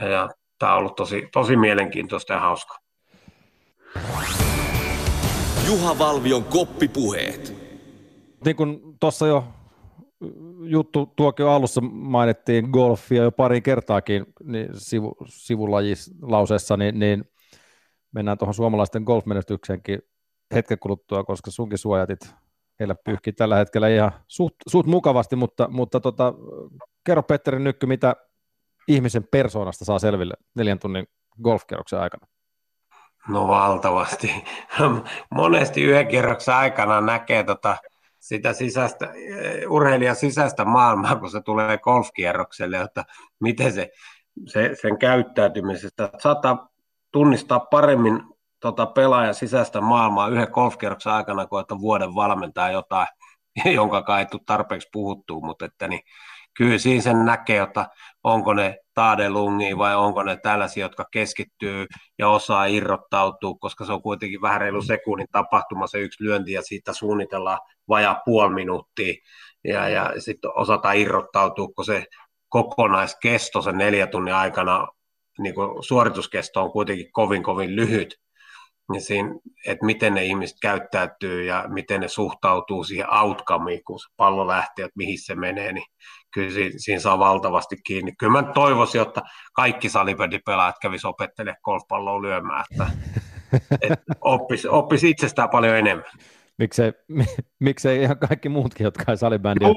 ja, 0.00 0.08
ja 0.08 0.28
tämä 0.58 0.72
on 0.72 0.78
ollut 0.78 0.96
tosi, 0.96 1.28
tosi 1.32 1.56
mielenkiintoista 1.56 2.32
ja 2.32 2.40
hauskaa. 2.40 2.76
Juha 5.66 5.98
Valvion 5.98 6.44
koppipuheet. 6.44 7.54
Niin 8.44 8.56
kuin 8.56 8.80
tuossa 9.00 9.26
jo 9.26 9.44
juttu 10.64 11.12
tuokio 11.16 11.50
alussa 11.50 11.80
mainittiin 11.80 12.68
golfia 12.70 13.22
jo 13.22 13.32
pari 13.32 13.60
kertaakin 13.60 14.26
niin 14.44 14.68
sivu, 14.74 15.16
sivulajilauseessa, 15.26 16.76
niin, 16.76 16.98
niin 16.98 17.24
mennään 18.12 18.38
tuohon 18.38 18.54
suomalaisten 18.54 19.02
golfmenestykseenkin 19.02 19.98
hetken 20.54 20.78
kuluttua, 20.78 21.24
koska 21.24 21.50
sunkin 21.50 21.78
suojatit 21.78 22.34
heillä 22.82 22.94
pyyhkii 23.04 23.32
tällä 23.32 23.56
hetkellä 23.56 23.88
ihan 23.88 24.12
suht, 24.28 24.54
suht 24.68 24.86
mukavasti, 24.86 25.36
mutta, 25.36 25.68
mutta 25.68 26.00
tota, 26.00 26.34
kerro 27.04 27.22
Petteri 27.22 27.58
Nykky, 27.58 27.86
mitä 27.86 28.16
ihmisen 28.88 29.24
persoonasta 29.30 29.84
saa 29.84 29.98
selville 29.98 30.34
neljän 30.54 30.78
tunnin 30.78 31.06
golfkerroksen 31.42 32.00
aikana? 32.00 32.26
No 33.28 33.48
valtavasti. 33.48 34.44
Monesti 35.34 35.82
yhden 35.82 36.08
kierroksen 36.08 36.54
aikana 36.54 37.00
näkee 37.00 37.44
tota, 37.44 37.76
sitä 38.18 38.52
sisäistä, 38.52 39.12
urheilijan 39.68 40.16
sisäistä 40.16 40.64
maailmaa, 40.64 41.16
kun 41.16 41.30
se 41.30 41.40
tulee 41.40 41.78
golfkierrokselle, 41.78 42.80
että 42.80 43.04
miten 43.40 43.72
se, 43.72 43.90
se 44.46 44.70
sen 44.82 44.98
käyttäytymisestä 44.98 46.10
saattaa 46.18 46.68
tunnistaa 47.12 47.60
paremmin 47.60 48.22
tota 48.62 48.86
pelaajan 48.86 49.34
sisäistä 49.34 49.80
maailmaa 49.80 50.28
yhden 50.28 50.48
golfkierroksen 50.52 51.12
aikana, 51.12 51.46
kuin 51.46 51.60
että 51.60 51.78
vuoden 51.78 52.14
valmentaa 52.14 52.70
jotain, 52.70 53.06
jonka 53.74 54.18
ei 54.18 54.26
tule 54.26 54.42
tarpeeksi 54.46 54.88
puhuttua, 54.92 55.40
mutta 55.40 55.64
että 55.64 55.88
niin, 55.88 56.00
kyllä 56.56 56.78
siinä 56.78 57.02
sen 57.02 57.24
näkee, 57.24 57.62
että 57.62 57.88
onko 58.24 58.54
ne 58.54 58.78
taadelungi 58.94 59.78
vai 59.78 59.96
onko 59.96 60.22
ne 60.22 60.36
tällaisia, 60.36 60.84
jotka 60.84 61.04
keskittyy 61.12 61.86
ja 62.18 62.28
osaa 62.28 62.66
irrottautua, 62.66 63.54
koska 63.60 63.84
se 63.84 63.92
on 63.92 64.02
kuitenkin 64.02 64.42
vähän 64.42 64.60
reilu 64.60 64.82
sekunnin 64.82 65.26
tapahtuma 65.32 65.86
se 65.86 65.98
yksi 65.98 66.24
lyönti 66.24 66.52
ja 66.52 66.62
siitä 66.62 66.92
suunnitellaan 66.92 67.58
vajaa 67.88 68.20
puoli 68.24 68.54
minuuttia. 68.54 69.14
Ja, 69.64 69.88
ja 69.88 70.12
sitten 70.18 70.50
osataan 70.54 70.96
irrottautua, 70.96 71.68
kun 71.76 71.84
se 71.84 72.04
kokonaiskesto 72.48 73.62
sen 73.62 73.78
neljä 73.78 74.06
tunnin 74.06 74.34
aikana, 74.34 74.88
niin 75.38 75.54
suorituskesto 75.80 76.62
on 76.62 76.72
kuitenkin 76.72 77.12
kovin 77.12 77.42
kovin 77.42 77.76
lyhyt, 77.76 78.22
niin 78.90 79.02
siinä, 79.02 79.28
että 79.66 79.86
miten 79.86 80.14
ne 80.14 80.24
ihmiset 80.24 80.56
käyttäytyy 80.62 81.44
ja 81.44 81.64
miten 81.68 82.00
ne 82.00 82.08
suhtautuu 82.08 82.84
siihen 82.84 83.14
outcomeen, 83.14 83.84
kun 83.84 84.00
se 84.00 84.08
pallo 84.16 84.46
lähtee, 84.46 84.84
että 84.84 84.96
mihin 84.96 85.18
se 85.18 85.34
menee, 85.34 85.72
niin 85.72 85.84
kyllä 86.34 86.50
siinä, 86.50 86.74
siinä 86.76 87.00
saa 87.00 87.18
valtavasti 87.18 87.76
kiinni. 87.86 88.12
Kyllä 88.18 88.32
mä 88.32 88.52
toivoisin, 88.52 89.02
että 89.02 89.22
kaikki 89.52 89.88
salibändipelaajat 89.88 90.76
kävisivät 90.82 91.10
opettelemaan 91.10 91.60
golfpalloa 91.64 92.22
lyömään, 92.22 92.64
että, 92.70 92.86
että 93.80 94.14
oppisi, 94.20 94.68
oppisi 94.68 95.10
itsestään 95.10 95.50
paljon 95.50 95.76
enemmän. 95.76 96.10
Miksei, 96.58 96.92
miksei 97.60 98.02
ihan 98.02 98.18
kaikki 98.18 98.48
muutkin, 98.48 98.84
jotka 98.84 99.04
ei 99.12 99.16
salibändiä 99.16 99.68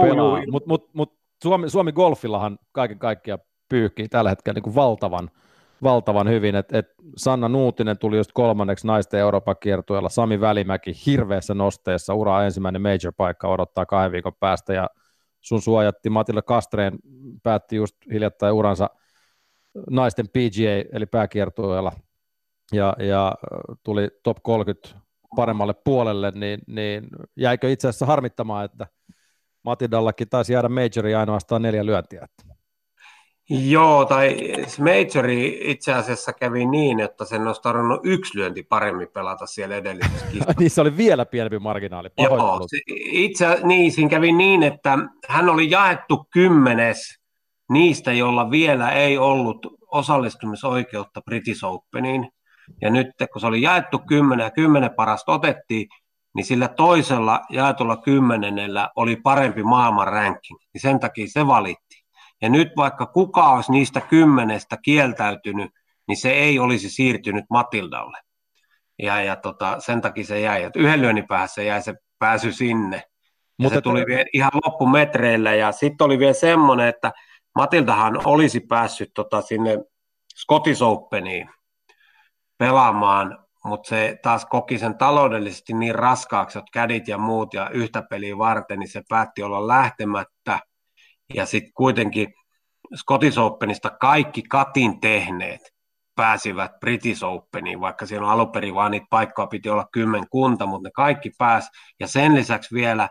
pelaa. 0.00 0.42
Mutta 0.50 0.68
mut, 0.68 0.94
mut 0.94 1.18
Suomi, 1.42 1.70
Suomi 1.70 1.92
Golfillahan 1.92 2.58
kaiken 2.72 2.98
kaikkiaan 2.98 3.40
pyyhkii 3.68 4.08
tällä 4.08 4.30
hetkellä 4.30 4.54
niin 4.54 4.62
kuin 4.62 4.74
valtavan– 4.74 5.30
valtavan 5.82 6.28
hyvin, 6.28 6.54
että 6.54 6.78
et 6.78 6.86
Sanna 7.16 7.48
Nuutinen 7.48 7.98
tuli 7.98 8.16
just 8.16 8.30
kolmanneksi 8.34 8.86
naisten 8.86 9.20
Euroopan 9.20 9.56
kiertueella, 9.60 10.08
Sami 10.08 10.40
Välimäki 10.40 10.92
hirveässä 11.06 11.54
nosteessa, 11.54 12.14
ura 12.14 12.44
ensimmäinen 12.44 12.82
major-paikka 12.82 13.48
odottaa 13.48 13.86
kahden 13.86 14.12
viikon 14.12 14.32
päästä, 14.40 14.74
ja 14.74 14.90
sun 15.40 15.62
suojatti 15.62 16.10
Matilla 16.10 16.42
Kastreen 16.42 16.98
päätti 17.42 17.76
just 17.76 17.96
hiljattain 18.12 18.54
uransa 18.54 18.90
naisten 19.90 20.28
PGA, 20.28 20.96
eli 20.96 21.06
pääkiertueella, 21.06 21.92
ja, 22.72 22.96
ja 22.98 23.34
tuli 23.82 24.08
top 24.22 24.36
30 24.42 24.88
paremmalle 25.36 25.74
puolelle, 25.84 26.30
niin, 26.30 26.60
niin 26.66 27.08
jäikö 27.36 27.70
itse 27.70 27.88
asiassa 27.88 28.06
harmittamaan, 28.06 28.64
että 28.64 28.86
Matildallakin 29.62 30.28
taisi 30.28 30.52
jäädä 30.52 30.68
majoriin 30.68 31.16
ainoastaan 31.16 31.62
neljä 31.62 31.86
lyöntiä. 31.86 32.24
Että. 32.24 32.57
Joo, 33.50 34.04
tai 34.04 34.36
Majori 34.78 35.58
itse 35.62 35.92
asiassa 35.92 36.32
kävi 36.32 36.66
niin, 36.66 37.00
että 37.00 37.24
sen 37.24 37.46
olisi 37.46 37.62
tarvinnut 37.62 38.00
yksi 38.04 38.38
lyönti 38.38 38.62
paremmin 38.62 39.08
pelata 39.08 39.46
siellä 39.46 39.76
edellisessä 39.76 40.26
niin 40.58 40.70
se 40.70 40.80
oli 40.80 40.96
vielä 40.96 41.26
pienempi 41.26 41.58
marginaali. 41.58 42.08
Joo, 42.18 42.66
itse, 43.12 43.60
niin, 43.62 43.92
siinä 43.92 44.10
kävi 44.10 44.32
niin, 44.32 44.62
että 44.62 44.98
hän 45.28 45.48
oli 45.48 45.70
jaettu 45.70 46.26
kymmenes 46.30 47.18
niistä, 47.70 48.12
jolla 48.12 48.50
vielä 48.50 48.92
ei 48.92 49.18
ollut 49.18 49.66
osallistumisoikeutta 49.86 51.20
British 51.20 51.64
Openiin. 51.64 52.30
Ja 52.82 52.90
nyt 52.90 53.06
kun 53.32 53.40
se 53.40 53.46
oli 53.46 53.62
jaettu 53.62 53.98
kymmenen 53.98 54.44
ja 54.44 54.50
kymmenen 54.50 54.94
parasta 54.96 55.32
otettiin, 55.32 55.88
niin 56.34 56.44
sillä 56.44 56.68
toisella 56.68 57.40
jaetulla 57.50 57.96
kymmenennellä 57.96 58.90
oli 58.96 59.16
parempi 59.16 59.62
maailman 59.62 60.08
ranking. 60.08 60.58
Niin 60.74 60.80
sen 60.80 61.00
takia 61.00 61.26
se 61.28 61.46
valittiin. 61.46 61.97
Ja 62.42 62.48
nyt 62.48 62.68
vaikka 62.76 63.06
kuka 63.06 63.48
olisi 63.48 63.72
niistä 63.72 64.00
kymmenestä 64.00 64.76
kieltäytynyt, 64.82 65.70
niin 66.08 66.16
se 66.16 66.30
ei 66.30 66.58
olisi 66.58 66.90
siirtynyt 66.90 67.44
Matildalle. 67.50 68.18
Ja, 68.98 69.22
ja 69.22 69.36
tota, 69.36 69.80
sen 69.80 70.00
takia 70.00 70.24
se 70.24 70.40
jäi. 70.40 70.62
Et 70.62 70.76
yhden 70.76 71.02
lyönnin 71.02 71.26
päässä 71.26 71.62
jäi 71.62 71.82
se 71.82 71.94
pääsy 72.18 72.52
sinne. 72.52 73.02
Mutta 73.58 73.74
se 73.74 73.80
tuli 73.80 74.06
vielä 74.06 74.24
ihan 74.32 74.50
loppumetreillä. 74.64 75.54
Ja 75.54 75.72
sitten 75.72 76.04
oli 76.04 76.18
vielä 76.18 76.32
semmoinen, 76.32 76.88
että 76.88 77.12
Matildahan 77.54 78.20
olisi 78.26 78.60
päässyt 78.60 79.10
tota 79.14 79.40
sinne 79.40 79.78
Scottish 80.36 80.82
Openiin 80.82 81.50
pelaamaan, 82.58 83.38
mutta 83.64 83.88
se 83.88 84.18
taas 84.22 84.46
koki 84.46 84.78
sen 84.78 84.98
taloudellisesti 84.98 85.72
niin 85.72 85.94
raskaaksi, 85.94 86.58
että 86.58 86.70
kädit 86.72 87.08
ja 87.08 87.18
muut 87.18 87.54
ja 87.54 87.70
yhtä 87.70 88.02
peliä 88.10 88.38
varten, 88.38 88.78
niin 88.78 88.88
se 88.88 89.02
päätti 89.08 89.42
olla 89.42 89.66
lähtemättä. 89.66 90.58
Ja 91.34 91.46
sitten 91.46 91.72
kuitenkin 91.74 92.34
Scottish 92.96 93.38
Openista 93.38 93.90
kaikki 93.90 94.42
katin 94.42 95.00
tehneet 95.00 95.60
pääsivät 96.14 96.72
British 96.80 97.24
Openiin, 97.24 97.80
vaikka 97.80 98.06
siellä 98.06 98.26
on 98.26 98.32
alun 98.32 98.52
perin 98.52 98.74
vaan 98.74 98.90
niitä 98.90 99.06
paikkoja 99.10 99.46
piti 99.46 99.68
olla 99.68 99.88
kymmenkunta, 99.92 100.66
mutta 100.66 100.88
ne 100.88 100.90
kaikki 100.94 101.30
pääs. 101.38 101.70
Ja 102.00 102.06
sen 102.06 102.34
lisäksi 102.34 102.74
vielä 102.74 103.08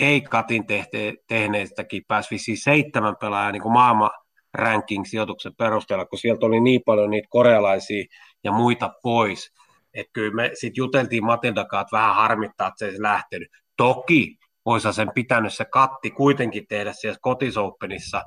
ei 0.00 0.20
katin 0.20 0.66
tehte, 0.66 1.14
tehneistäkin 1.28 2.02
pääsi 2.08 2.30
vissiin 2.30 2.58
seitsemän 2.58 3.16
pelaajaa 3.20 3.52
niin 3.52 3.62
kuin 3.62 3.72
maailman 3.72 4.10
ranking-sijoituksen 4.54 5.52
perusteella, 5.58 6.06
kun 6.06 6.18
sieltä 6.18 6.46
oli 6.46 6.60
niin 6.60 6.80
paljon 6.86 7.10
niitä 7.10 7.28
korealaisia 7.30 8.04
ja 8.44 8.52
muita 8.52 8.92
pois. 9.02 9.52
Että 9.94 10.10
kyllä 10.12 10.34
me 10.34 10.50
sitten 10.54 10.80
juteltiin 10.80 11.24
Matildakaan, 11.24 11.82
että 11.82 11.96
vähän 11.96 12.14
harmittaa, 12.14 12.68
että 12.68 12.78
se 12.78 12.86
ei 12.86 13.02
lähtenyt. 13.02 13.48
Toki 13.76 14.36
olisi 14.64 14.92
sen 14.92 15.10
pitänyt 15.14 15.54
se 15.54 15.64
katti 15.64 16.10
kuitenkin 16.10 16.66
tehdä 16.66 16.92
siellä 16.92 17.18
kotisouppenissa 17.20 18.22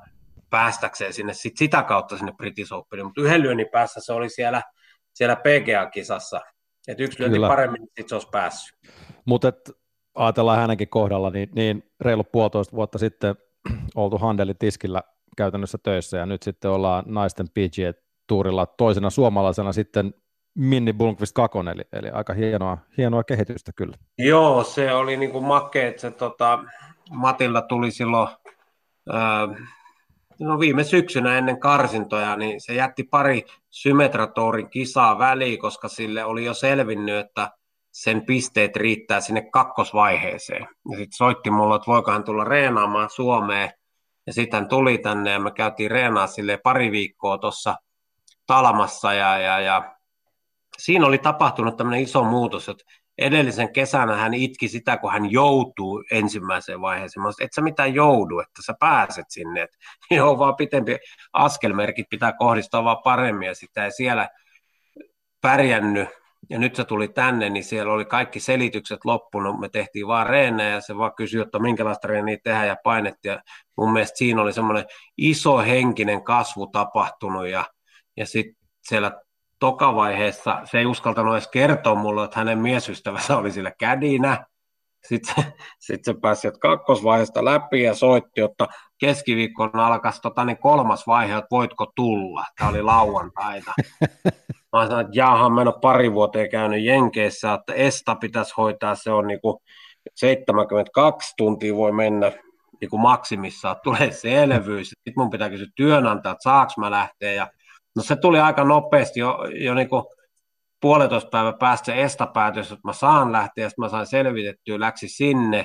päästäkseen 0.50 1.12
sinne 1.12 1.34
sit 1.34 1.56
sitä 1.56 1.82
kautta 1.82 2.16
sinne 2.16 2.32
British 2.32 2.72
Openiin, 2.72 3.06
mutta 3.06 3.20
yhden 3.20 3.42
lyönnin 3.42 3.68
päässä 3.72 4.00
se 4.00 4.12
oli 4.12 4.28
siellä, 4.28 4.62
siellä 5.14 5.36
PGA-kisassa, 5.36 6.40
että 6.88 7.02
yksi 7.02 7.20
lyönti 7.20 7.40
paremmin, 7.40 7.80
niin 7.80 7.88
sitten 7.88 8.08
se 8.08 8.14
olisi 8.14 8.28
päässyt. 8.32 8.78
Mutta 9.24 9.52
ajatellaan 10.14 10.58
hänenkin 10.58 10.88
kohdalla, 10.88 11.30
niin, 11.30 11.48
niin 11.54 11.82
reilu 12.00 12.24
puolitoista 12.24 12.76
vuotta 12.76 12.98
sitten 12.98 13.34
oltu 13.94 14.18
Handelin 14.18 14.58
tiskillä 14.58 15.02
käytännössä 15.36 15.78
töissä, 15.82 16.18
ja 16.18 16.26
nyt 16.26 16.42
sitten 16.42 16.70
ollaan 16.70 17.04
naisten 17.06 17.46
PGA-tuurilla 17.48 18.66
toisena 18.66 19.10
suomalaisena 19.10 19.72
sitten 19.72 20.14
Minni 20.54 20.92
Blomqvist 20.92 21.32
kakon, 21.34 21.68
eli, 21.68 21.82
eli 21.92 22.10
aika 22.10 22.34
hienoa, 22.34 22.78
hienoa 22.96 23.24
kehitystä 23.24 23.72
kyllä. 23.76 23.96
Joo, 24.18 24.64
se 24.64 24.92
oli 24.92 25.16
niin 25.16 25.30
kuin 25.30 25.44
make, 25.44 25.88
että 25.88 26.00
se, 26.00 26.10
tota, 26.10 26.64
Matilda 27.10 27.62
tuli 27.62 27.90
silloin 27.90 28.28
ää, 29.12 29.48
no 30.40 30.58
viime 30.58 30.84
syksynä 30.84 31.38
ennen 31.38 31.60
karsintoja, 31.60 32.36
niin 32.36 32.60
se 32.60 32.74
jätti 32.74 33.02
pari 33.02 33.44
symmetratorin 33.70 34.70
kisaa 34.70 35.18
väliin, 35.18 35.58
koska 35.58 35.88
sille 35.88 36.24
oli 36.24 36.44
jo 36.44 36.54
selvinnyt, 36.54 37.26
että 37.26 37.50
sen 37.90 38.26
pisteet 38.26 38.76
riittää 38.76 39.20
sinne 39.20 39.48
kakkosvaiheeseen. 39.52 40.62
Ja 40.62 40.96
sitten 40.98 41.16
soitti 41.16 41.50
mulle, 41.50 41.76
että 41.76 41.86
voikohan 41.86 42.24
tulla 42.24 42.44
reenaamaan 42.44 43.10
Suomeen. 43.10 43.70
Ja 44.26 44.32
sitten 44.32 44.68
tuli 44.68 44.98
tänne 44.98 45.30
ja 45.30 45.38
me 45.40 45.50
käytiin 45.50 45.90
reenaa 45.90 46.26
sille 46.26 46.60
pari 46.62 46.92
viikkoa 46.92 47.38
tuossa 47.38 47.76
Talamassa 48.46 49.14
ja, 49.14 49.38
ja, 49.38 49.60
ja 49.60 49.97
siinä 50.78 51.06
oli 51.06 51.18
tapahtunut 51.18 51.76
tämmöinen 51.76 52.02
iso 52.02 52.24
muutos, 52.24 52.68
että, 52.68 52.84
edellisen 53.18 53.72
kesänä 53.72 54.16
hän 54.16 54.34
itki 54.34 54.68
sitä, 54.68 54.96
kun 54.96 55.12
hän 55.12 55.30
joutuu 55.30 56.04
ensimmäiseen 56.10 56.80
vaiheeseen. 56.80 57.22
Mä 57.22 57.32
sanoin, 57.32 57.46
et 57.46 57.52
sä 57.52 57.60
mitään 57.60 57.94
joudu, 57.94 58.40
että 58.40 58.62
sä 58.66 58.74
pääset 58.80 59.26
sinne. 59.28 59.62
Et, 59.62 59.70
joo, 60.10 60.38
vaan 60.38 60.56
pitempi 60.56 60.96
askelmerkit 61.32 62.06
pitää 62.10 62.32
kohdistaa 62.32 62.84
vaan 62.84 63.02
paremmin 63.04 63.46
ja 63.46 63.54
sitä 63.54 63.84
ei 63.84 63.92
siellä 63.92 64.28
pärjännyt. 65.40 66.08
Ja 66.50 66.58
nyt 66.58 66.76
se 66.76 66.84
tuli 66.84 67.08
tänne, 67.08 67.50
niin 67.50 67.64
siellä 67.64 67.92
oli 67.92 68.04
kaikki 68.04 68.40
selitykset 68.40 69.04
loppunut. 69.04 69.60
Me 69.60 69.68
tehtiin 69.68 70.06
vaan 70.06 70.26
reenejä 70.26 70.70
ja 70.70 70.80
se 70.80 70.96
vaan 70.96 71.14
kysyi, 71.14 71.40
että 71.40 71.58
minkälaista 71.58 72.08
reeniä 72.08 72.38
tehdään 72.44 72.68
ja 72.68 72.76
painettiin. 72.84 73.32
Ja 73.32 73.42
mun 73.76 73.92
mielestä 73.92 74.18
siinä 74.18 74.42
oli 74.42 74.52
semmoinen 74.52 74.84
iso 75.16 75.58
henkinen 75.58 76.24
kasvu 76.24 76.66
tapahtunut 76.66 77.48
ja, 77.48 77.64
ja 78.16 78.26
sitten 78.26 78.56
siellä 78.82 79.12
tokavaiheessa 79.58 80.60
se 80.64 80.78
ei 80.78 80.86
uskaltanut 80.86 81.34
edes 81.34 81.48
kertoa 81.48 81.94
mulle, 81.94 82.24
että 82.24 82.38
hänen 82.38 82.58
miesystävänsä 82.58 83.36
oli 83.36 83.50
sillä 83.50 83.72
kädinä. 83.78 84.46
Sitten 85.06 85.34
se, 85.34 85.52
sit 85.78 86.04
se 86.04 86.14
pääsi 86.22 86.48
kakkosvaiheesta 86.60 87.44
läpi 87.44 87.82
ja 87.82 87.94
soitti, 87.94 88.40
että 88.40 88.66
keskiviikkona 88.98 89.86
alkaisi 89.86 90.20
tota, 90.20 90.44
niin 90.44 90.58
kolmas 90.58 91.06
vaihe, 91.06 91.36
että 91.36 91.48
voitko 91.50 91.92
tulla. 91.96 92.44
Tämä 92.58 92.70
oli 92.70 92.82
lauantaita. 92.82 93.72
Mä 94.72 94.86
sanoin, 94.86 95.06
että 95.06 95.18
jaahan, 95.18 95.52
mä 95.52 95.60
en 95.60 95.68
ole 95.68 95.80
pari 95.80 96.12
vuoteen 96.12 96.50
käynyt 96.50 96.84
Jenkeissä, 96.84 97.54
että 97.54 97.74
Esta 97.74 98.14
pitäisi 98.14 98.54
hoitaa, 98.56 98.94
se 98.94 99.10
on 99.10 99.26
niin 99.26 99.40
kuin 99.40 99.56
72 100.14 101.34
tuntia 101.36 101.74
voi 101.76 101.92
mennä 101.92 102.32
niin 102.80 102.90
kuin 102.90 103.00
maksimissaan, 103.00 103.76
tulee 103.84 104.10
selvyys. 104.10 104.88
Sitten 104.88 105.12
mun 105.16 105.30
pitää 105.30 105.50
kysyä 105.50 105.66
työnantaja, 105.74 106.32
että 106.32 106.42
saaks 106.42 106.76
mä 106.76 106.90
lähteä 106.90 107.32
ja 107.32 107.46
No 107.98 108.02
se 108.02 108.16
tuli 108.16 108.40
aika 108.40 108.64
nopeasti 108.64 109.20
jo, 109.20 109.38
jo 109.54 109.74
niin 109.74 109.88
kuin 109.88 110.04
puolitoista 110.80 111.30
päivän 111.30 111.58
päästä 111.58 111.86
se 111.86 112.02
estapäätös, 112.02 112.72
että 112.72 112.88
mä 112.88 112.92
saan 112.92 113.32
lähteä, 113.32 113.64
ja 113.64 113.70
mä 113.78 113.88
sain 113.88 114.06
selvitettyä, 114.06 114.80
läksi 114.80 115.08
sinne, 115.08 115.64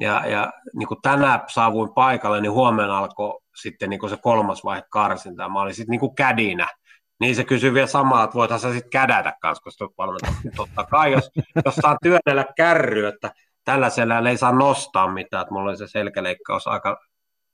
ja, 0.00 0.26
ja 0.26 0.52
niin 0.76 0.88
kuin 0.88 1.02
tänään 1.02 1.40
saavuin 1.48 1.94
paikalle, 1.94 2.40
niin 2.40 2.52
huomenna 2.52 2.98
alkoi 2.98 3.40
sitten 3.62 3.90
niin 3.90 4.00
kuin 4.00 4.10
se 4.10 4.16
kolmas 4.16 4.64
vaihe 4.64 4.82
karsinta, 4.90 5.48
mä 5.48 5.60
olin 5.60 5.74
sitten 5.74 5.98
niin 6.00 6.14
kädinä, 6.14 6.68
niin 7.20 7.36
se 7.36 7.44
kysyi 7.44 7.74
vielä 7.74 7.86
samaa, 7.86 8.24
että 8.24 8.34
voithan 8.34 8.60
sä 8.60 8.72
sitten 8.72 8.90
kädätä 8.90 9.32
kanssa, 9.40 9.62
koska 9.62 9.88
valmentaa. 9.98 10.32
Totta 10.56 10.84
kai, 10.84 11.12
jos, 11.12 11.30
jos 11.64 11.74
saa 11.74 11.96
työnnellä 12.02 12.44
kärry, 12.56 13.06
että 13.06 13.30
tällaisella 13.64 14.30
ei 14.30 14.36
saa 14.36 14.52
nostaa 14.52 15.12
mitään, 15.12 15.42
että 15.42 15.54
mulla 15.54 15.68
oli 15.68 15.76
se 15.76 15.86
selkäleikkaus 15.88 16.66
aika 16.66 17.07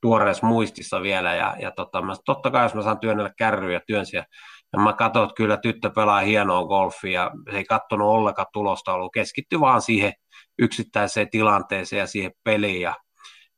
tuoreessa 0.04 0.46
muistissa 0.46 1.02
vielä. 1.02 1.34
Ja, 1.34 1.56
ja 1.58 1.70
tota, 1.70 2.02
mä, 2.02 2.14
totta 2.24 2.50
kai, 2.50 2.64
jos 2.64 2.74
mä 2.74 2.82
saan 2.82 2.98
työnnellä 2.98 3.30
kärryä 3.38 3.72
ja 3.72 3.80
työnsiä, 3.86 4.24
ja 4.72 4.78
mä 4.78 4.92
katsoin, 4.92 5.24
että 5.24 5.36
kyllä 5.36 5.56
tyttö 5.56 5.90
pelaa 5.90 6.20
hienoa 6.20 6.64
golfia, 6.64 7.30
se 7.50 7.56
ei 7.56 7.64
katsonut 7.64 8.08
ollenkaan 8.08 8.46
tulosta 8.52 8.92
ollut, 8.92 9.12
keskittyi 9.12 9.60
vaan 9.60 9.82
siihen 9.82 10.12
yksittäiseen 10.58 11.30
tilanteeseen 11.30 12.00
ja 12.00 12.06
siihen 12.06 12.32
peliin. 12.44 12.80
Ja 12.80 12.94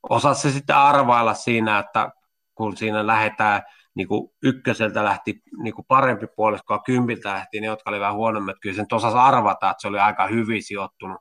osasi 0.09 0.41
se 0.41 0.51
sitten 0.51 0.77
arvailla 0.77 1.35
siinä, 1.35 1.79
että 1.79 2.11
kun 2.55 2.77
siinä 2.77 3.07
lähdetään, 3.07 3.63
niin 3.95 4.09
kuin 4.09 4.31
ykköseltä 4.43 5.05
lähti 5.05 5.35
niin 5.63 5.75
kuin 5.75 5.85
parempi 5.89 6.27
puolisko 6.37 6.75
ja 6.75 6.81
kympiltä 6.87 7.29
lähti, 7.29 7.61
ne 7.61 7.67
jotka 7.67 7.91
oli 7.91 8.01
vähän 8.01 8.15
huonommat, 8.15 8.57
kyllä 8.63 8.77
sen 8.77 8.87
osasi 8.93 9.17
arvata, 9.17 9.71
että 9.71 9.81
se 9.81 9.89
oli 9.89 9.99
aika 9.99 10.27
hyvin 10.27 10.63
sijoittunut 10.63 11.19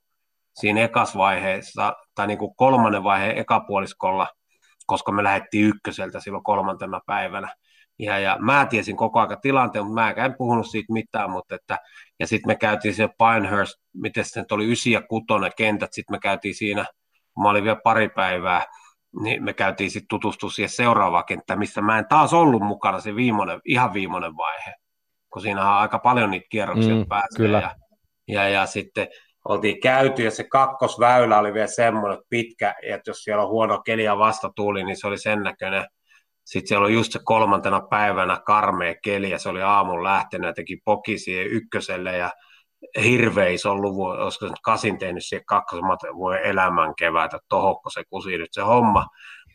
siinä 0.55 0.81
ekasvaiheessa, 0.81 1.93
tai 2.15 2.27
niin 2.27 2.39
kuin 2.39 2.55
kolmannen 2.55 3.03
vaiheen 3.03 3.37
ekapuoliskolla– 3.37 4.27
koska 4.85 5.11
me 5.11 5.23
lähdettiin 5.23 5.65
ykköseltä 5.65 6.19
silloin 6.19 6.43
kolmantena 6.43 7.01
päivänä. 7.05 7.55
Ja, 7.99 8.19
ja 8.19 8.37
mä 8.39 8.67
tiesin 8.69 8.97
koko 8.97 9.19
ajan 9.19 9.41
tilanteen, 9.41 9.85
mutta 9.85 10.01
mä 10.01 10.25
en 10.25 10.35
puhunut 10.37 10.67
siitä 10.67 10.93
mitään, 10.93 11.31
mutta 11.31 11.55
että, 11.55 11.77
ja 12.19 12.27
sitten 12.27 12.47
me 12.47 12.55
käytiin 12.55 12.93
se 12.93 13.07
Pinehurst, 13.07 13.75
miten 13.93 14.25
se 14.25 14.45
oli, 14.51 14.71
ysi 14.71 14.91
ja 14.91 15.01
kutonen 15.01 15.51
kentät, 15.57 15.93
sitten 15.93 16.13
me 16.13 16.19
käytiin 16.19 16.55
siinä, 16.55 16.85
mä 17.43 17.49
olin 17.49 17.63
vielä 17.63 17.79
pari 17.83 18.09
päivää, 18.09 18.65
niin 19.21 19.43
me 19.43 19.53
käytiin 19.53 19.91
sitten 19.91 20.07
tutustua 20.07 20.49
siihen 20.49 20.69
seuraavaan 20.69 21.25
kenttään, 21.25 21.59
missä 21.59 21.81
mä 21.81 21.99
en 21.99 22.07
taas 22.09 22.33
ollut 22.33 22.61
mukana 22.61 22.99
se 22.99 23.15
viimeinen, 23.15 23.61
ihan 23.65 23.93
viimeinen 23.93 24.37
vaihe, 24.37 24.73
kun 25.33 25.41
siinä 25.41 25.61
on 25.61 25.77
aika 25.77 25.99
paljon 25.99 26.31
niitä 26.31 26.47
kierroksia 26.49 26.95
mm, 26.95 27.05
pääsee. 27.07 27.37
Kyllä. 27.37 27.59
Ja, 27.59 27.75
ja, 28.27 28.49
ja 28.49 28.65
sitten 28.65 29.07
oltiin 29.45 29.81
käyty 29.81 30.23
ja 30.23 30.31
se 30.31 30.43
kakkosväylä 30.43 31.39
oli 31.39 31.53
vielä 31.53 31.67
semmoinen 31.67 32.23
pitkä, 32.29 32.75
että 32.83 33.09
jos 33.09 33.23
siellä 33.23 33.43
on 33.43 33.49
huono 33.49 33.81
keli 33.81 34.03
ja 34.03 34.17
vastatuuli, 34.17 34.83
niin 34.83 34.97
se 34.97 35.07
oli 35.07 35.17
sen 35.17 35.43
näköinen. 35.43 35.85
Sitten 36.45 36.67
siellä 36.67 36.85
oli 36.85 36.93
just 36.93 37.11
se 37.11 37.19
kolmantena 37.23 37.81
päivänä 37.89 38.41
karmea 38.45 38.95
keli 39.03 39.29
ja 39.29 39.39
se 39.39 39.49
oli 39.49 39.61
aamun 39.61 40.03
lähtenyt 40.03 40.47
ja 40.47 40.53
teki 40.53 40.77
poki 40.85 41.17
siihen 41.17 41.47
ykköselle 41.47 42.17
ja 42.17 42.31
hirveä 43.03 43.47
iso 43.47 43.75
luvu, 43.75 44.03
olisiko 44.03 44.45
nyt 44.45 44.59
kasin 44.63 44.97
tehnyt 44.97 45.25
siihen 45.25 45.45
kakkosen, 45.45 45.85
voi 46.17 46.37
elämän 46.43 46.93
kevätä, 46.97 47.39
tohokko 47.49 47.89
se 47.89 48.03
kusi 48.09 48.37
nyt 48.37 48.49
se 48.53 48.61
homma. 48.61 49.05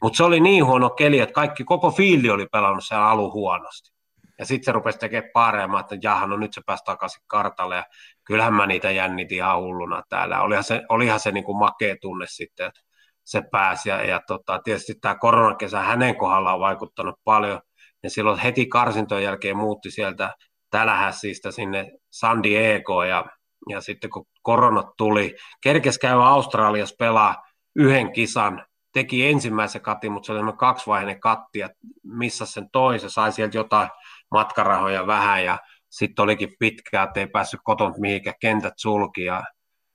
Mutta 0.03 0.17
se 0.17 0.25
oli 0.25 0.41
niin 0.41 0.67
huono 0.67 0.91
keli, 0.91 1.19
että 1.19 1.33
kaikki, 1.33 1.65
koko 1.65 1.91
fiili 1.91 2.31
oli 2.31 2.47
pelannut 2.53 2.85
siellä 2.85 3.09
alu 3.09 3.33
huonosti. 3.33 4.00
Ja 4.41 4.47
sitten 4.47 4.65
se 4.65 4.73
rupesi 4.73 4.99
tekemään 4.99 5.31
pareamaan, 5.35 5.81
että 5.81 5.97
jaha, 6.03 6.27
no 6.27 6.37
nyt 6.37 6.55
se 6.55 6.61
pääsi 6.67 6.85
takaisin 6.85 7.23
kartalle. 7.27 7.77
Ja 7.77 7.85
kyllähän 8.25 8.55
mä 8.55 8.67
niitä 8.67 8.91
jännitin 8.91 9.37
ihan 9.37 9.61
hulluna 9.61 10.03
täällä. 10.09 10.43
Olihan 10.43 10.65
se, 10.65 10.83
olihan 10.89 11.21
se 11.21 11.33
niin 11.33 11.45
kuin 11.45 11.59
makea 11.59 11.97
tunne 12.01 12.27
sitten, 12.29 12.67
että 12.67 12.81
se 13.25 13.43
pääsi. 13.51 13.89
Ja, 13.89 14.05
ja 14.05 14.21
tota, 14.27 14.61
tietysti 14.65 14.95
tämä 15.01 15.15
koronakesä 15.15 15.81
hänen 15.81 16.17
kohdallaan 16.17 16.55
on 16.55 16.61
vaikuttanut 16.61 17.15
paljon. 17.25 17.61
Ja 18.03 18.11
silloin 18.11 18.39
heti 18.39 18.67
karsintojen 18.67 19.25
jälkeen 19.25 19.57
muutti 19.57 19.91
sieltä 19.91 20.35
Tälähässistä 20.71 21.51
sinne 21.51 21.93
San 22.11 22.43
Diego 22.43 23.05
ja, 23.05 23.25
ja 23.69 23.81
sitten 23.81 24.11
kun 24.11 24.27
koronat 24.43 24.87
tuli, 24.97 25.37
kerkes 25.61 25.99
käy 25.99 26.23
Australiassa 26.23 26.97
pelaa 26.99 27.43
yhden 27.77 28.13
kisan, 28.13 28.67
teki 28.93 29.27
ensimmäisen 29.27 29.83
katin, 29.83 30.13
mutta 30.13 30.27
se 30.27 30.33
oli 30.33 30.53
kaksivaiheinen 30.53 31.21
katti 31.21 31.59
ja 31.59 31.69
missä 32.03 32.47
sen 32.47 32.71
toisen, 32.73 33.11
sai 33.11 33.33
sieltä 33.33 33.57
jotain 33.57 33.89
matkarahoja 34.31 35.07
vähän 35.07 35.45
ja 35.45 35.59
sitten 35.91 36.23
olikin 36.23 36.57
pitkää, 36.59 37.03
että 37.03 37.21
ei 37.21 37.27
päässyt 37.27 37.61
koton 37.65 37.95
mihinkään 37.99 38.37
kentät 38.41 38.75
sulki 38.77 39.25
ja 39.25 39.45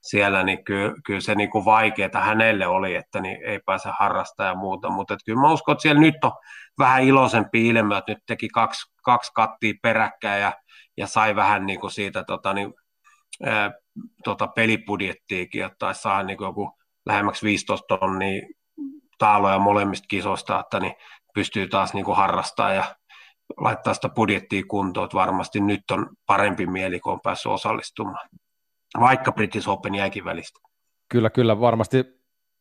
siellä, 0.02 0.42
niin 0.42 0.64
kyllä, 0.64 0.94
kyllä 1.06 1.20
se 1.20 1.34
niin 1.34 1.50
vaikeaa 1.64 2.20
hänelle 2.20 2.66
oli, 2.66 2.94
että 2.94 3.20
niin 3.20 3.38
ei 3.44 3.60
pääse 3.66 3.88
harrastaa 3.98 4.46
ja 4.46 4.54
muuta, 4.54 4.90
mutta 4.90 5.16
kyllä 5.26 5.40
mä 5.40 5.52
uskon, 5.52 5.72
että 5.72 5.82
siellä 5.82 6.00
nyt 6.00 6.24
on 6.24 6.32
vähän 6.78 7.02
iloisempi 7.02 7.68
ilme, 7.68 7.98
että 7.98 8.12
nyt 8.12 8.22
teki 8.26 8.48
kaksi, 8.48 8.92
kaksi 9.02 9.32
kattia 9.34 9.74
peräkkäin 9.82 10.42
ja, 10.42 10.52
ja 10.96 11.06
sai 11.06 11.36
vähän 11.36 11.66
niin 11.66 11.80
kuin 11.80 11.90
siitä 11.90 12.24
tota, 12.24 12.54
niin, 12.54 12.74
ää, 13.44 13.72
tota 14.24 14.46
pelibudjettiikin, 14.46 15.64
että 15.64 15.92
saa 15.92 16.22
niin 16.22 16.38
kuin 16.38 16.46
joku 16.46 16.72
lähemmäksi 17.06 17.46
15 17.46 17.98
tonnia 17.98 18.42
taaloja 19.18 19.58
molemmista 19.58 20.06
kisoista, 20.08 20.60
että 20.60 20.80
niin 20.80 20.94
pystyy 21.34 21.68
taas 21.68 21.94
niin 21.94 22.04
kuin 22.04 22.16
harrastamaan 22.16 22.76
ja 22.76 22.84
laittaa 23.56 23.94
sitä 23.94 24.08
budjettia 24.08 24.62
kuntoon, 24.68 25.04
että 25.04 25.16
varmasti 25.16 25.60
nyt 25.60 25.90
on 25.90 26.06
parempi 26.26 26.66
mieli, 26.66 27.00
kun 27.00 27.12
on 27.12 27.20
päässyt 27.20 27.52
osallistumaan, 27.52 28.28
vaikka 29.00 29.32
British 29.32 29.68
Open 29.68 29.94
jäikin 29.94 30.24
välistä. 30.24 30.60
Kyllä, 31.08 31.30
kyllä, 31.30 31.60
varmasti, 31.60 32.04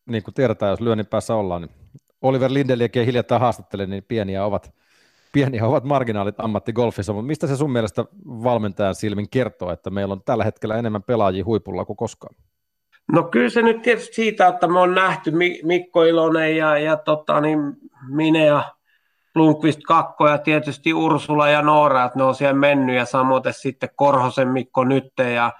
niin 0.06 0.24
kuin 0.24 0.34
tiedetään, 0.34 0.70
jos 0.70 0.82
lyönnin 0.82 1.08
päässä 1.08 1.36
ollaan, 1.36 1.62
niin 1.62 1.72
Oliver 2.22 2.54
Lindeliäkin 2.54 3.06
hiljattain 3.06 3.42
haastattelen, 3.42 3.90
niin 3.90 4.04
pieniä 4.04 4.46
ovat, 4.46 4.74
pieniä 5.34 5.66
ovat 5.66 5.84
marginaalit 5.84 6.40
ammattigolfissa, 6.40 7.14
mutta 7.14 7.28
mistä 7.28 7.48
se 7.48 7.56
sun 7.56 7.72
mielestä 7.72 8.06
valmentajan 8.26 8.96
silmin 8.96 9.30
kertoo, 9.30 9.72
että 9.72 9.90
meillä 9.90 10.14
on 10.14 10.24
tällä 10.24 10.44
hetkellä 10.44 10.76
enemmän 10.76 11.04
pelaajia 11.04 11.46
huipulla 11.46 11.86
kuin 11.86 11.98
koskaan? 11.98 12.36
No 13.12 13.24
kyllä 13.24 13.50
se 13.50 13.62
nyt 13.62 13.82
tietysti 13.82 14.14
siitä, 14.14 14.48
että 14.48 14.68
me 14.68 14.80
on 14.80 14.96
nähty 14.96 15.32
Mikko 15.64 16.04
Ilonen 16.04 16.58
ja, 16.58 16.78
ja 16.78 16.98
tota, 16.98 17.42
niin 17.42 17.60
minä 18.10 18.46
ja 18.46 18.75
Lundqvist 19.36 19.80
kakko 19.88 20.28
ja 20.28 20.38
tietysti 20.38 20.94
Ursula 20.94 21.50
ja 21.50 21.62
Noora, 21.62 22.04
että 22.04 22.20
ne 22.20 22.24
on 22.24 22.36
siellä 22.36 22.60
mennyt 22.60 22.96
ja 22.96 23.06
samoin 23.06 23.44
sitten 23.52 23.90
Korhosen 23.96 24.48
Mikko 24.48 24.84
Nytte 24.84 25.34
ja, 25.34 25.54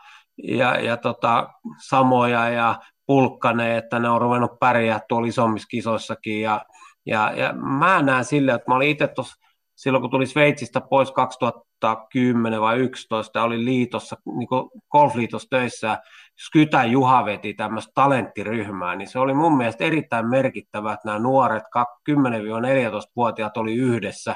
ja, 0.44 0.80
ja 0.80 0.98
tota, 0.98 1.50
Samoja 1.88 2.50
ja 2.50 2.80
Pulkkanen, 3.06 3.78
että 3.78 4.00
ne 4.00 4.10
on 4.10 4.22
ruvennut 4.22 4.60
pärjää 4.60 5.00
tuolla 5.10 5.28
isommissa 5.28 5.68
kisoissakin 5.68 6.42
ja, 6.42 6.66
ja, 7.06 7.34
ja 7.36 7.54
mä 7.54 8.02
näen 8.02 8.26
silleen, 8.26 8.56
että 8.56 8.72
mä 8.72 8.76
olin 8.76 8.90
itse 8.90 9.08
tuossa 9.08 9.36
silloin 9.76 10.02
kun 10.02 10.12
tuli 10.12 10.26
Sveitsistä 10.26 10.82
pois 10.82 11.12
2010 11.12 12.62
vai 12.62 12.76
2011, 12.76 13.44
oli 13.44 13.66
liitossa, 13.66 14.18
niin 14.26 14.48
golfliitossa 14.92 15.48
töissä, 15.50 15.98
Skytä 16.38 16.84
Juha 16.84 17.26
veti 17.26 17.54
tämmöistä 17.54 17.92
talenttiryhmää, 17.96 18.96
niin 18.96 19.08
se 19.08 19.20
oli 19.20 19.34
mun 19.34 19.58
mielestä 19.58 19.84
erittäin 19.84 20.30
merkittävä, 20.30 20.94
että 20.94 21.08
nämä 21.08 21.20
nuoret 21.20 21.64
10-14-vuotiaat 22.12 23.58
oli 23.58 23.76
yhdessä, 23.76 24.36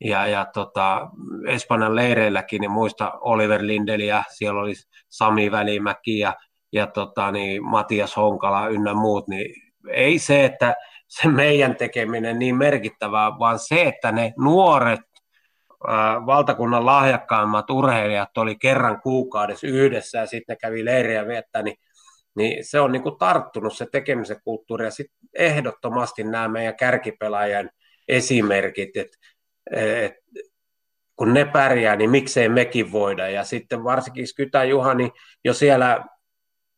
ja, 0.00 0.26
ja 0.26 0.44
tota, 0.44 1.08
Espanjan 1.48 1.96
leireilläkin, 1.96 2.60
niin 2.60 2.70
muista 2.70 3.12
Oliver 3.20 3.66
Lindeliä, 3.66 4.24
siellä 4.30 4.60
oli 4.60 4.72
Sami 5.08 5.50
Välimäki 5.50 6.18
ja, 6.18 6.34
ja 6.72 6.86
tota, 6.86 7.32
niin 7.32 7.64
Matias 7.64 8.16
Honkala 8.16 8.68
ynnä 8.68 8.94
muut, 8.94 9.28
niin 9.28 9.54
ei 9.90 10.18
se, 10.18 10.44
että 10.44 10.74
se 11.08 11.28
meidän 11.28 11.76
tekeminen 11.76 12.38
niin 12.38 12.56
merkittävää, 12.56 13.38
vaan 13.38 13.58
se, 13.58 13.82
että 13.82 14.12
ne 14.12 14.32
nuoret 14.38 15.00
valtakunnan 16.26 16.86
lahjakkaimmat 16.86 17.70
urheilijat 17.70 18.38
oli 18.38 18.56
kerran 18.56 19.00
kuukaudessa 19.00 19.66
yhdessä 19.66 20.18
ja 20.18 20.26
sitten 20.26 20.56
kävi 20.58 20.84
leiriä 20.84 21.26
viettää, 21.26 21.62
niin, 21.62 21.76
niin 22.36 22.64
se 22.64 22.80
on 22.80 22.92
niin 22.92 23.02
kuin 23.02 23.18
tarttunut 23.18 23.76
se 23.76 23.86
tekemisen 23.92 24.40
kulttuuri 24.44 24.84
ja 24.84 24.90
sitten 24.90 25.16
ehdottomasti 25.38 26.24
nämä 26.24 26.48
meidän 26.48 26.76
kärkipelaajien 26.76 27.70
esimerkit, 28.08 28.96
että 28.96 29.18
et, 29.76 30.12
kun 31.16 31.34
ne 31.34 31.44
pärjää, 31.44 31.96
niin 31.96 32.10
miksei 32.10 32.48
mekin 32.48 32.92
voida. 32.92 33.28
Ja 33.28 33.44
sitten 33.44 33.84
varsinkin 33.84 34.26
Skytä 34.26 34.64
Juha, 34.64 34.94
niin 34.94 35.10
jo 35.44 35.54
siellä 35.54 36.04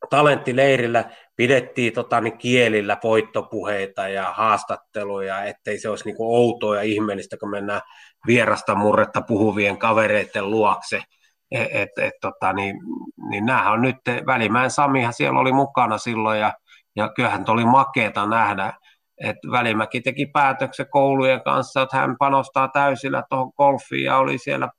talenttileirillä 0.09 1.05
pidettiin 1.35 1.93
tota, 1.93 2.21
niin 2.21 2.37
kielillä 2.37 2.97
voittopuheita 3.03 4.07
ja 4.07 4.33
haastatteluja, 4.33 5.43
ettei 5.43 5.79
se 5.79 5.89
olisi 5.89 6.05
niin 6.05 6.15
kuin 6.15 6.37
outoa 6.37 6.75
ja 6.75 6.81
ihmeellistä, 6.81 7.37
kun 7.37 7.49
mennään 7.49 7.81
vierasta 8.27 8.75
murretta 8.75 9.21
puhuvien 9.21 9.77
kavereiden 9.77 10.51
luokse. 10.51 11.01
Et, 11.51 11.67
et, 11.71 11.89
et, 12.01 12.13
tota, 12.21 12.53
niin, 12.53 12.75
niin 13.29 13.45
näähän 13.45 13.73
on 13.73 13.81
nyt, 13.81 13.97
Välimäen 14.25 14.71
Samihan 14.71 15.13
siellä 15.13 15.39
oli 15.39 15.51
mukana 15.51 15.97
silloin 15.97 16.39
ja, 16.39 16.53
ja 16.95 17.09
kyllähän 17.15 17.45
oli 17.47 17.65
makeeta 17.65 18.25
nähdä, 18.25 18.73
että 19.23 19.51
Välimäki 19.51 20.01
teki 20.01 20.25
päätöksen 20.25 20.89
koulujen 20.89 21.43
kanssa, 21.43 21.81
että 21.81 21.97
hän 21.97 22.15
panostaa 22.19 22.67
täysillä 22.67 23.23
tuohon 23.29 23.51
golfiin 23.57 24.03
ja 24.03 24.17
oli 24.17 24.37
siellä 24.37 24.69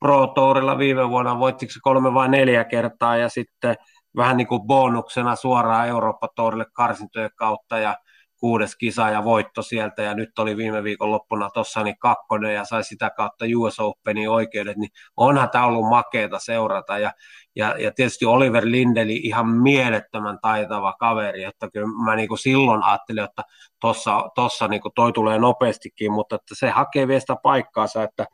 Pro 0.00 0.26
Tourilla 0.26 0.78
viime 0.78 1.08
vuonna, 1.08 1.38
voittiko 1.38 1.72
se 1.72 1.78
kolme 1.82 2.14
vai 2.14 2.28
neljä 2.28 2.64
kertaa 2.64 3.16
ja 3.16 3.28
sitten 3.28 3.76
vähän 4.16 4.36
niin 4.36 4.46
kuin 4.46 4.62
bonuksena 4.62 5.36
suoraan 5.36 5.88
Eurooppa-tourille 5.88 6.66
karsintojen 6.72 7.30
kautta 7.36 7.78
ja 7.78 7.96
kuudes 8.40 8.76
kisa 8.76 9.10
ja 9.10 9.24
voitto 9.24 9.62
sieltä 9.62 10.02
ja 10.02 10.14
nyt 10.14 10.38
oli 10.38 10.56
viime 10.56 10.82
viikon 10.82 11.10
loppuna 11.10 11.50
tuossa 11.50 11.82
niin 11.82 11.98
kakkonen 11.98 12.54
ja 12.54 12.64
sai 12.64 12.84
sitä 12.84 13.10
kautta 13.10 13.44
US 13.56 13.80
Openin 13.80 14.30
oikeudet, 14.30 14.76
niin 14.76 14.90
onhan 15.16 15.50
tämä 15.50 15.66
ollut 15.66 15.88
makeeta 15.88 16.38
seurata 16.38 16.98
ja, 16.98 17.12
ja, 17.56 17.76
ja 17.78 17.92
tietysti 17.92 18.24
Oliver 18.24 18.64
Lindeli 18.66 19.16
ihan 19.16 19.48
mielettömän 19.48 20.38
taitava 20.42 20.92
kaveri, 20.92 21.44
että 21.44 21.68
kyllä 21.72 22.04
mä 22.04 22.16
niin 22.16 22.38
silloin 22.38 22.82
ajattelin, 22.82 23.24
että 23.24 23.42
tuossa 23.80 24.30
tossa 24.34 24.68
niin 24.68 24.82
toi 24.94 25.12
tulee 25.12 25.38
nopeastikin, 25.38 26.12
mutta 26.12 26.36
että 26.36 26.54
se 26.58 26.70
hakee 26.70 27.08
vielä 27.08 27.20
sitä 27.20 27.36
paikkaansa, 27.42 28.02
että 28.02 28.26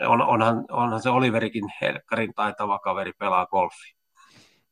on, 0.00 0.22
onhan, 0.22 0.64
onhan 0.70 1.02
se 1.02 1.10
Oliverikin 1.10 1.64
helkkarin 1.80 2.34
taitava 2.34 2.78
kaveri 2.78 3.12
pelaa 3.18 3.46
golfia. 3.46 3.96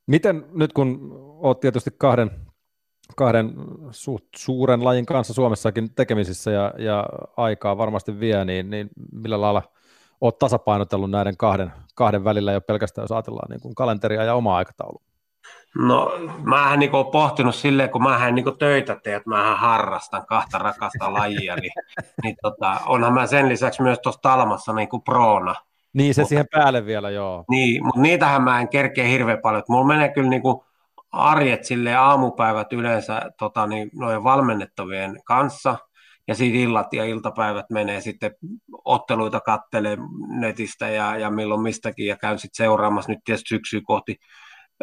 Miten 0.07 0.47
nyt 0.53 0.73
kun 0.73 1.13
olet 1.43 1.61
tietysti 1.61 1.91
kahden, 1.99 2.31
kahden 3.17 3.55
suht 3.91 4.25
suuren 4.37 4.85
lajin 4.85 5.07
kanssa 5.07 5.35
Suomessakin 5.35 5.95
tekemisissä 5.95 6.51
ja, 6.51 6.73
ja 6.79 7.07
aikaa 7.37 7.79
varmasti 7.79 8.21
vie, 8.21 8.45
niin, 8.45 8.71
niin 8.71 8.89
millä 9.13 9.41
lailla 9.41 9.63
olet 10.21 10.39
tasapainotellut 10.39 11.11
näiden 11.11 11.37
kahden, 11.37 11.73
kahden 11.95 12.25
välillä 12.25 12.53
jo 12.53 12.61
pelkästään, 12.61 13.03
jos 13.03 13.13
ajatellaan 13.13 13.51
niin 13.51 13.61
kuin 13.61 13.75
kalenteria 13.75 14.25
ja 14.25 14.35
omaa 14.35 14.57
aikataulua? 14.57 15.03
No, 15.79 16.13
mä 16.43 16.77
niin 16.77 16.95
olen 16.95 17.07
pohtinut 17.07 17.55
silleen, 17.55 17.91
kun 17.91 18.03
mä 18.03 18.31
niin 18.31 18.59
töitä 18.59 18.97
teen, 19.03 19.17
että 19.17 19.31
mä 19.31 19.57
harrastan 19.57 20.27
kahta 20.27 20.59
rakasta 20.59 21.13
lajia, 21.13 21.57
niin, 21.57 21.73
niin 22.23 22.37
tota, 22.43 22.81
onhan 22.87 23.15
mä 23.15 23.27
sen 23.27 23.49
lisäksi 23.49 23.83
myös 23.83 23.99
tuossa 23.99 24.23
Talmassa 24.23 24.73
niin 24.73 24.89
kuin 24.89 25.03
proona, 25.03 25.55
niin, 25.95 26.15
se 26.15 26.21
mutta, 26.21 26.29
siihen 26.29 26.47
päälle 26.53 26.87
vielä, 26.87 27.11
joo. 27.11 27.45
Niin, 27.51 27.85
mutta 27.85 28.01
niitähän 28.01 28.43
mä 28.43 28.61
en 28.61 28.69
kerkeä 28.69 29.07
hirveän 29.07 29.39
paljon. 29.43 29.63
Mulla 29.69 29.87
menee 29.87 30.09
kyllä 30.09 30.31
niin 30.31 30.43
kuin 30.43 30.65
arjet 31.15 31.65
sille 31.65 31.95
aamupäivät 31.95 32.73
yleensä 32.73 33.23
tota, 33.39 33.67
niin, 33.67 33.91
noin 33.95 34.25
valmennettavien 34.25 35.21
kanssa, 35.25 35.77
ja 36.29 36.35
sitten 36.35 36.61
illat 36.61 36.93
ja 36.93 37.05
iltapäivät 37.05 37.67
menee 37.71 38.01
sitten 38.01 38.35
otteluita 38.85 39.41
kattelee 39.41 39.97
netistä 40.41 40.89
ja, 40.89 41.17
ja 41.17 41.31
milloin 41.31 41.63
mistäkin, 41.63 42.07
ja 42.07 42.17
käyn 42.17 42.39
sitten 42.39 42.65
seuraamassa. 42.65 43.13
Nyt 43.13 43.21
tietysti 43.25 43.49
syksyä 43.49 43.81
kohti 43.85 44.17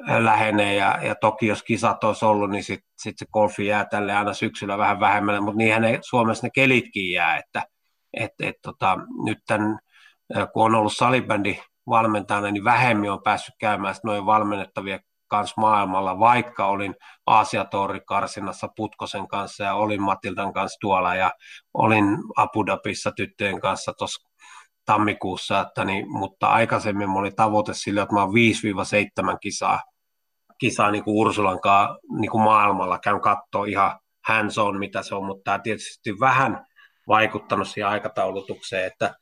äh, 0.09 0.17
lähenee, 0.17 0.75
ja, 0.75 0.99
ja 1.01 1.15
toki 1.15 1.47
jos 1.47 1.63
kisat 1.63 2.03
olisi 2.03 2.25
ollut, 2.25 2.49
niin 2.49 2.63
sitten 2.63 2.89
sit 3.01 3.17
se 3.17 3.25
golfi 3.33 3.65
jää 3.65 3.85
tälle 3.85 4.15
aina 4.15 4.33
syksyllä 4.33 4.77
vähän 4.77 4.99
vähemmälle, 4.99 5.39
mutta 5.39 5.57
niinhän 5.57 5.81
ne, 5.81 5.99
Suomessa 6.01 6.47
ne 6.47 6.51
kelitkin 6.55 7.11
jää, 7.11 7.37
että 7.37 7.63
et, 8.13 8.31
et, 8.39 8.55
tota, 8.61 8.97
nyt 9.23 9.37
tämän 9.47 9.79
kun 10.53 10.65
on 10.65 10.75
ollut 10.75 10.95
salibändi 10.95 11.59
valmentajana, 11.87 12.51
niin 12.51 12.63
vähemmin 12.63 13.11
on 13.11 13.23
päässyt 13.23 13.55
käymään 13.59 13.95
noin 14.03 14.25
valmennettavia 14.25 14.99
kanssa 15.31 15.61
maailmalla, 15.61 16.19
vaikka 16.19 16.67
olin 16.67 16.95
Aasiatori 17.27 18.01
karsinassa 18.05 18.67
Putkosen 18.75 19.27
kanssa 19.27 19.63
ja 19.63 19.73
olin 19.73 20.01
Matildan 20.01 20.53
kanssa 20.53 20.77
tuolla 20.81 21.15
ja 21.15 21.31
olin 21.73 22.05
Abu 22.37 22.65
Dhabissa 22.65 23.11
tyttöjen 23.11 23.61
kanssa 23.61 23.93
tuossa 23.97 24.29
tammikuussa, 24.85 25.59
että 25.59 25.85
niin, 25.85 26.11
mutta 26.11 26.47
aikaisemmin 26.47 27.09
mulla 27.09 27.21
oli 27.21 27.31
tavoite 27.31 27.73
sille, 27.73 28.01
että 28.01 28.15
mä 28.15 28.21
oon 28.21 28.33
5-7 29.33 29.37
kisaa, 29.41 29.79
kisaa 30.57 30.91
niin 30.91 31.03
kuin 31.03 31.17
Ursulan 31.17 31.61
kanssa 31.61 31.97
niin 32.19 32.31
kuin 32.31 32.43
maailmalla, 32.43 32.99
käyn 32.99 33.21
katsoa 33.21 33.65
ihan 33.65 33.99
hands 34.27 34.57
on, 34.57 34.79
mitä 34.79 35.03
se 35.03 35.15
on, 35.15 35.25
mutta 35.25 35.43
tämä 35.43 35.59
tietysti 35.59 36.19
vähän 36.19 36.65
vaikuttanut 37.07 37.67
siihen 37.67 37.89
aikataulutukseen, 37.89 38.87
että 38.87 39.15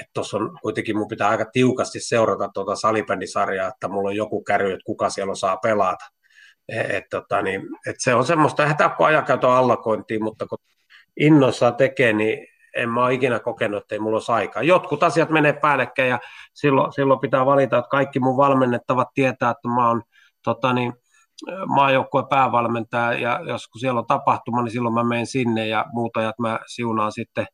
että 0.00 0.10
tuossa 0.14 0.36
on 0.36 0.58
kuitenkin 0.62 0.96
mun 0.96 1.08
pitää 1.08 1.28
aika 1.28 1.44
tiukasti 1.52 2.00
seurata 2.00 2.48
tuota 2.54 2.76
salibändisarjaa, 2.76 3.68
että 3.68 3.88
mulla 3.88 4.08
on 4.08 4.16
joku 4.16 4.44
käry, 4.44 4.72
että 4.72 4.84
kuka 4.86 5.10
siellä 5.10 5.34
saa 5.34 5.56
pelata. 5.56 6.04
E, 6.68 6.96
et, 6.96 7.04
tota, 7.10 7.42
niin, 7.42 7.62
et 7.86 7.96
se 7.98 8.14
on 8.14 8.26
semmoista, 8.26 8.62
eihän 8.62 8.76
tämä 8.76 8.96
ole 8.98 9.08
ajankäytön 9.08 9.50
allakointia, 9.50 10.20
mutta 10.20 10.46
kun 10.46 10.58
innoissaan 11.20 11.74
tekee, 11.74 12.12
niin 12.12 12.46
en 12.76 12.88
mä 12.90 13.04
ole 13.04 13.14
ikinä 13.14 13.38
kokenut, 13.38 13.82
että 13.82 13.94
ei 13.94 13.98
mulla 13.98 14.16
olisi 14.16 14.32
aikaa. 14.32 14.62
Jotkut 14.62 15.02
asiat 15.02 15.30
menee 15.30 15.52
päällekkäin 15.52 16.10
ja 16.10 16.18
silloin, 16.54 16.92
silloin 16.92 17.20
pitää 17.20 17.46
valita, 17.46 17.78
että 17.78 17.88
kaikki 17.88 18.20
mun 18.20 18.36
valmennettavat 18.36 19.08
tietää, 19.14 19.50
että 19.50 19.68
mä 19.68 19.88
oon 19.88 20.02
tota, 20.44 20.72
niin, 20.72 20.92
maajoukkueen 21.66 22.28
päävalmentaja 22.28 23.12
ja 23.12 23.40
jos 23.48 23.68
kun 23.68 23.80
siellä 23.80 24.00
on 24.00 24.06
tapahtuma, 24.06 24.62
niin 24.62 24.72
silloin 24.72 24.94
mä 24.94 25.04
menen 25.04 25.26
sinne 25.26 25.68
ja 25.68 25.84
muut 25.92 26.16
ajat 26.16 26.38
mä 26.38 26.58
siunaan 26.66 27.12
sitten, 27.12 27.46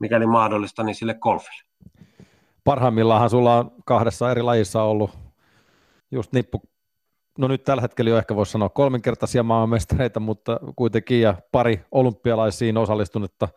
mikäli 0.00 0.26
mahdollista, 0.26 0.82
niin 0.82 0.94
sille 0.94 1.14
golfille 1.14 1.69
parhaimmillaan 2.64 3.30
sulla 3.30 3.56
on 3.56 3.70
kahdessa 3.84 4.30
eri 4.30 4.42
lajissa 4.42 4.82
ollut 4.82 5.10
just 6.10 6.32
nippu, 6.32 6.62
no 7.38 7.48
nyt 7.48 7.64
tällä 7.64 7.80
hetkellä 7.80 8.10
jo 8.10 8.18
ehkä 8.18 8.36
voisi 8.36 8.52
sanoa 8.52 8.68
kolminkertaisia 8.68 9.42
maailmanmestareita, 9.42 10.20
mutta 10.20 10.60
kuitenkin 10.76 11.20
ja 11.20 11.34
pari 11.52 11.84
olympialaisiin 11.90 12.76
osallistunutta. 12.76 13.48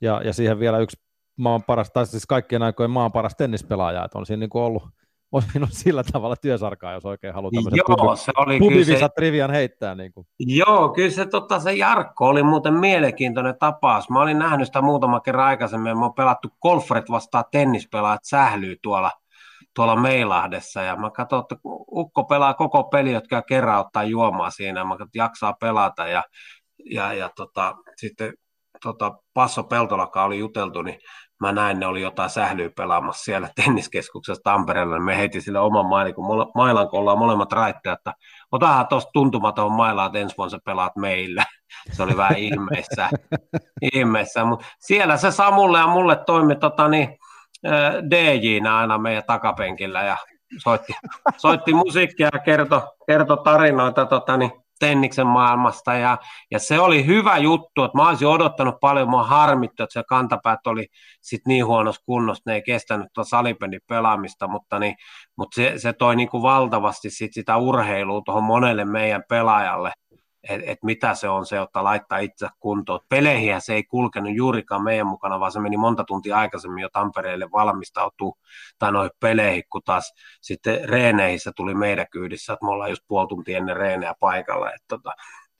Ja, 0.00 0.20
ja 0.24 0.32
siihen 0.32 0.58
vielä 0.58 0.78
yksi 0.78 0.96
maan 1.36 1.62
paras, 1.62 1.90
tai 1.90 2.06
siis 2.06 2.26
kaikkien 2.26 2.62
aikojen 2.62 2.90
maan 2.90 3.12
paras 3.12 3.34
tennispelaaja, 3.36 4.04
että 4.04 4.18
on 4.18 4.26
siinä 4.26 4.40
niin 4.40 4.50
kuin 4.50 4.62
ollut 4.62 4.82
on 5.34 5.42
minun 5.54 5.68
sillä 5.82 6.04
tavalla 6.12 6.36
työsarkaa, 6.36 6.92
jos 6.92 7.04
oikein 7.04 7.34
haluaa 7.34 7.50
tämmöisen 7.54 7.76
Joo, 7.76 7.96
pubi, 7.96 8.16
se 8.16 8.32
oli 8.36 8.58
kyllä 8.58 8.98
se, 8.98 9.08
trivian 9.14 9.50
heittää. 9.50 9.94
Niin 9.94 10.12
kuin. 10.12 10.26
Joo, 10.38 10.88
kyllä 10.88 11.10
se, 11.10 11.26
tota, 11.26 11.60
se 11.60 11.72
Jarkko 11.72 12.26
oli 12.26 12.42
muuten 12.42 12.74
mielenkiintoinen 12.74 13.54
tapaus. 13.58 14.10
Mä 14.10 14.20
olin 14.20 14.38
nähnyt 14.38 14.66
sitä 14.66 14.82
muutama 14.82 15.20
kerran 15.20 15.46
aikaisemmin, 15.46 15.98
mä 15.98 16.04
oon 16.04 16.14
pelattu 16.14 16.48
golfret 16.62 17.10
vastaan 17.10 17.44
tennispelaajat 17.50 18.24
sählyy 18.24 18.76
tuolla, 18.82 19.10
tuolla 19.74 19.96
Meilahdessa, 19.96 20.82
ja 20.82 20.96
mä 20.96 21.10
katsoin, 21.10 21.42
että 21.42 21.56
Ukko 21.90 22.24
pelaa 22.24 22.54
koko 22.54 22.84
peli, 22.84 23.12
jotka 23.12 23.42
kerran 23.42 23.80
ottaa 23.80 24.04
juomaa 24.04 24.50
siinä, 24.50 24.84
mä 24.84 24.90
katsoin, 24.90 25.08
että 25.08 25.18
jaksaa 25.18 25.52
pelata, 25.60 26.06
ja, 26.06 26.24
ja, 26.90 27.12
ja 27.12 27.30
tota, 27.36 27.74
sitten 27.96 28.34
tota, 28.82 29.12
Passo 29.34 29.64
Peltolakaan 29.64 30.26
oli 30.26 30.38
juteltu, 30.38 30.82
niin 30.82 30.98
mä 31.40 31.52
näin, 31.52 31.80
ne 31.80 31.86
oli 31.86 32.02
jotain 32.02 32.30
sählyä 32.30 32.70
pelaamassa 32.76 33.24
siellä 33.24 33.48
tenniskeskuksessa 33.54 34.42
Tampereella, 34.42 34.94
niin 34.94 35.04
me 35.04 35.16
heitin 35.16 35.42
sille 35.42 35.58
oman 35.58 35.86
mailin, 35.86 36.14
kun 36.14 36.50
mailan, 36.54 36.88
kun 36.88 37.00
ollaan 37.00 37.18
molemmat 37.18 37.52
raitteet, 37.52 37.98
että 37.98 38.14
otahan 38.52 38.88
tuosta 38.88 39.10
tuntumaton 39.12 39.72
mailaa, 39.72 40.06
että 40.06 40.18
ensi 40.18 40.36
vuonna 40.38 40.50
sä 40.50 40.58
pelaat 40.64 40.96
meillä. 40.96 41.44
Se 41.92 42.02
oli 42.02 42.16
vähän 42.16 42.38
ihmeessä, 42.38 43.10
ihmeessä. 43.94 44.44
mutta 44.44 44.66
siellä 44.78 45.16
se 45.16 45.30
Samulle 45.30 45.78
ja 45.78 45.86
mulle 45.86 46.16
toimi 46.16 46.56
tota, 46.56 46.88
niin, 46.88 47.18
dj 48.10 48.68
aina 48.68 48.98
meidän 48.98 49.24
takapenkillä 49.26 50.02
ja 50.02 50.16
soitti, 50.62 50.92
soitti 51.36 51.74
musiikkia 51.74 52.30
ja 52.32 52.38
kertoi 52.38 52.82
kerto 53.06 53.36
tarinoita 53.36 54.06
tota, 54.06 54.36
niin, 54.36 54.63
tenniksen 54.78 55.26
maailmasta. 55.26 55.94
Ja, 55.94 56.18
ja 56.50 56.58
se 56.58 56.80
oli 56.80 57.06
hyvä 57.06 57.38
juttu, 57.38 57.84
että 57.84 57.98
mä 57.98 58.08
olisin 58.08 58.28
odottanut 58.28 58.74
paljon, 58.80 59.10
mua 59.10 59.24
harmittu, 59.24 59.82
että 59.82 59.92
se 59.92 60.02
kantapäät 60.08 60.66
oli 60.66 60.86
sit 61.20 61.46
niin 61.46 61.66
huonossa 61.66 62.02
kunnossa, 62.06 62.42
ne 62.46 62.54
ei 62.54 62.62
kestänyt 62.62 63.06
tuota 63.14 63.28
salipendin 63.28 63.80
pelaamista, 63.88 64.48
mutta, 64.48 64.78
niin, 64.78 64.94
mutta 65.38 65.54
se, 65.54 65.72
se 65.76 65.92
toi 65.92 66.16
niin 66.16 66.28
kuin 66.28 66.42
valtavasti 66.42 67.10
sit 67.10 67.32
sitä 67.34 67.56
urheilua 67.56 68.22
tuohon 68.24 68.44
monelle 68.44 68.84
meidän 68.84 69.22
pelaajalle, 69.28 69.92
että 70.48 70.70
et 70.70 70.82
mitä 70.82 71.14
se 71.14 71.28
on 71.28 71.46
se, 71.46 71.62
että 71.62 71.84
laittaa 71.84 72.18
itse 72.18 72.48
kuntoon. 72.60 73.00
Peleihin 73.08 73.60
se 73.60 73.74
ei 73.74 73.84
kulkenut 73.84 74.34
juurikaan 74.34 74.84
meidän 74.84 75.06
mukana, 75.06 75.40
vaan 75.40 75.52
se 75.52 75.60
meni 75.60 75.76
monta 75.76 76.04
tuntia 76.04 76.38
aikaisemmin 76.38 76.82
jo 76.82 76.88
Tampereelle 76.88 77.50
valmistautuu 77.52 78.38
tai 78.78 78.92
noihin 78.92 79.10
peleihin, 79.20 79.62
kun 79.70 79.82
taas 79.84 80.14
sitten 80.40 80.88
reeneissä 80.88 81.52
tuli 81.56 81.74
meidän 81.74 82.06
kyydissä, 82.10 82.52
että 82.52 82.64
me 82.64 82.70
ollaan 82.70 82.90
just 82.90 83.04
puoli 83.08 83.28
tuntia 83.28 83.58
ennen 83.58 83.76
reenejä 83.76 84.14
paikalla. 84.20 84.72
Et 84.72 84.82
tota, 84.88 85.10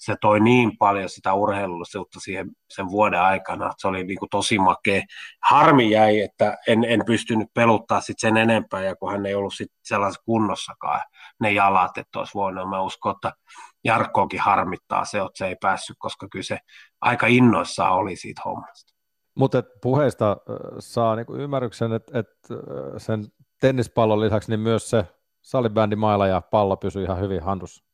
se 0.05 0.15
toi 0.21 0.41
niin 0.41 0.79
paljon 0.79 1.09
sitä 1.09 1.35
urheilullisuutta 1.35 2.21
siihen 2.21 2.51
sen 2.71 2.89
vuoden 2.89 3.21
aikana, 3.21 3.67
että 3.67 3.75
se 3.79 3.89
oli 3.89 4.05
niin 4.05 4.19
kuin 4.19 4.31
tosi 4.31 4.59
makea. 4.59 5.03
Harmi 5.51 5.91
jäi, 5.91 6.21
että 6.21 6.57
en, 6.69 6.85
en 6.85 7.03
pystynyt 7.07 7.49
peluttaa 7.55 8.01
sit 8.01 8.19
sen 8.19 8.37
enempää, 8.37 8.83
ja 8.83 8.97
kun 8.97 9.13
hän 9.13 9.27
ei 9.27 9.35
ollut 9.35 9.55
sit 9.55 9.73
sellaisessa 9.85 10.23
kunnossakaan 10.25 11.01
ne 11.41 11.53
jalat, 11.53 11.99
että 11.99 12.19
olisi 12.19 12.35
voinut. 12.35 12.71
Mä 12.71 12.83
uskon, 12.83 13.15
että 13.15 13.33
Jarkkoakin 13.85 14.41
harmittaa 14.41 15.05
se, 15.05 15.19
että 15.19 15.31
se 15.35 15.47
ei 15.47 15.57
päässyt, 15.61 15.97
koska 15.99 16.29
kyllä 16.29 16.43
se 16.43 16.59
aika 17.01 17.27
innoissaan 17.27 17.93
oli 17.93 18.17
siitä 18.17 18.43
hommasta. 18.45 18.95
Mutta 19.35 19.63
puheesta 19.83 20.37
saa 20.79 21.17
niinku 21.17 21.35
ymmärryksen, 21.35 21.93
että 21.93 22.19
et 22.19 22.27
sen 22.99 23.27
tennispallon 23.61 24.21
lisäksi 24.21 24.51
niin 24.51 24.61
myös 24.61 24.91
se 24.91 25.07
salibändi 25.43 25.97
maila 25.97 26.27
ja 26.27 26.41
pallo 26.41 26.77
pysyy 26.77 27.05
ihan 27.05 27.21
hyvin 27.21 27.43
handussa. 27.43 27.85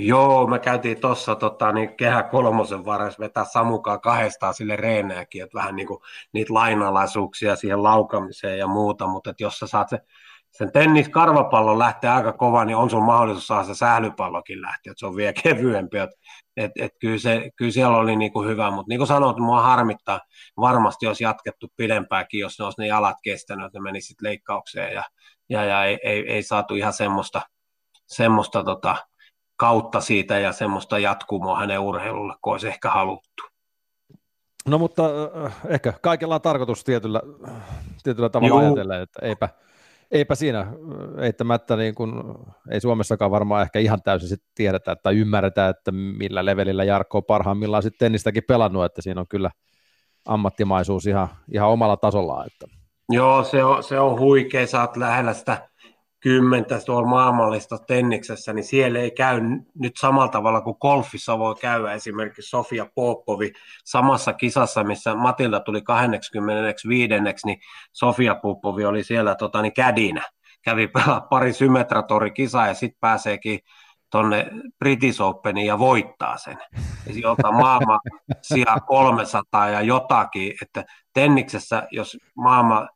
Joo, 0.00 0.46
me 0.46 0.58
käytiin 0.58 1.00
tuossa 1.00 1.34
tota, 1.34 1.72
niin 1.72 1.96
kehä 1.96 2.22
kolmosen 2.22 2.84
varressa 2.84 3.20
vetää 3.20 3.44
Samukaa 3.44 3.98
kahdestaan 3.98 4.54
sille 4.54 4.76
reenääkin, 4.76 5.42
että 5.42 5.58
vähän 5.58 5.76
niin 5.76 5.86
kuin 5.86 6.00
niitä 6.32 6.54
lainalaisuuksia 6.54 7.56
siihen 7.56 7.82
laukamiseen 7.82 8.58
ja 8.58 8.66
muuta, 8.66 9.06
mutta 9.06 9.30
että 9.30 9.42
jos 9.42 9.58
sä 9.58 9.66
saat 9.66 9.88
se, 9.88 9.98
sen 10.50 10.72
tennis-karvapallon 10.72 11.78
lähteä 11.78 12.14
aika 12.14 12.32
kova, 12.32 12.64
niin 12.64 12.76
on 12.76 12.90
sun 12.90 13.02
mahdollisuus 13.02 13.46
saada 13.46 13.64
se 13.64 13.74
sählypallokin 13.74 14.62
lähteä, 14.62 14.90
että 14.90 15.00
se 15.00 15.06
on 15.06 15.16
vielä 15.16 15.32
kevyempi, 15.42 15.98
että 15.98 16.16
et, 16.56 16.70
et 16.80 16.92
kyllä, 17.00 17.18
se, 17.18 17.50
kyllä 17.56 17.72
siellä 17.72 17.96
oli 17.96 18.16
niin 18.16 18.32
kuin 18.32 18.48
hyvä, 18.48 18.70
mutta 18.70 18.88
niin 18.88 18.98
kuin 18.98 19.08
sanoit, 19.08 19.36
mua 19.36 19.62
harmittaa, 19.62 20.20
varmasti 20.60 21.06
olisi 21.06 21.24
jatkettu 21.24 21.66
pidempäänkin, 21.76 22.40
jos 22.40 22.58
ne 22.58 22.64
olisi 22.64 22.80
ne 22.80 22.86
jalat 22.86 23.16
kestänyt, 23.22 23.66
että 23.66 23.78
ne 23.78 23.82
meni 23.82 24.00
sitten 24.00 24.28
leikkaukseen 24.28 24.94
ja, 24.94 25.02
ja, 25.48 25.64
ja 25.64 25.84
ei, 25.84 25.98
ei, 26.02 26.32
ei, 26.32 26.42
saatu 26.42 26.74
ihan 26.74 26.92
semmoista, 26.92 27.40
semmoista 28.06 28.64
tota, 28.64 28.96
kautta 29.58 30.00
siitä 30.00 30.38
ja 30.38 30.52
semmoista 30.52 30.98
jatkumoa 30.98 31.58
hänen 31.58 31.80
urheilulle, 31.80 32.34
kuin 32.42 32.52
olisi 32.52 32.68
ehkä 32.68 32.90
haluttu. 32.90 33.42
No 34.68 34.78
mutta 34.78 35.04
äh, 35.44 35.56
ehkä 35.68 35.92
kaikella 36.02 36.34
on 36.34 36.40
tarkoitus 36.40 36.84
tietyllä, 36.84 37.22
tietyllä 38.02 38.28
tavalla 38.28 38.62
Joo. 38.62 38.66
ajatella, 38.66 38.96
että 38.96 39.26
eipä, 39.26 39.48
eipä 40.10 40.34
siinä 40.34 40.66
eittämättä, 41.20 41.76
niin 41.76 41.94
kun, 41.94 42.38
ei 42.70 42.80
Suomessakaan 42.80 43.30
varmaan 43.30 43.62
ehkä 43.62 43.78
ihan 43.78 44.02
täysin 44.02 44.28
sit 44.28 44.42
tiedetä 44.54 44.96
tai 44.96 45.16
ymmärretä, 45.16 45.68
että 45.68 45.92
millä 45.92 46.44
levelillä 46.44 46.84
Jarkko 46.84 47.18
on 47.18 47.24
parhaimmillaan 47.24 47.82
sitten 47.82 47.98
tennistäkin 47.98 48.42
pelannut, 48.48 48.84
että 48.84 49.02
siinä 49.02 49.20
on 49.20 49.28
kyllä 49.28 49.50
ammattimaisuus 50.28 51.06
ihan, 51.06 51.28
ihan 51.52 51.68
omalla 51.68 51.96
tasollaan. 51.96 52.46
Että. 52.46 52.66
Joo, 53.10 53.44
se 53.44 53.64
on, 53.64 53.82
se 53.82 54.00
on 54.00 54.18
huikea, 54.18 54.66
sä 54.66 54.80
oot 54.80 54.96
lähellä 54.96 55.34
sitä 55.34 55.67
kymmentä 56.20 56.80
tuolla 56.86 57.08
maailmallista 57.08 57.78
tenniksessä, 57.78 58.52
niin 58.52 58.64
siellä 58.64 58.98
ei 58.98 59.10
käy 59.10 59.40
nyt 59.78 59.96
samalla 59.96 60.28
tavalla 60.28 60.60
kuin 60.60 60.76
golfissa 60.80 61.38
voi 61.38 61.54
käydä 61.54 61.92
esimerkiksi 61.92 62.42
Sofia 62.42 62.86
Popovi 62.94 63.52
samassa 63.84 64.32
kisassa, 64.32 64.84
missä 64.84 65.14
Matilda 65.14 65.60
tuli 65.60 65.82
25. 65.82 67.14
niin 67.44 67.58
Sofia 67.92 68.34
Popovi 68.34 68.84
oli 68.84 69.04
siellä 69.04 69.34
tota, 69.34 69.62
niin 69.62 69.74
kädinä. 69.74 70.22
Kävi 70.62 70.88
pari 71.30 71.52
symmetratorikisaa 71.52 72.66
ja 72.66 72.74
sitten 72.74 72.98
pääseekin 73.00 73.60
tuonne 74.10 74.50
British 74.78 75.22
Openiin 75.22 75.66
ja 75.66 75.78
voittaa 75.78 76.38
sen. 76.38 76.58
Ja 77.06 77.14
sieltä 77.14 77.50
maailman 77.50 78.00
sijaa 78.42 78.80
300 78.80 79.68
ja 79.68 79.80
jotakin, 79.80 80.52
että 80.62 80.84
tenniksessä, 81.12 81.88
jos 81.90 82.16
maailman 82.36 82.88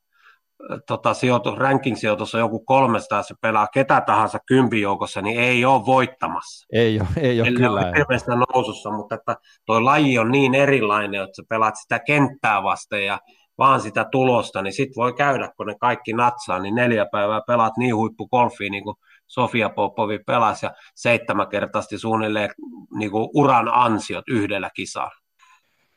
tota, 0.87 1.15
sijoitus, 1.15 1.59
ranking-sijoitus 1.59 2.35
on 2.35 2.41
joku 2.41 2.65
300, 2.65 3.23
se 3.23 3.35
pelaa 3.41 3.67
ketä 3.67 4.01
tahansa 4.01 4.39
kympijoukossa, 4.47 5.23
niin 5.23 5.41
ei 5.41 5.65
ole 5.65 5.87
voittamassa. 5.87 6.67
Ei 6.73 7.01
ole, 7.01 7.09
ei 7.21 7.41
ole 7.41 7.49
Eli 7.49 7.57
kyllä. 7.57 7.93
On 8.29 8.45
nousussa, 8.55 8.91
mutta 8.91 9.15
että 9.15 9.37
toi 9.67 9.83
laji 9.83 10.19
on 10.19 10.31
niin 10.31 10.55
erilainen, 10.55 11.23
että 11.23 11.37
sä 11.37 11.43
pelaat 11.49 11.75
sitä 11.83 11.99
kenttää 11.99 12.63
vasten 12.63 13.07
ja 13.07 13.19
vaan 13.59 13.81
sitä 13.81 14.07
tulosta, 14.13 14.63
niin 14.63 14.73
sit 14.73 14.97
voi 14.97 15.13
käydä, 15.13 15.51
kun 15.57 15.67
ne 15.67 15.75
kaikki 15.81 16.13
natsaa, 16.13 16.59
niin 16.59 16.75
neljä 16.75 17.07
päivää 17.13 17.41
pelaat 17.47 17.77
niin 17.77 17.97
huippukolfia, 17.97 18.71
niin 18.71 18.85
kuin 18.85 18.97
Sofia 19.27 19.71
Popovi 19.71 20.19
pelasi, 20.27 20.67
ja 20.67 20.73
seitsemänkertaisesti 20.95 21.99
suunnilleen 21.99 22.51
niin 22.99 23.11
kuin 23.11 23.29
uran 23.35 23.69
ansiot 23.75 24.25
yhdellä 24.29 24.71
kisalla. 24.77 25.17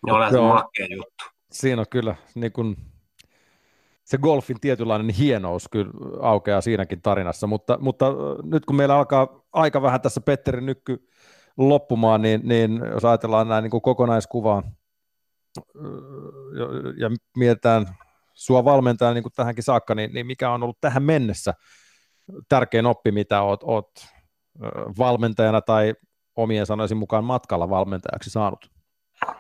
Niin 0.06 0.14
on 0.14 0.32
se 0.32 0.42
makea 0.42 0.88
juttu. 0.96 1.26
Siinä 1.52 1.82
on 1.82 1.86
kyllä 1.90 2.16
niin 2.36 2.52
kuin 2.52 2.76
se 4.06 4.18
golfin 4.18 4.60
tietynlainen 4.60 5.10
hienous 5.10 5.68
kyllä 5.72 5.92
aukeaa 6.22 6.62
siinäkin 6.62 7.02
tarinassa, 7.02 7.48
mutta, 7.48 7.78
mutta 7.82 8.06
nyt 8.44 8.66
kun 8.66 8.76
meillä 8.76 8.96
alkaa 8.96 9.42
aika 9.54 9.82
vähän 9.82 10.02
tässä 10.02 10.22
Petteri 10.22 10.62
Nykky 10.62 11.08
loppumaan, 11.58 12.22
niin, 12.22 12.42
niin 12.44 12.82
jos 12.94 13.06
ajatellaan 13.06 13.48
näin 13.48 13.64
niin 13.64 13.72
kuin 13.72 13.82
kokonaiskuvaa 13.82 14.64
ja 16.98 17.10
mietitään 17.38 17.86
sua 18.34 18.66
valmentaa 18.66 19.14
niin 19.14 19.24
kuin 19.24 19.34
tähänkin 19.36 19.64
saakka, 19.64 19.96
niin, 19.96 20.14
niin 20.14 20.28
mikä 20.28 20.52
on 20.52 20.64
ollut 20.64 20.82
tähän 20.82 21.04
mennessä 21.04 21.54
tärkein 22.50 22.86
oppi, 22.86 23.12
mitä 23.12 23.42
oot, 23.42 23.64
oot 23.64 23.92
valmentajana 24.98 25.62
tai 25.62 25.94
omien 26.36 26.66
sanoisin 26.66 26.98
mukaan 26.98 27.24
matkalla 27.24 27.70
valmentajaksi 27.70 28.30
saanut? 28.30 28.75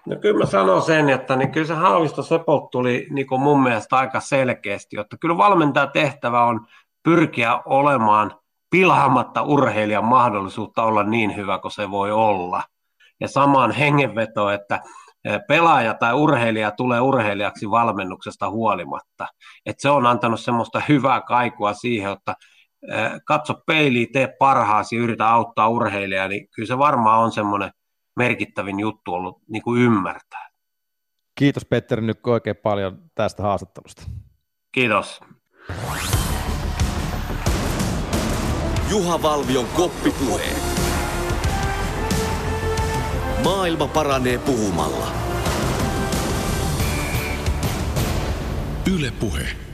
No 0.05 0.15
kyllä 0.21 0.39
mä 0.39 0.45
sanon 0.45 0.81
sen, 0.81 1.09
että 1.09 1.36
niin 1.36 1.51
kyllä 1.51 1.67
se 1.67 1.73
Haavisto 1.73 2.23
Sepot 2.23 2.71
tuli 2.71 3.07
niin 3.09 3.27
kuin 3.27 3.41
mun 3.41 3.63
mielestä 3.63 3.97
aika 3.97 4.19
selkeästi, 4.19 4.99
että 4.99 5.17
kyllä 5.21 5.38
valmentajan 5.38 5.91
tehtävä 5.91 6.43
on 6.43 6.65
pyrkiä 7.03 7.59
olemaan 7.65 8.39
pilaamatta 8.69 9.41
urheilijan 9.41 10.05
mahdollisuutta 10.05 10.83
olla 10.83 11.03
niin 11.03 11.36
hyvä 11.36 11.59
kuin 11.59 11.71
se 11.71 11.91
voi 11.91 12.11
olla. 12.11 12.63
Ja 13.19 13.27
samaan 13.27 13.71
hengenveto, 13.71 14.49
että 14.49 14.79
e, 15.25 15.39
pelaaja 15.47 15.93
tai 15.93 16.13
urheilija 16.13 16.71
tulee 16.71 17.01
urheilijaksi 17.01 17.71
valmennuksesta 17.71 18.49
huolimatta. 18.49 19.27
Että 19.65 19.81
se 19.81 19.89
on 19.89 20.05
antanut 20.05 20.39
semmoista 20.39 20.81
hyvää 20.89 21.21
kaikua 21.21 21.73
siihen, 21.73 22.11
että 22.11 22.36
e, 22.91 22.95
katso 23.25 23.53
peiliin, 23.67 24.11
tee 24.11 24.36
parhaasi, 24.39 24.95
yritä 24.97 25.29
auttaa 25.29 25.67
urheilijaa, 25.69 26.27
niin 26.27 26.47
kyllä 26.55 26.67
se 26.67 26.77
varmaan 26.77 27.23
on 27.23 27.31
semmoinen 27.31 27.71
merkittävin 28.16 28.80
juttu 28.80 29.13
ollut 29.13 29.41
niin 29.47 29.61
kuin 29.61 29.82
ymmärtää. 29.82 30.49
Kiitos 31.36 31.66
Petteri 31.66 32.01
nyt 32.01 32.28
oikein 32.28 32.55
paljon 32.55 33.11
tästä 33.16 33.43
haastattelusta. 33.43 34.01
Kiitos. 34.72 35.22
Juha 38.89 39.22
Valvion 39.22 39.66
koppipuhe. 39.76 40.45
Maailma 43.43 43.88
paranee 43.88 44.38
puhumalla. 44.38 45.07
Yle 48.95 49.11
Puhe. 49.20 49.64